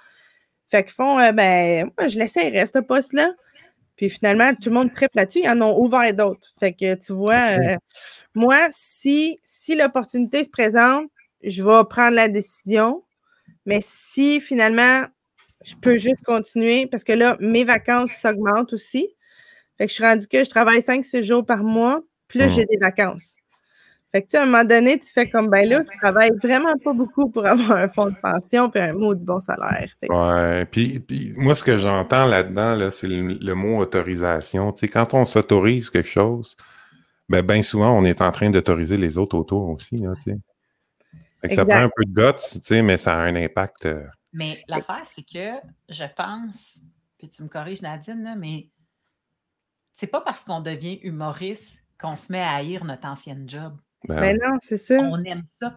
[0.70, 3.32] Fait qu'ils font euh, ben, moi, je laisserai ce poste-là.
[3.97, 6.53] Puis finalement, tout le monde triple là-dessus, ils en ont ouvert d'autres.
[6.59, 7.77] Fait que tu vois, euh,
[8.35, 11.09] moi, si, si l'opportunité se présente,
[11.43, 13.05] je vais prendre la décision.
[13.67, 15.05] Mais si finalement,
[15.65, 19.09] je peux juste continuer, parce que là, mes vacances s'augmentent aussi.
[19.79, 22.79] Fait que je suis rendu que je travaille 5-6 jours par mois plus j'ai des
[22.79, 23.37] vacances.
[24.15, 26.31] Fait que, tu sais, à un moment donné, tu fais comme, ben là, tu travailles
[26.41, 29.91] vraiment pas beaucoup pour avoir un fonds de pension puis un mot du bon salaire.
[30.09, 34.71] Ouais, puis, moi, ce que j'entends là-dedans, là, c'est le, mot autorisation.
[34.71, 36.57] Tu sais, quand on s'autorise quelque chose,
[37.29, 40.39] ben, bien souvent, on est en train d'autoriser les autres autour aussi, tu sais.
[41.41, 43.87] Fait que ça prend un peu de guts, tu sais, mais ça a un impact.
[43.87, 45.59] Euh, mais l'affaire, c'est que
[45.89, 46.83] je pense,
[47.19, 48.69] puis tu me corriges, Nadine, là, mais
[49.93, 53.77] c'est pas parce qu'on devient humoriste qu'on se met à haïr notre ancienne job.
[54.09, 54.95] Ben, ben non, c'est ça.
[54.97, 55.77] On aime ça.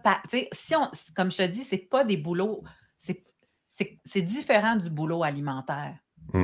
[0.52, 2.62] si on, comme je te dis, c'est pas des boulots.
[4.04, 5.94] C'est différent du boulot alimentaire.
[6.32, 6.42] Hmm.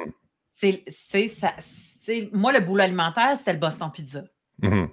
[0.53, 1.53] C'est ça.
[2.33, 4.23] Moi, le boulot alimentaire, c'était le Boston Pizza.
[4.63, 4.87] Hmm.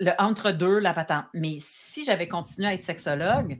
[0.00, 1.26] Le entre-deux, la patente.
[1.34, 3.58] Mais si j'avais continué à être sexologue,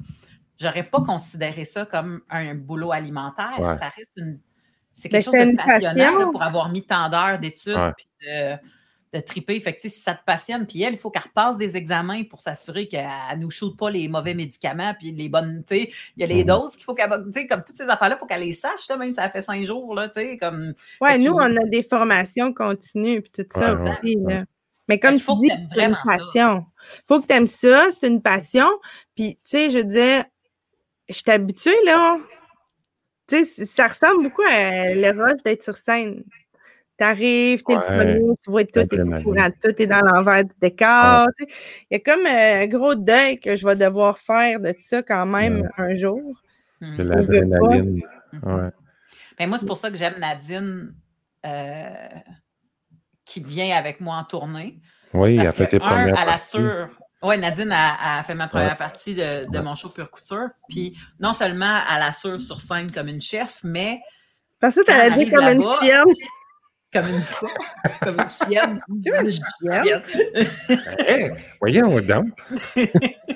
[0.58, 3.56] j'aurais pas considéré ça comme un boulot alimentaire.
[3.78, 4.40] Ça reste une.
[4.94, 7.94] C'est quelque chose de passionnant pour avoir mis tant d'heures d'études
[9.12, 9.58] de triper.
[9.60, 12.40] Fait que, si ça te passionne, puis elle, il faut qu'elle repasse des examens pour
[12.40, 16.20] s'assurer qu'elle ne nous shoot pas les mauvais médicaments, puis les bonnes, tu sais, il
[16.20, 16.48] y a les mhm.
[16.48, 18.88] doses qu'il faut qu'elle, tu sais, comme toutes ces affaires-là, il faut qu'elle les sache,
[18.88, 20.74] là, même si ça fait cinq jours, là, tu sais, comme...
[21.00, 24.44] Ouais, nous, on a des formations continues, puis tout ça aussi, là.
[24.88, 26.66] Mais comme il faut dis, c'est une passion.
[26.94, 28.68] Il faut que tu aimes ça, c'est une passion.
[29.14, 30.24] Puis, tu sais, je veux dire,
[31.08, 32.18] je suis habituée, là.
[33.26, 36.24] Tu sais, ça ressemble beaucoup à le rush d'être sur scène.
[36.98, 41.28] T'arrives, t'es le premier, tu vois tout, t'es courant tout, t'es dans l'envers du décor.
[41.38, 41.46] Il
[41.92, 45.68] y a comme un gros deuil que je vais devoir faire de ça quand même
[45.78, 46.42] un jour.
[46.80, 48.02] C'est l'adrénaline.
[48.42, 48.70] Ouais.
[49.38, 50.92] Ben moi, c'est pour ça que j'aime Nadine
[51.46, 52.08] euh,
[53.24, 54.80] qui vient avec moi en tournée.
[55.14, 56.58] Oui, elle a fait tes premières parties.
[57.22, 60.48] Oui, Nadine a, fait ma première partie de, de mon show Pure Couture.
[60.68, 64.00] Puis non seulement elle assure sur scène comme une chef, mais.
[64.58, 66.04] Parce que tu as dit comme une chienne.
[66.92, 67.22] Comme une,
[68.02, 68.80] comme une chienne.
[68.88, 70.02] Comme une chienne.
[71.06, 72.28] hey, voyons donc.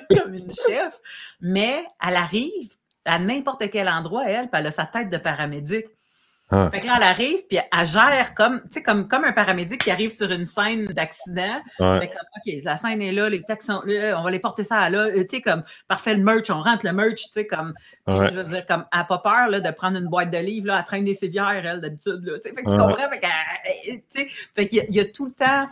[0.09, 0.99] comme une chef.
[1.39, 2.71] Mais elle arrive
[3.05, 5.85] à n'importe quel endroit, elle, puis elle a sa tête de paramédic.
[6.55, 6.69] Ah.
[6.71, 10.11] Fait que là, elle arrive, puis elle gère comme, comme, comme un paramédic qui arrive
[10.11, 11.61] sur une scène d'accident.
[11.79, 14.63] Fait comme, OK, la scène est là, les textes sont là, on va les porter
[14.63, 15.09] ça là.
[15.11, 17.73] Tu sais, comme, parfait, le merch, on rentre le merch, tu sais, comme,
[18.07, 20.67] je veux dire, comme, elle n'a pas peur là, de prendre une boîte de livres,
[20.67, 22.21] là, elle traîne des civières, elle, d'habitude.
[22.23, 23.09] Là, fait que tu comprends?
[24.11, 25.67] Fait, fait qu'il y, y, a tout le temps,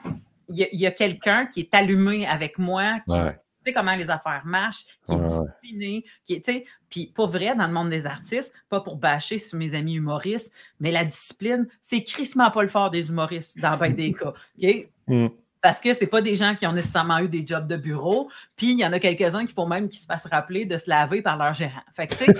[0.49, 3.17] il y a, y a quelqu'un qui est allumé avec moi, qui,
[3.65, 7.55] sais comment les affaires marchent, qui est discipliné, qui est, tu sais, puis pour vrai,
[7.55, 11.67] dans le monde des artistes, pas pour bâcher sur mes amis humoristes, mais la discipline,
[11.81, 14.33] c'est crissement pas le fort des humoristes dans bien des cas.
[14.61, 14.87] OK?
[15.07, 15.27] Mm.
[15.61, 18.31] Parce que c'est pas des gens qui ont nécessairement eu des jobs de bureau.
[18.57, 20.89] Puis il y en a quelques-uns qui font même qu'ils se fassent rappeler de se
[20.89, 21.83] laver par leur gérant.
[21.93, 22.33] Fait que, tu sais,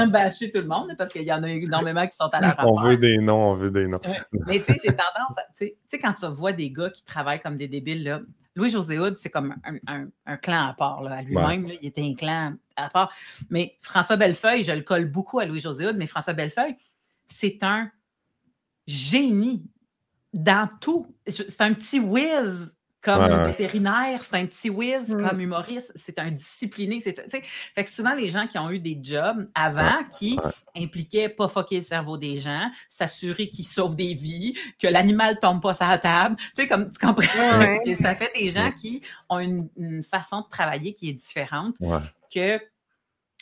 [0.06, 2.80] bâcher tout le monde, parce qu'il y en a énormément qui sont à la On
[2.80, 4.00] veut des noms, on veut des noms.
[4.46, 5.42] Mais tu sais, j'ai tendance à.
[5.54, 8.20] Tu sais, quand tu vois des gars qui travaillent comme des débiles, là,
[8.58, 9.54] Louis-José Houd, c'est comme
[9.86, 11.68] un, clan à part, là, à lui-même.
[11.80, 13.12] Il était un clan à part.
[13.50, 16.76] Mais François Bellefeuille, je le colle beaucoup à Louis-José Houd, mais François Bellefeuille,
[17.28, 17.88] c'est un
[18.84, 19.64] génie
[20.34, 21.14] dans tout.
[21.28, 25.28] C'est un petit whiz comme vétérinaire, c'est un petit whiz, mm.
[25.28, 27.00] comme humoriste, c'est un discipliné.
[27.00, 30.38] Fait que souvent, les gens qui ont eu des jobs avant qui
[30.76, 35.62] impliquaient pas fucker le cerveau des gens, s'assurer qu'ils sauvent des vies, que l'animal tombe
[35.62, 36.36] pas sur la table.
[36.36, 37.78] Tu sais, comme tu comprends?
[37.84, 39.68] Et ça fait des gens qui ont une,
[40.04, 41.76] façon de travailler qui est différente
[42.32, 42.60] que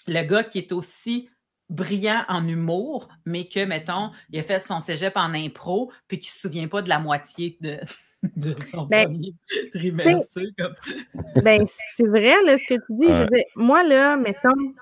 [0.08, 1.28] le gars qui est aussi
[1.68, 6.30] brillant en humour, mais que, mettons, il a fait son cégep en impro, puis qu'il
[6.30, 7.80] ne se souvient pas de la moitié de,
[8.36, 9.34] de son ben, premier
[9.72, 10.40] trimestre.
[11.42, 11.64] Ben,
[11.94, 13.46] c'est vrai, là, ce que tu dis.
[13.54, 14.74] moi, là, mettons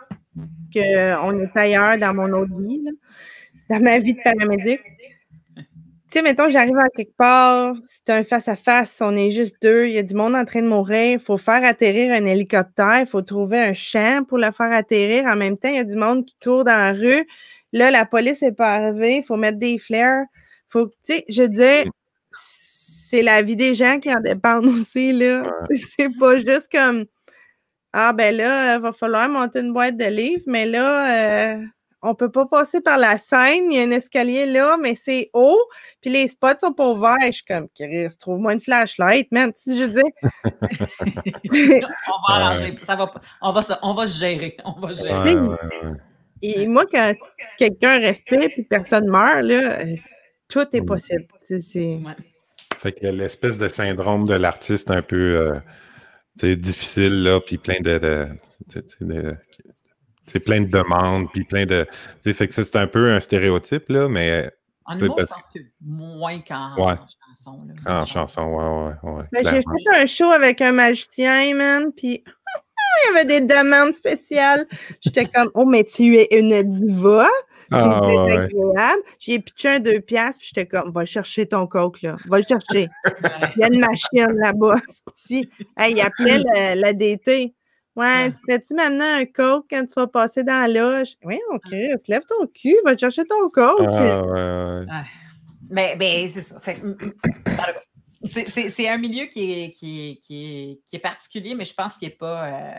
[0.73, 2.85] qu'on est ailleurs dans mon autre vie,
[3.71, 4.81] dans ma vie de paramédic.
[5.57, 9.95] Tu sais, mettons, j'arrive à quelque part, c'est un face-à-face, on est juste deux, il
[9.95, 13.07] y a du monde en train de mourir, il faut faire atterrir un hélicoptère, il
[13.07, 15.25] faut trouver un champ pour le faire atterrir.
[15.27, 17.27] En même temps, il y a du monde qui court dans la rue.
[17.73, 20.25] Là, la police n'est pas arrivée, il faut mettre des flares.
[20.69, 21.91] Faut, tu sais, je dis,
[23.15, 25.45] c'est la vie des gens qui en dépendent aussi, là.
[25.97, 27.05] C'est pas juste comme
[27.93, 31.63] Ah ben là, il va falloir monter une boîte de livres, mais là, euh,
[32.03, 35.31] on peut pas passer par la scène, il y a un escalier là, mais c'est
[35.33, 35.61] haut,
[36.01, 37.17] puis les spots sont pas ouverts.
[37.27, 39.53] Je suis comme Chris, trouve-moi une flashlight, man.
[39.55, 40.03] Si je dis.
[41.85, 44.57] on va arranger, ça va on va, on va se gérer.
[44.65, 45.37] On va gérer.
[46.43, 47.15] Et moi, quand
[47.59, 49.95] quelqu'un respecte et personne meurt, là, euh,
[50.49, 51.27] tout est possible.
[51.45, 52.01] C'est.
[52.85, 55.63] Fait que l'espèce de syndrome de l'artiste un peu
[56.43, 58.29] euh, difficile, là, puis plein de,
[60.27, 61.87] c'est plein de demandes, puis plein de.
[62.23, 64.51] Fait que c'est un peu un stéréotype, là, mais.
[64.85, 67.67] En humour, je pense que moins qu'en chanson.
[67.87, 69.25] Là, en chanson, ouais, ouais, ouais.
[69.33, 72.23] Ben, j'ai fait un show avec un magicien, man, puis
[73.07, 74.67] il y avait des demandes spéciales.
[75.01, 77.31] J'étais comme, oh, mais tu es une diva.
[77.71, 82.17] Ah, J'ai pitché un deux piastres, puis j'étais comme, va chercher ton coke, là.
[82.27, 82.89] Va le chercher.
[83.57, 84.77] Il y a une machine là-bas.
[85.31, 87.55] il appelait la, DT.
[87.97, 91.15] Ouais, tu pourrais-tu m'amener un coke quand tu vas passer dans la loge?
[91.25, 93.87] Oui, OK, lève ton cul, va chercher ton coke.
[93.93, 94.87] Ah, ouais, ouais.
[95.71, 96.59] Mais, mais c'est ça.
[96.61, 96.81] Fait,
[98.25, 102.15] c'est un milieu qui est, qui, qui, qui est, particulier, mais je pense qu'il n'est
[102.15, 102.47] pas.
[102.47, 102.75] Euh,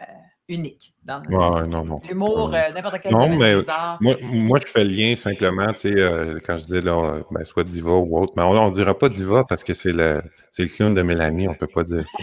[0.47, 3.55] unique dans l'humour, euh, n'importe quel Non, mais
[3.99, 7.43] moi, moi, je fais le lien simplement, tu sais, euh, quand je dis là, ben,
[7.43, 10.21] soit diva ou autre, mais on ne dira pas diva parce que c'est le,
[10.57, 12.17] le clown de Mélanie, on ne peut pas dire ça.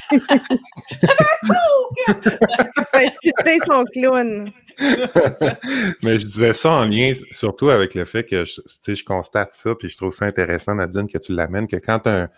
[3.00, 4.50] Excuser son clown.
[6.02, 9.74] mais je disais ça en lien surtout avec le fait que je, je constate ça,
[9.74, 12.28] puis je trouve ça intéressant, Nadine, que tu l'amènes, que quand un.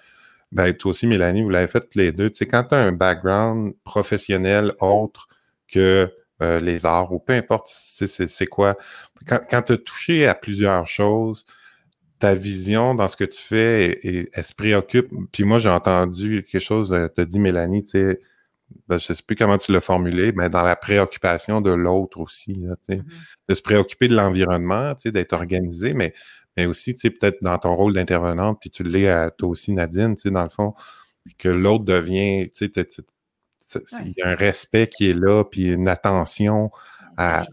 [0.53, 2.31] Ben, toi aussi, Mélanie, vous l'avez fait tous les deux.
[2.31, 5.27] Tu sais, quand tu as un background professionnel autre
[5.75, 8.77] que euh, les arts ou peu importe c'est quoi.
[9.27, 11.45] Quand, quand tu as touché à plusieurs choses,
[12.19, 14.01] ta vision dans ce que tu fais,
[14.33, 15.11] elle, se préoccupe.
[15.33, 18.21] Puis moi, j'ai entendu quelque chose, euh, tu as dit Mélanie, tu sais,
[18.89, 22.19] ben, je ne sais plus comment tu l'as formulé, mais dans la préoccupation de l'autre
[22.19, 23.03] aussi, mm-hmm.
[23.49, 26.15] de se préoccuper de l'environnement, d'être organisé, mais,
[26.57, 30.45] mais aussi peut-être dans ton rôle d'intervenante, puis tu l'es à toi aussi, Nadine, dans
[30.45, 30.75] le fond,
[31.39, 32.71] que l'autre devient, tu
[34.05, 36.71] il y a un respect qui est là, puis une attention
[37.17, 37.45] à,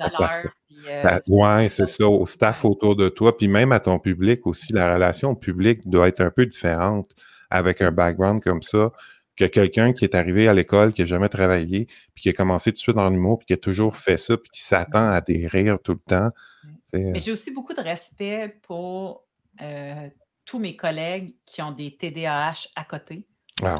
[0.90, 4.74] euh, c'est ça, au staff autour de toi, puis même à ton public aussi.
[4.74, 7.12] La relation au public doit être un peu différente
[7.50, 8.92] avec un background comme ça
[9.36, 12.72] que quelqu'un qui est arrivé à l'école, qui n'a jamais travaillé, puis qui a commencé
[12.72, 15.22] tout de suite dans l'humour, puis qui a toujours fait ça, puis qui s'attend à
[15.22, 16.30] des rires tout le temps.
[16.94, 19.26] Mais j'ai aussi beaucoup de respect pour
[19.62, 20.10] euh,
[20.46, 23.26] tous mes collègues qui ont des TDAH à côté.
[23.64, 23.78] Ah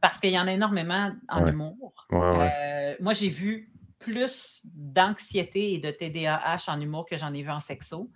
[0.00, 2.06] Parce qu'il y en a énormément en humour.
[2.12, 7.50] Euh, moi, j'ai vu plus d'anxiété et de TDAH en humour que j'en ai vu
[7.50, 8.10] en sexo.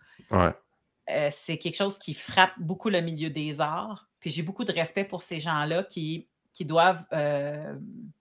[1.10, 4.08] Euh, c'est quelque chose qui frappe beaucoup le milieu des arts.
[4.20, 7.74] Puis j'ai beaucoup de respect pour ces gens-là qui, qui doivent euh,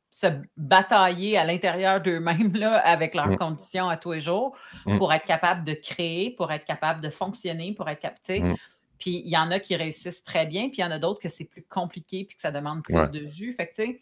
[0.09, 0.27] se
[0.57, 2.51] batailler à l'intérieur d'eux-mêmes
[2.83, 3.35] avec leurs mm.
[3.35, 4.97] conditions à tous les jours mm.
[4.97, 8.55] pour être capable de créer, pour être capable de fonctionner, pour être capable.
[9.01, 11.19] Puis il y en a qui réussissent très bien, puis il y en a d'autres
[11.19, 13.55] que c'est plus compliqué puis que ça demande plus de jus.
[13.55, 14.01] Fait que, tu sais,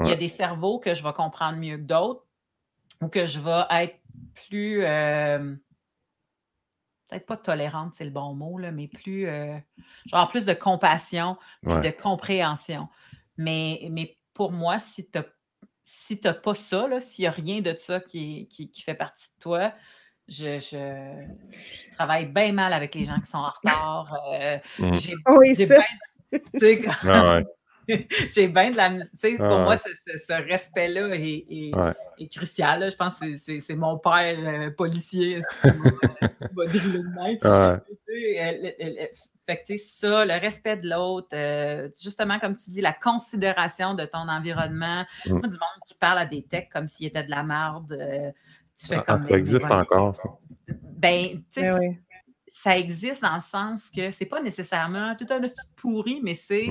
[0.00, 2.24] il y a des cerveaux que je vais comprendre mieux que d'autres
[3.00, 3.96] ou que je vais être
[4.48, 4.84] plus.
[4.84, 5.54] Euh,
[7.08, 9.28] peut-être pas tolérante, c'est le bon mot, là, mais plus.
[9.28, 9.56] Euh,
[10.06, 12.88] genre plus de compassion et de compréhension.
[13.36, 15.24] Mais, mais pour moi, si tu n'as
[15.84, 19.72] si pas ça, s'il n'y a rien de ça qui, qui, fait partie de toi,
[20.30, 21.26] je,
[21.94, 24.16] travaille bien mal avec les gens qui sont en retard.
[24.32, 24.98] Euh, mmh.
[24.98, 27.40] J'ai oui, bien, ah
[28.30, 28.90] j'ai bien de la.
[28.90, 32.90] pour ah moi, ce, respect-là est, crucial.
[32.90, 37.82] Je pense que c'est mon père euh, policier qui de même.
[39.46, 42.92] Fait que, tu sais, ça, le respect de l'autre, euh, justement, comme tu dis, la
[42.92, 45.04] considération de ton environnement.
[45.26, 45.32] Mm.
[45.32, 48.30] Moi, du monde qui parle à des techs comme s'il était de la merde, euh,
[48.80, 49.22] tu fais ah, comme.
[49.22, 50.22] Ça existe encore, ça.
[50.98, 51.96] Ben, tu sais, ben
[52.50, 55.40] ça existe dans le sens que c'est pas nécessairement tout un
[55.76, 56.66] pourri, mais c'est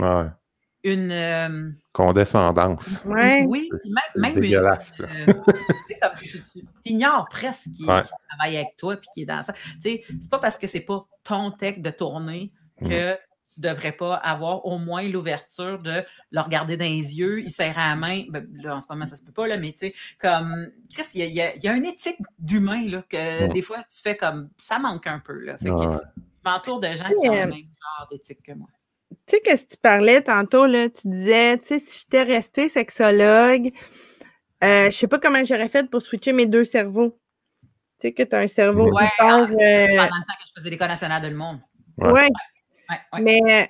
[0.83, 1.11] une.
[1.11, 3.03] Euh, Condescendance.
[3.05, 4.93] Oui, même, même dégueulasse.
[4.99, 9.53] Une, euh, tu, ignores presque qui, travaille avec toi puis qui est dans ça.
[9.79, 13.17] C'est pas parce que c'est pas ton tech de tournée que
[13.59, 17.77] tu devrais pas avoir au moins l'ouverture de le regarder dans les yeux, il serre
[17.77, 18.23] à la main.
[18.29, 21.03] Ben, là, en ce moment, ça se peut pas, là, mais tu sais, comme, Chris,
[21.13, 24.49] il y a, y a, une éthique d'humain, là, que des fois, tu fais comme,
[24.57, 25.57] ça manque un peu, là.
[25.57, 28.67] Fait que, je m'entoure de gens qui ont le même genre d'éthique que moi.
[29.27, 32.69] Tu sais, qu'est-ce que tu parlais tantôt, là, tu disais, tu sais, si j'étais resté
[32.69, 33.71] sexologue,
[34.63, 37.19] euh, je sais pas comment j'aurais fait pour switcher mes deux cerveaux.
[37.99, 39.47] Tu sais, que tu as un cerveau ouais, qui part, euh...
[39.47, 41.59] Pendant le temps que je faisais l'école nationale de le monde.
[41.97, 42.29] Ouais.
[43.21, 43.69] Mais,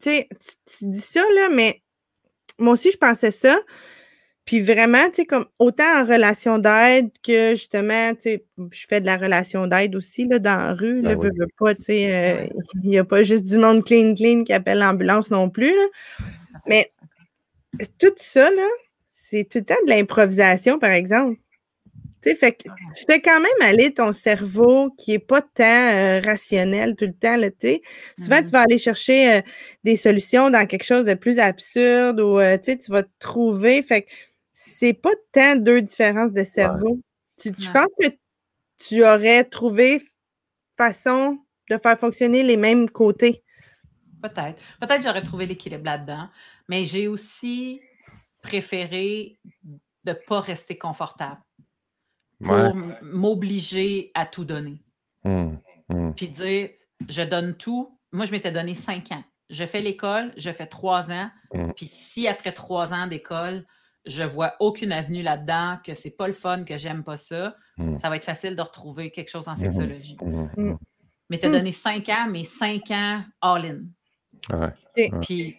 [0.00, 0.28] tu sais,
[0.66, 1.82] tu dis ça, là, mais
[2.58, 3.58] moi aussi, je pensais ça.
[4.44, 9.00] Puis vraiment, tu sais, comme autant en relation d'aide que justement, tu sais, je fais
[9.00, 12.14] de la relation d'aide aussi, là, dans la rue, là, ben veux, pas, tu sais,
[12.14, 12.46] euh,
[12.84, 15.86] il n'y a pas juste du monde clean, clean qui appelle l'ambulance non plus, là.
[16.66, 16.92] Mais
[17.98, 18.66] tout ça, là,
[19.08, 21.38] c'est tout le temps de l'improvisation, par exemple
[22.34, 26.96] fait que tu fais quand même aller ton cerveau qui n'est pas tant euh, rationnel
[26.96, 27.36] tout le temps.
[27.36, 27.48] Là,
[28.18, 29.40] Souvent, tu mmh vas aller chercher euh,
[29.84, 33.82] des solutions dans quelque chose de plus absurde ou euh, tu vas te trouver.
[33.82, 34.10] Fait que
[34.52, 37.00] c'est pas tant deux différences de cerveau.
[37.40, 38.08] Tu, Je pense que
[38.78, 40.02] tu aurais trouvé
[40.76, 41.38] façon
[41.70, 43.42] de faire fonctionner les mêmes côtés?
[44.22, 44.62] Peut-être.
[44.80, 46.28] Peut-être que j'aurais trouvé l'équilibre là-dedans.
[46.68, 47.80] Mais j'ai aussi
[48.42, 49.38] préféré
[50.04, 51.40] de ne pas rester confortable
[52.42, 54.82] pour m'obliger à tout donner.
[55.24, 55.52] Mmh,
[55.88, 56.12] mmh.
[56.14, 56.70] Puis dire,
[57.08, 57.98] je donne tout.
[58.12, 59.24] Moi, je m'étais donné cinq ans.
[59.48, 61.30] Je fais l'école, je fais trois ans.
[61.54, 61.72] Mmh.
[61.76, 63.64] Puis si après trois ans d'école,
[64.04, 67.56] je vois aucune avenue là-dedans, que c'est pas le fun, que j'aime pas ça,
[67.98, 70.16] ça va être facile de retrouver quelque chose en sexologie.
[71.28, 73.80] Mais tu as donné cinq ans, mais cinq ans all-in.
[75.22, 75.56] Puis,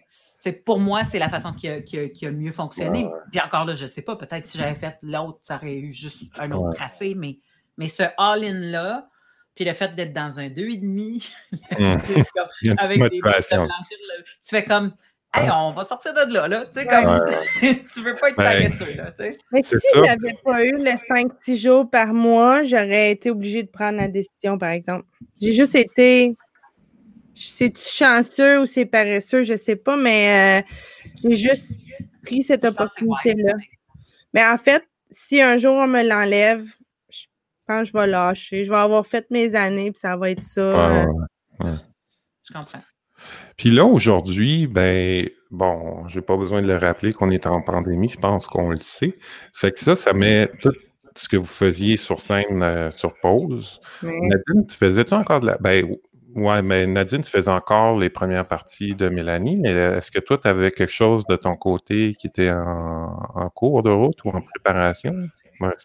[0.64, 3.08] pour moi, c'est la façon qui a, mieux fonctionné.
[3.30, 5.92] Puis encore là, je ne sais pas, peut-être si j'avais fait l'autre, ça aurait eu
[5.92, 7.38] juste un autre tracé, mais,
[7.76, 9.08] mais ce all-in-là,
[9.54, 11.32] puis le fait d'être dans un 2,5,
[11.78, 12.74] mmh.
[12.78, 14.92] avec des tu fais comme
[15.34, 16.64] Hey, on va sortir de là, là.
[16.64, 17.22] Tu sais, comme
[17.60, 19.12] tu veux pas être paresseux, là.
[19.52, 23.98] Mais si j'avais pas eu les 5-6 jours par mois, j'aurais été obligée de prendre
[23.98, 25.04] la décision, par exemple.
[25.40, 26.34] J'ai juste été
[27.38, 30.66] c'est-tu chanceux ou c'est paresseux, je ne sais pas, mais euh,
[31.24, 31.78] j'ai juste
[32.22, 33.54] pris cette opportunité-là.
[34.34, 36.64] Mais en fait, si un jour on me l'enlève,
[37.08, 37.26] je
[37.66, 38.64] pense que je vais lâcher.
[38.64, 40.60] Je vais avoir fait mes années, puis ça va être ça.
[40.60, 41.06] Euh.
[41.60, 42.82] Je comprends.
[43.56, 48.08] Puis là, aujourd'hui, ben, bon, j'ai pas besoin de le rappeler qu'on est en pandémie,
[48.08, 49.16] je pense qu'on le sait.
[49.52, 50.72] Fait que ça, ça met tout
[51.14, 53.80] ce que vous faisiez sur scène euh, sur pause.
[54.02, 55.58] Nadine, tu faisais-tu encore de la.
[55.58, 55.84] Ben,
[56.34, 60.38] oui, mais Nadine, tu faisais encore les premières parties de Mélanie, mais est-ce que toi,
[60.38, 64.42] tu avais quelque chose de ton côté qui était en, cours de route ou en
[64.42, 65.14] préparation?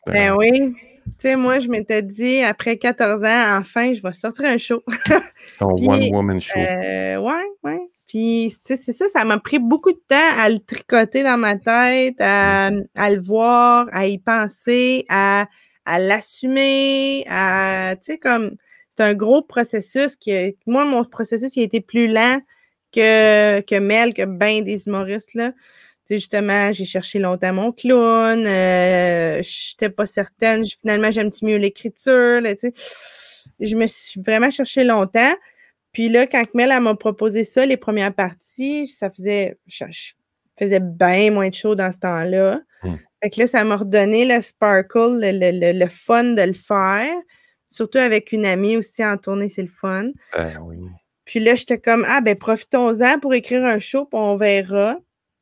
[0.07, 0.75] ben oui.
[1.05, 4.81] Tu sais, moi, je m'étais dit, après 14 ans, enfin, je vais sortir un show.
[5.59, 6.59] Ton one-woman show.
[6.59, 7.81] Euh, ouais, ouais.
[8.07, 12.15] Puis, c'est ça, ça m'a pris beaucoup de temps à le tricoter dans ma tête,
[12.19, 15.47] à, le voir, à y penser, à,
[15.85, 18.55] à l'assumer, à, tu sais, comme
[18.95, 22.39] c'est un gros processus qui moi, mon processus, il a été plus lent
[22.91, 25.51] que, que Mel, que bien des humoristes, là.
[26.05, 31.55] Tu justement, j'ai cherché longtemps mon clown, euh, je n'étais pas certaine, finalement, j'aime-tu mieux
[31.55, 32.73] l'écriture, tu sais.
[33.59, 35.33] Je me suis vraiment cherché longtemps.
[35.93, 39.85] Puis là, quand Mel, m'a proposé ça, les premières parties, ça faisait, je,
[40.59, 42.61] faisais bien moins de choses dans ce temps-là.
[42.83, 42.95] Mmh.
[43.23, 47.13] Fait que là, ça m'a redonné le sparkle, le, le, fun de le faire.
[47.73, 50.11] Surtout avec une amie aussi en tournée, c'est le fun.
[50.37, 50.77] Ben oui.
[51.25, 54.97] Puis là, j'étais comme, ah, ben profitons-en pour écrire un show, puis on verra.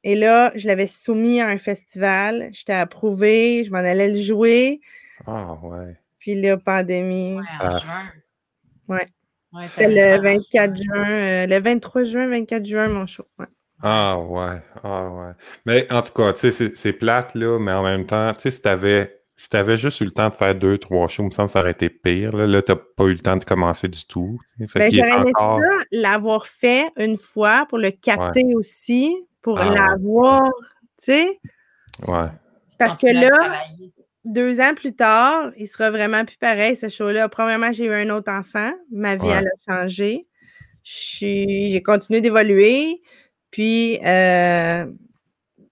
[0.05, 2.47] Et là, je l'avais soumis à un festival.
[2.53, 4.79] J'étais approuvée, je m'en allais le jouer.
[5.27, 5.97] Ah, ouais.
[6.19, 7.35] Puis là, pandémie.
[7.35, 7.79] Ouais, en ah.
[7.79, 8.11] juin.
[8.87, 9.07] Ouais.
[9.51, 13.25] ouais C'était le 24 juin, euh, le 23 juin, 24 juin, mon show.
[13.37, 13.47] Ouais.
[13.83, 15.31] Ah ouais, ah ouais.
[15.65, 18.51] Mais en tout cas, tu sais, c'est plate, là, mais en même temps, tu sais,
[18.51, 21.25] si t'avais si tu avais juste eu le temps de faire deux, trois shows, il
[21.25, 22.35] me semble que ça aurait été pire.
[22.37, 24.39] Là, là tu n'as pas eu le temps de commencer du tout.
[24.59, 25.57] Ben, j'aurais aimé ça
[25.91, 30.43] l'avoir fait une fois pour le capter aussi, pour ah, l'avoir,
[30.99, 31.39] tu sais.
[32.07, 32.27] Ouais.
[32.77, 33.63] Parce que là,
[34.25, 37.27] deux ans plus tard, il sera vraiment plus pareil, ce show-là.
[37.27, 38.71] Premièrement, j'ai eu un autre enfant.
[38.91, 40.27] Ma vie, elle a changé.
[40.83, 43.01] j'ai continué d'évoluer.
[43.49, 44.85] Puis, euh,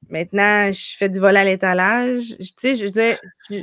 [0.10, 2.36] Maintenant, je fais du vol à l'étalage.
[2.40, 3.18] Tu sais, je disais,
[3.50, 3.62] je,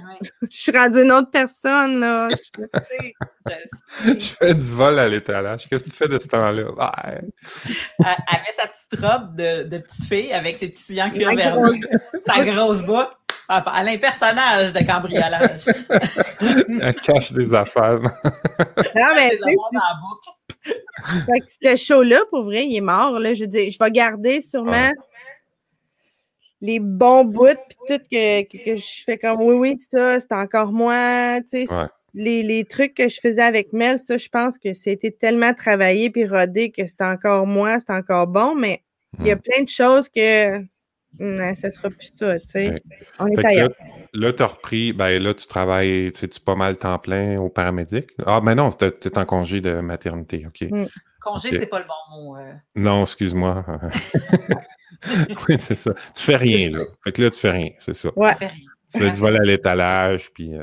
[0.48, 2.28] suis rendue une autre personne, là.
[2.30, 5.68] Je, fais du vol à l'étalage.
[5.68, 6.68] Qu'est-ce que tu fais de ce temps-là?
[7.08, 7.24] Elle
[8.28, 11.80] avait sa petite robe de, de petite fille avec ses petits en cuir vernis,
[12.24, 13.10] sa grosse boucle.
[13.48, 15.66] Elle a un personnage de cambriolage.
[16.80, 18.00] Elle cache des affaires.
[18.00, 21.40] Non, mais des affaires dans la boucle.
[21.62, 23.18] ce show-là, pour vrai, il est mort.
[23.18, 23.34] Là.
[23.34, 24.90] Je dis, je vais garder sûrement
[26.60, 30.72] les bons bouts, puis tout que, que, je fais comme oui, oui, ça, c'est encore
[30.72, 31.40] moi.
[31.42, 31.74] Tu sais,
[32.14, 36.10] les, les, trucs que je faisais avec Mel, ça, je pense que c'était tellement travaillé
[36.10, 38.82] puis rodé que c'est encore moi, c'est encore bon, mais
[39.20, 39.40] il y a hmm.
[39.40, 40.62] plein de choses que
[41.18, 42.82] non, ça sera plus ça, tu sais.
[43.18, 43.70] On est ailleurs.
[44.12, 47.48] Là, tu as repris, ben là, tu travailles, tu sais, pas mal temps plein au
[47.48, 48.10] paramédic?
[48.24, 50.68] Ah, mais non, tu es en congé de maternité, OK.
[50.70, 50.86] Hmm.
[51.20, 52.36] Congé, c'est pas le bon mot.
[52.36, 52.52] Euh.
[52.76, 53.64] Non, excuse-moi.
[55.48, 55.92] oui, c'est ça.
[56.14, 56.84] Tu fais rien, là.
[57.02, 58.10] Fait que là, tu fais rien, c'est ça.
[58.16, 58.34] Ouais.
[58.92, 60.54] Tu fais du vol à l'étalage, puis.
[60.54, 60.62] Euh,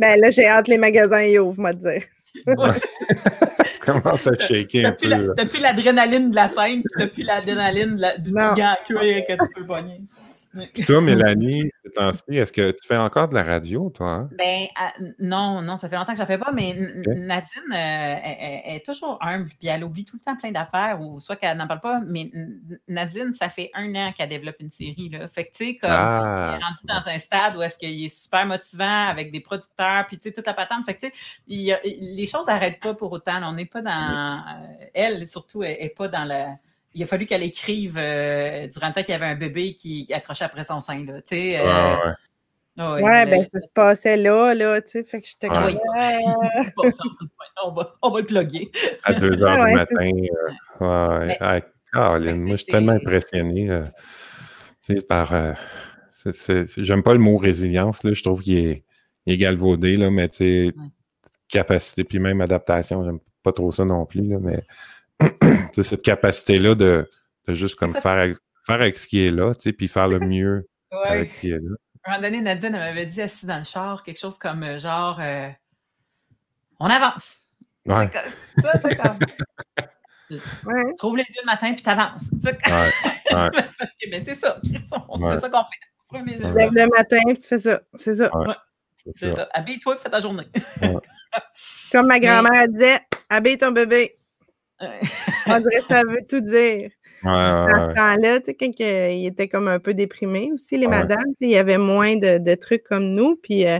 [0.00, 2.02] ben là, j'ai hâte les magasins y ouvrent, moi, dire.
[2.34, 2.42] tu
[3.86, 5.34] commences à shaker un peu.
[5.36, 9.32] T'as plus l'adrénaline de la scène, puis t'as plus l'adrénaline du petit gant cuir que
[9.32, 10.00] tu peux pogner.
[10.72, 11.70] Puis toi, Mélanie,
[12.28, 14.10] est-ce que tu fais encore de la radio, toi?
[14.10, 14.30] Hein?
[14.36, 14.66] Ben,
[15.18, 19.18] non, non, ça fait longtemps que je ne fais pas, mais Nadine euh, est, toujours
[19.20, 22.00] humble, puis elle oublie tout le temps plein d'affaires, ou soit qu'elle n'en parle pas,
[22.06, 22.30] mais
[22.88, 25.28] Nadine, ça fait un an qu'elle développe une série, là.
[25.28, 28.04] Fait que, tu sais, comme, ah, elle est rendue dans un stade où est-ce qu'il
[28.04, 30.84] est super motivant avec des producteurs, puis, tu sais, toute la patente.
[30.84, 31.12] Fait que, tu
[31.48, 33.42] sais, les choses n'arrêtent pas pour autant.
[33.42, 33.90] on n'est pas dans...
[34.36, 36.56] Euh, elle, surtout, n'est pas dans la
[36.96, 40.10] il a fallu qu'elle écrive euh, durant le temps qu'il y avait un bébé qui
[40.14, 41.04] accrochait après son sein.
[41.04, 41.94] Là, tu sais, euh,
[42.78, 43.26] ouais, ouais.
[43.26, 46.92] ben ça se passait là, là, tu sais, fait que j'étais ah, comme...
[47.64, 48.70] on, va, on va le plugger.
[49.04, 50.10] À 2 heures du matin.
[50.80, 51.60] Euh, ouais, ah,
[51.92, 53.68] Caroline, moi, je suis tellement impressionné
[55.06, 55.34] par...
[56.78, 58.84] J'aime pas le mot résilience, là, je trouve qu'il est,
[59.26, 60.74] est, galvaudé, là, mais tu sais,
[61.48, 64.64] capacité, puis même adaptation, j'aime pas trop ça non plus, là, mais
[65.82, 67.10] cette capacité-là de,
[67.46, 68.34] de, juste comme faire,
[68.66, 70.68] faire avec ce qui est là, puis faire le mieux
[71.04, 71.76] avec ce qui est là.
[72.04, 74.62] À un moment donné, Nadine elle m'avait dit assis dans le char quelque chose comme
[74.62, 75.48] euh, genre euh,
[76.78, 77.38] On avance.
[77.84, 78.08] Ouais.
[78.58, 79.18] Ça, c'est comme.
[80.28, 80.40] Tu
[80.98, 82.24] trouves les yeux le matin puis t'avances.
[82.42, 82.52] Ouais,
[83.32, 83.50] ouais.
[84.10, 84.60] Ben, c'est ça.
[84.64, 86.34] C'est ça qu'on fait.
[86.34, 87.80] Tu lèves le matin puis tu fais ça.
[87.94, 88.30] C'est ça.
[89.14, 89.48] C'est ça.
[89.52, 90.46] Habille-toi et fais ta journée.
[91.92, 94.18] Comme ma grand-mère disait, habille ton bébé.
[94.80, 96.90] On dirait que ça veut tout dire.
[97.22, 101.32] Ouais, ouais, temps-là, tu sais, quand il était comme un peu déprimé aussi, les madames,
[101.40, 103.36] il y avait moins de, trucs comme nous.
[103.36, 103.78] Puis euh,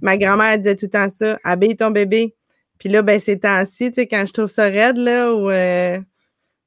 [0.00, 2.34] ma grand-mère disait tout le temps ça, habille ton bébé.
[2.78, 6.00] Puis là, ben, ces temps-ci, tu sais, quand je trouve ça raide, là, où euh,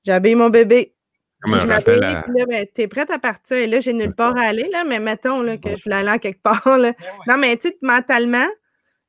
[0.06, 0.94] j'habille mon bébé.
[1.42, 2.24] Comme un rappel à...
[2.48, 3.58] ben, t'es prête à partir.
[3.58, 6.20] Et là, j'ai nulle part à aller, là, mais mettons là, que je voulais aller
[6.20, 6.78] quelque part.
[6.78, 6.92] Là.
[6.92, 8.48] Ben non, mais tu sais, mentalement,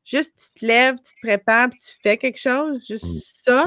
[0.04, 2.82] juste tu te lèves, tu te prépares, puis tu fais quelque chose.
[2.88, 3.20] Juste mm.
[3.44, 3.66] ça,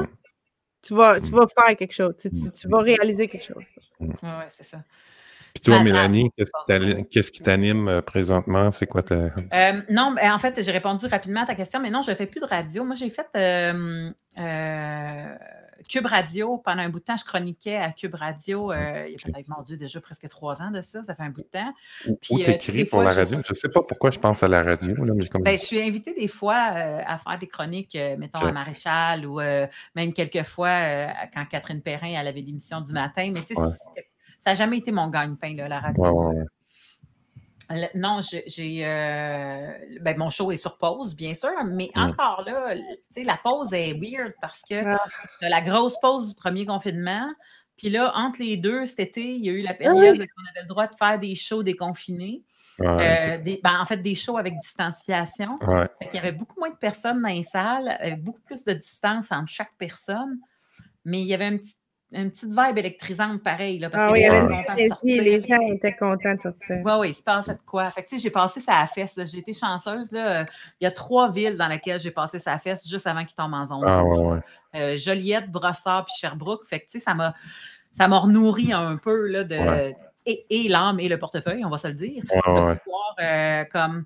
[0.88, 2.14] tu vas, tu vas faire quelque chose.
[2.18, 3.62] Tu, tu, vas réaliser quelque chose.
[4.00, 4.78] Oui, ouais, c'est ça.
[5.54, 6.30] Puis toi, Mélanie,
[7.10, 8.70] qu'est-ce qui t'anime euh, présentement?
[8.70, 9.14] C'est quoi ta.
[9.14, 12.26] Euh, non, en fait, j'ai répondu rapidement à ta question, mais non, je ne fais
[12.26, 12.84] plus de radio.
[12.84, 14.10] Moi, j'ai fait euh,
[15.88, 18.72] Cube Radio, pendant un bout de temps, je chroniquais à Cube Radio.
[18.72, 21.04] Euh, il y a peut-être, mon Dieu, déjà presque trois ans de ça.
[21.04, 21.72] Ça fait un bout de temps.
[22.20, 23.38] Puis, Où t'écris pour la radio?
[23.44, 24.94] Je ne sais pas pourquoi je pense à la radio.
[25.40, 29.26] Ben, je suis invitée des fois euh, à faire des chroniques, euh, mettons, à Maréchal
[29.26, 29.40] ou
[29.94, 30.78] même quelques fois
[31.32, 33.30] quand Catherine Perrin, elle avait l'émission du matin.
[33.32, 33.62] Mais tu sais,
[34.40, 36.32] ça n'a jamais été mon gagne-pain, la radio.
[37.94, 42.00] Non, j'ai euh, ben, mon show est sur pause, bien sûr, mais mm.
[42.00, 42.74] encore là,
[43.16, 44.98] la pause est weird parce que ah.
[45.40, 47.28] la grosse pause du premier confinement.
[47.76, 50.22] Puis là, entre les deux, cet été, il y a eu la ah période où
[50.22, 52.42] on avait le droit de faire des shows déconfinés.
[52.80, 55.58] Euh, ben, en fait, des shows avec distanciation.
[56.00, 59.48] il y avait beaucoup moins de personnes dans les salles, beaucoup plus de distance entre
[59.48, 60.40] chaque personne.
[61.04, 61.76] Mais il y avait un petit
[62.12, 63.78] une petite vibe électrisante pareil.
[63.78, 64.24] Là, parce ah oui,
[65.04, 66.76] il les gens étaient contents de sortir.
[66.84, 67.90] Oui, oui, il se passait de quoi?
[67.90, 69.18] Fait j'ai passé sa fesse.
[69.26, 70.10] J'ai été chanceuse.
[70.12, 70.46] Là.
[70.80, 73.52] Il y a trois villes dans lesquelles j'ai passé sa fesse juste avant qu'il tombe
[73.52, 73.84] en zone.
[73.86, 74.38] Ah, ouais, ouais.
[74.74, 76.64] Euh, Joliette, Brossard puis Sherbrooke.
[76.66, 77.34] Fait que, ça m'a
[77.92, 79.92] ça m'a renourri un peu là, de,
[80.26, 82.22] et, l'âme et le portefeuille, on va se le dire.
[82.22, 84.04] de pouvoir euh, comme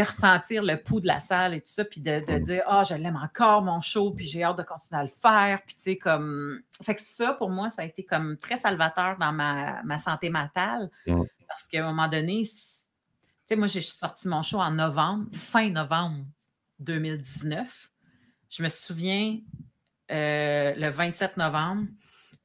[0.00, 2.42] ressentir le pouls de la salle et tout ça, puis de, mm.
[2.42, 5.60] dire Ah, je l'aime encore mon show, puis j'ai hâte de continuer à le faire.
[5.66, 6.62] Puis tu sais, comme.
[6.82, 10.90] Fait que ça, pour moi, ça a été comme très salvateur dans ma, santé mentale.
[11.06, 11.22] Mm.
[11.46, 12.50] Parce qu'à un moment donné, tu
[13.46, 16.24] sais, moi, j'ai sorti mon show en novembre, fin novembre
[16.78, 17.90] 2019.
[18.48, 19.38] Je me souviens,
[20.10, 21.86] euh, le 27 novembre.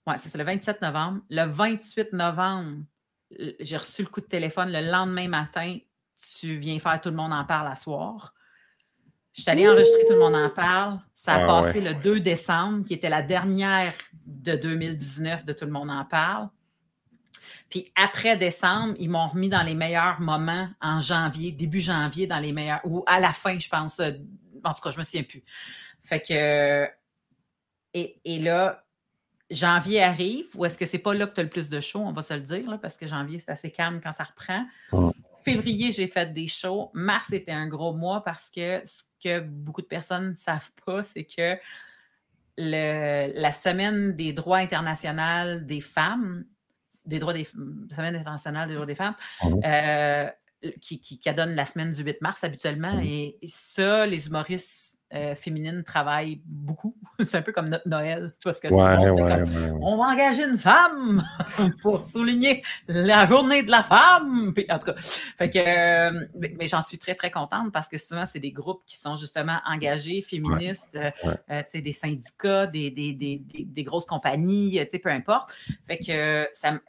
[0.06, 1.22] Ouais, c'est le 27 novembre.
[1.30, 2.84] Le 28 novembre,
[3.60, 5.78] j'ai reçu le coup de téléphone le lendemain matin.
[6.40, 8.34] Tu viens faire Tout le monde en parle à soir.
[9.34, 11.00] Je suis allée enregistrer Tout le monde en parle.
[11.14, 13.94] Ça a ah passé le 2 décembre, qui était la dernière
[14.26, 16.50] de 2019 de Tout le monde en parle.
[17.70, 22.40] Puis après décembre, ils m'ont remis dans les meilleurs moments en janvier, début janvier, dans
[22.40, 24.00] les meilleurs, ou à la fin, je pense.
[24.00, 24.12] Euh,
[24.64, 25.44] en tout cas, je me souviens plus.
[26.04, 26.90] Fait que.
[27.94, 28.86] Et, et là,
[29.50, 32.00] janvier arrive, ou est-ce que c'est pas là que tu as le plus de shows,
[32.00, 34.66] on va se le dire, parce que janvier, c'est assez calme quand ça reprend.
[35.52, 36.92] Février, j'ai fait des shows.
[36.94, 41.04] Mars était un gros mois parce que ce que beaucoup de personnes ne savent pas,
[41.04, 41.58] c'est que
[42.58, 46.46] la semaine des droits internationaux des femmes,
[47.06, 49.16] des droits des semaine internationale des droits des femmes,
[49.64, 50.30] euh,
[50.82, 53.00] qui, qui, donne la semaine du 8 mars habituellement.
[53.00, 56.94] Et, ça, les humoristes euh, féminine travaille beaucoup.
[57.22, 61.26] C'est un peu comme notre Noël, parce que on va engager une femme
[61.82, 64.54] pour souligner la journée de la femme.
[64.70, 64.96] en tout cas,
[65.38, 68.82] fait que, euh, mais, j'en suis très, très contente parce que souvent, c'est des groupes
[68.86, 75.10] qui sont justement engagés, féministes, euh, des syndicats, des, des, des, des, grosses compagnies, peu
[75.10, 75.54] importe.
[75.88, 76.80] Fait que ça,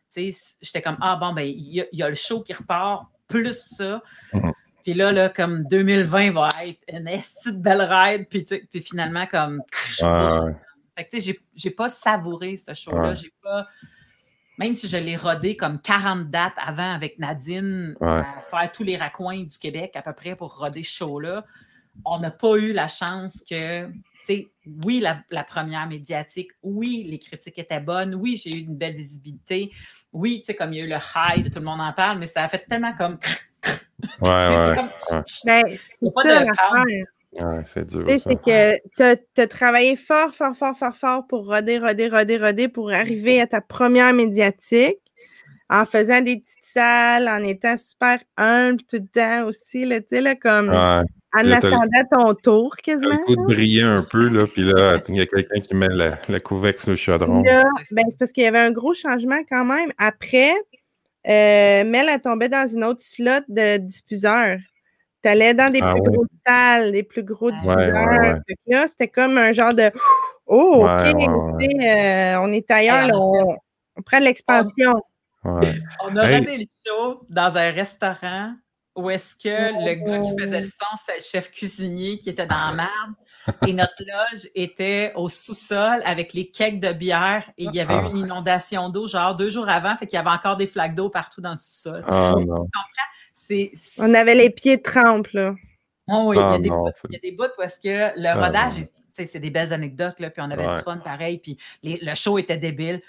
[0.60, 4.02] j'étais comme, ah bon, ben, il y, a le show qui repart, plus ça.
[4.32, 4.52] Mm-hmm.
[4.84, 9.62] Puis là, là, comme 2020 va être une petite belle ride, puis, puis finalement, comme.
[10.96, 13.14] Fait que, tu sais, j'ai pas savouré ce show-là.
[13.14, 13.66] J'ai pas.
[14.58, 18.96] Même si je l'ai rodé comme 40 dates avant avec Nadine, à faire tous les
[18.96, 21.44] raccoins du Québec à peu près pour roder ce show-là,
[22.04, 23.88] on n'a pas eu la chance que.
[24.84, 28.94] Oui, la, la, première médiatique, oui, les critiques étaient bonnes, oui, j'ai eu une belle
[28.94, 29.72] visibilité,
[30.12, 32.18] oui, tu sais, comme il y a eu le high, tout le monde en parle,
[32.18, 33.18] mais ça a fait tellement comme
[34.20, 35.22] Ouais, ouais.
[35.44, 36.84] Ben, c'est ça l'affaire.
[37.32, 38.06] Ouais, c'est dur.
[38.08, 42.68] C'est que tu as, travaillé fort, fort, fort, fort, fort pour roder, roder, roder, roder
[42.68, 44.98] pour arriver à ta première médiatique
[45.70, 50.06] en faisant des petites salles, en étant super humble tout le temps aussi, là, tu
[50.10, 53.10] sais, là, comme en attendant ton tour quasiment.
[53.10, 55.88] Le coup de briller un peu, là, puis là, il y a quelqu'un qui met
[55.88, 57.42] la, la couvex sur le chaudron.
[57.42, 59.92] ben, c'est parce qu'il y avait un gros changement quand même.
[59.98, 60.54] Après,
[61.28, 64.58] euh, Mel, elle tombait dans une autre slot de diffuseur.
[65.22, 68.40] Tu allais dans des ah plus grosses salles, des plus gros diffuseurs.
[68.66, 69.90] là, c'était comme un genre de
[70.48, 74.94] Oh, OK, euh, on est ailleurs, on, prend de l'expansion.
[75.44, 78.54] On a regardé le show dans un restaurant
[78.96, 82.46] où est-ce que le gars qui faisait le son, c'était le chef cuisinier qui était
[82.46, 83.14] dans la merde.
[83.66, 87.94] Et notre loge était au sous-sol avec les kegs de bière et il y avait
[87.94, 88.26] eu une ah.
[88.26, 91.40] inondation d'eau, genre deux jours avant, fait qu'il y avait encore des flaques d'eau partout
[91.40, 92.04] dans le sous-sol.
[92.06, 92.34] Ah.
[93.98, 95.54] On avait les pieds trempes, là.
[96.10, 97.80] Oh, oui, il, y a ah, des bouts, il y a des bouts où est-ce
[97.80, 98.72] que le rodage,
[99.12, 102.56] c'est des belles anecdotes, là, puis on avait du fun pareil, puis le show était
[102.56, 103.02] débile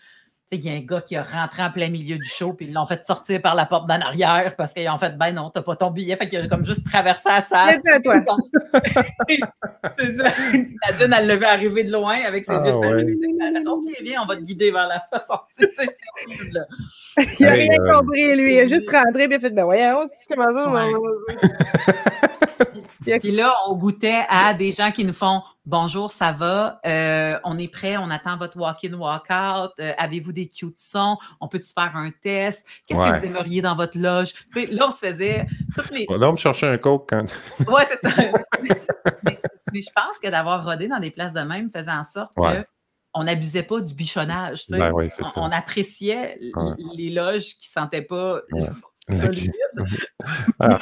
[0.52, 2.74] il y a un gars qui a rentré en plein milieu du show, puis ils
[2.74, 5.62] l'ont fait sortir par la porte d'en arrière parce qu'ils ont fait Ben non, t'as
[5.62, 6.16] pas ton billet.
[6.16, 7.82] Fait qu'il a comme juste traversé la salle.
[7.86, 8.16] C'est toi.
[10.00, 10.32] c'est ça.
[10.88, 13.06] Nadine, elle le vu arriver de loin avec ses ah, yeux ouais.
[13.42, 15.68] Elle a fait OK, viens, on va te guider vers la sortie.
[16.28, 18.56] il n'a rien euh, compris, lui.
[18.56, 20.66] Il a juste rentré, et il a fait Ben voyons, c'est comment ça.
[23.20, 26.80] Puis là, on goûtait à des gens qui nous font Bonjour, ça va?
[26.88, 29.72] Euh, on est prêt, on attend votre walk-in, walk-out.
[29.80, 31.18] Euh, avez-vous des cues de son?
[31.42, 32.66] On peut-tu faire un test?
[32.88, 34.34] Qu'est-ce que vous aimeriez dans votre loge?
[34.56, 35.46] Là, on se faisait
[35.76, 36.06] toutes les.
[36.10, 37.24] On va me chercher un coke quand.
[37.72, 38.32] ouais, c'est ça.
[39.24, 39.40] mais,
[39.74, 42.66] je pense que d'avoir rodé dans des places de même faisait en sorte que
[43.16, 44.66] on n'abusait pas du bichonnage.
[44.70, 46.38] Ben on, on, appréciait
[46.94, 48.42] les loges qui ne sentaient pas
[49.10, 49.52] solide.
[50.60, 50.80] ah,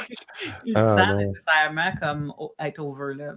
[0.74, 3.14] ah, nécessairement comme être over.
[3.14, 3.32] Là.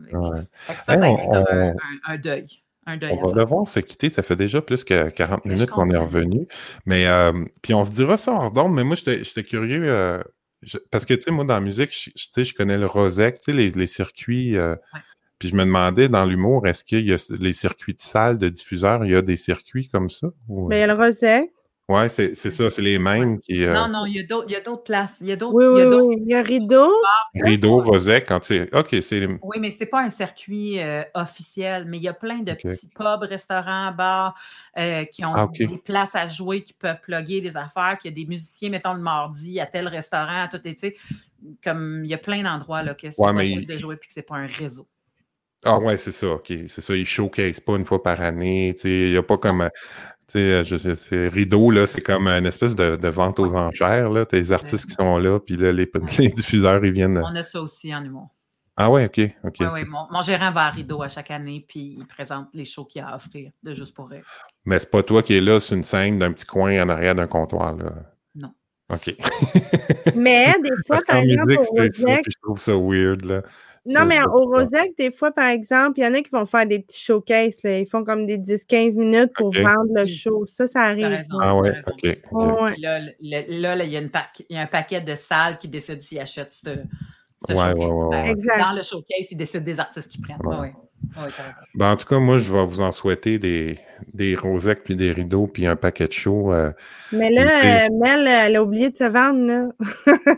[0.77, 1.75] Ça, ça a été comme
[2.05, 2.47] un, deuil.
[2.85, 4.09] Un deuil on va devoir se quitter.
[4.09, 6.47] Ça fait déjà plus que 40 minutes qu'on est revenu.
[6.85, 7.31] Mais euh,
[7.61, 8.69] puis on se dira ça en ordre.
[8.69, 9.83] Mais moi, j'étais curieux.
[9.87, 10.21] Euh,
[10.91, 13.53] parce que, tu sais, moi, dans la musique, je, je connais le Rosec, tu sais,
[13.53, 14.57] les, les circuits.
[14.57, 14.75] Euh,
[15.39, 18.47] puis je me demandais, dans l'humour, est-ce qu'il y a les circuits de salle, de
[18.47, 20.27] diffuseurs, il y a des circuits comme ça?
[20.47, 21.51] Mais il y a le Rosec.
[21.89, 23.65] Oui, c'est ça, c'est les mêmes qui.
[23.65, 25.17] Euh, non, non, il y a d'autres places.
[25.19, 25.55] Il y a d'autres.
[25.55, 26.15] Oui, oui, oui.
[26.25, 26.89] Il y a Rideau.
[27.35, 28.69] Rideau, Rosec, quand tu.
[28.71, 29.27] OK, c'est.
[29.41, 32.53] Oui, mais ce n'est pas un circuit euh, officiel, mais il y a plein de
[32.53, 34.35] petits pubs, restaurants, bars
[34.77, 38.13] euh, qui ont ah, des places à jouer, qui peuvent plugger des affaires, qu'il y
[38.13, 40.97] a des musiciens, mettons, le mardi à tel restaurant, à tout été.
[41.63, 44.19] Comme il y a plein d'endroits là, que c'est possible de jouer puis que ce
[44.19, 44.87] n'est pas un réseau.
[45.63, 46.51] Ah ouais, c'est ça, OK.
[46.67, 48.75] C'est ça, ils showcase pas une fois par année.
[48.83, 49.69] Il n'y a pas comme
[50.31, 54.09] sais, je sais, Rideau, là, c'est comme une espèce de, de vente aux enchères.
[54.09, 54.25] Là.
[54.25, 55.89] T'as les artistes qui sont là, puis là, les,
[56.19, 57.17] les, diffuseurs, ils viennent.
[57.17, 58.29] On a ça aussi en humour.
[58.77, 59.19] Ah ouais, OK.
[59.43, 59.59] ok.
[59.87, 63.09] Mon, gérant va à Rideau à chaque année, puis il présente les shows qu'il a
[63.09, 64.25] à offrir, de juste pour rire.
[64.65, 67.13] Mais c'est pas toi qui es là sur une scène d'un petit coin en arrière
[67.13, 67.91] d'un comptoir, là?
[68.33, 68.53] Non.
[68.89, 69.15] OK.
[70.15, 73.41] Mais des fois, Parce par exemple, ça, je trouve ça weird, là.
[73.85, 76.67] Non, mais au Rosec, des fois, par exemple, il y en a qui vont faire
[76.67, 77.57] des petits showcases.
[77.63, 77.79] Là.
[77.79, 80.45] Ils font comme des 10-15 minutes pour vendre le show.
[80.45, 81.25] Ça, ça arrive.
[81.39, 82.19] ah ouais, OK.
[82.77, 86.19] Là, là, il, y a il, y a un paquet de salles qui décident s'ils
[86.19, 86.69] achètent ce,
[87.47, 90.37] ce ouais, ouais, ouais, ben, Dans le showcase, ils décident des artistes qui prennent.
[90.45, 90.73] Ouais.
[91.75, 93.79] Ben, en tout cas, moi, je vais vous en souhaiter des,
[94.13, 96.53] des rosettes, puis des rideaux, puis un paquet de shows.
[96.53, 96.71] Euh,
[97.11, 99.45] mais là, euh, Mel, elle a oublié de se vendre.
[99.47, 99.69] Là.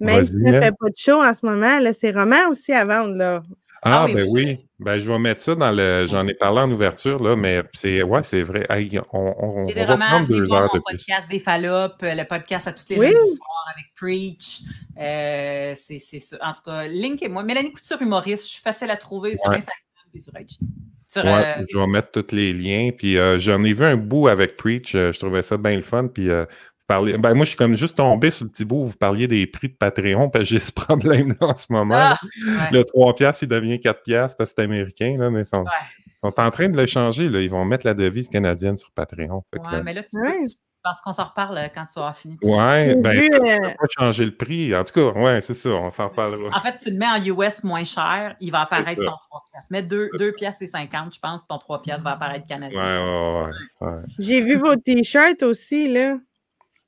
[0.00, 2.84] Même si elle ne fait pas de show en ce moment, c'est Roman aussi à
[2.84, 3.14] vendre.
[3.16, 3.42] Là.
[3.86, 4.66] Ah, ah ben oui.
[4.78, 6.06] Ben, je vais mettre ça dans le.
[6.06, 8.64] J'en ai parlé en ouverture, là, mais c'est ouais, c'est vrai.
[9.12, 10.96] on, on, on va prendre deux heures de plus.
[10.96, 13.10] podcast des Fallop, euh, le podcast à toutes les oui.
[13.10, 14.62] soirs avec Preach.
[14.98, 16.38] Euh, c'est ça.
[16.40, 17.42] En tout cas, Link et moi.
[17.42, 19.76] Mélanie Couture humoriste, je suis facile à trouver sur Instagram
[20.14, 20.58] et sur IG.
[21.16, 22.90] ouais, euh, je vais mettre tous les liens.
[22.96, 24.92] Puis j'en ai vu un bout avec Preach.
[24.92, 26.06] je trouvais ça bien le fun.
[26.08, 26.30] Puis
[26.88, 28.84] ben, moi, je suis comme juste tombé sur le petit bout.
[28.84, 31.94] Vous parliez des prix de Patreon, parce que j'ai ce problème-là en ce moment.
[31.96, 32.18] Ah,
[32.72, 35.64] le 3 piastres, il devient 4 piastres parce que c'est américain, là, mais ils sont,
[36.22, 37.28] sont, en train de le changer.
[37.28, 37.40] Là.
[37.40, 39.44] Ils vont mettre la devise canadienne sur Patreon.
[39.54, 40.44] ouais, mais là, tu, ouais.
[40.82, 42.36] pense qu'on s'en reparle euh, quand tu auras fini.
[42.42, 44.76] Ouais, ben, ça ne va pas changer le prix.
[44.76, 46.54] En tout cas, ouais, c'est ça, on s'en reparlera.
[46.54, 49.72] En fait, tu le mets en US moins cher, il va apparaître ton 3 piastres.
[49.72, 52.78] Mets 2, 2 piastres et 50, je pense, ton 3 piastres va apparaître canadien.
[52.78, 54.02] Ouais, ouais, ouais.
[54.18, 56.18] J'ai vu vos t-shirts aussi, là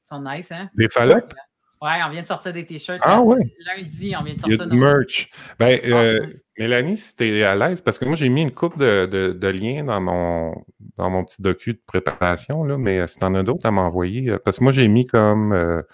[0.09, 0.70] sont nice, hein?
[0.74, 1.35] Des fallops?
[1.83, 3.03] Ouais, on vient de sortir des t-shirts.
[3.05, 3.55] Ah ouais?
[3.66, 4.59] Lundi, on vient de sortir.
[4.59, 5.31] Il y a du merch.
[5.59, 6.27] Ben, ah, euh,
[6.59, 9.85] Mélanie, si t'es à l'aise, parce que moi, j'ai mis une coupe de, de, liens
[9.85, 10.65] dans mon,
[10.97, 14.31] dans mon petit docu de préparation, là, mais euh, si t'en as d'autres à m'envoyer,
[14.31, 15.85] euh, parce que moi, j'ai mis comme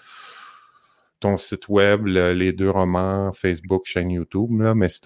[1.19, 5.01] ton site web, les deux romans, Facebook, chaîne YouTube, là, mais si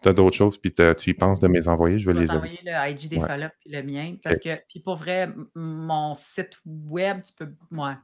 [0.00, 2.24] tu as d'autres choses, puis tu y penses de mes envoyer, je vais je vais
[2.24, 3.48] les envoyer le IG des ouais.
[3.60, 4.16] puis le mien.
[4.22, 7.52] Parce que, puis pour vrai, mon site web, tu peux.
[7.70, 7.94] Ouais.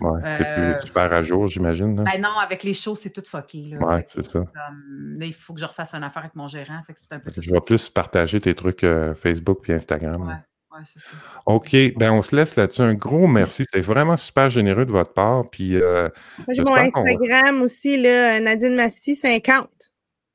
[0.00, 1.94] Ouais, c'est plus euh, super à jour, j'imagine.
[1.94, 3.72] Ben non, avec les shows, c'est tout fucké.
[3.72, 3.86] Là.
[3.86, 4.38] Ouais, c'est ça.
[4.38, 6.80] là, il faut que je refasse une affaire avec mon gérant.
[6.86, 10.26] Fait que c'est un peu je vais plus partager tes trucs euh, Facebook puis Instagram.
[10.26, 10.34] Ouais.
[10.72, 11.10] Ouais, c'est ça.
[11.46, 12.80] OK, ben on se laisse là-dessus.
[12.80, 13.64] Un gros merci.
[13.70, 15.42] C'est vraiment super généreux de votre part.
[15.50, 16.08] Puis, euh,
[16.46, 19.68] Moi, j'ai mon Instagram aussi, là, Nadine Massy 50.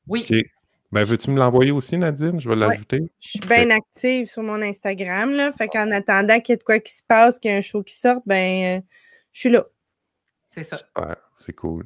[0.08, 0.26] Oui.
[0.96, 2.40] Ben, veux-tu me l'envoyer aussi, Nadine?
[2.40, 3.12] Je vais l'ajouter.
[3.20, 5.30] Je suis bien active sur mon Instagram.
[5.34, 5.52] Là.
[5.52, 7.62] Fait qu'en attendant qu'il y ait de quoi qui se passe, qu'il y ait un
[7.62, 8.82] show qui sorte, ben, euh,
[9.34, 9.66] je suis là.
[10.54, 10.78] C'est ça.
[10.78, 11.86] Super, c'est cool.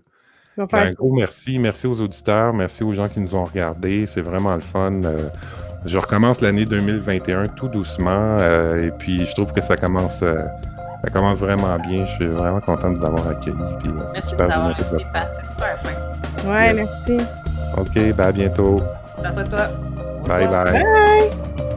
[0.57, 1.57] Ben, un gros merci.
[1.57, 2.53] Merci aux auditeurs.
[2.53, 4.05] Merci aux gens qui nous ont regardés.
[4.05, 5.03] C'est vraiment le fun.
[5.03, 5.27] Euh,
[5.85, 8.37] je recommence l'année 2021 tout doucement.
[8.39, 10.19] Euh, et puis, je trouve que ça commence.
[10.19, 12.05] ça commence vraiment bien.
[12.05, 13.57] Je suis vraiment content de vous avoir accueillis.
[14.13, 16.47] merci super d'avoir été, C'est super fin.
[16.47, 17.17] Ouais, merci.
[17.75, 18.79] OK, ben à bientôt.
[19.21, 19.67] Merci à toi.
[20.27, 20.71] Bye bye.
[20.71, 21.75] Bye.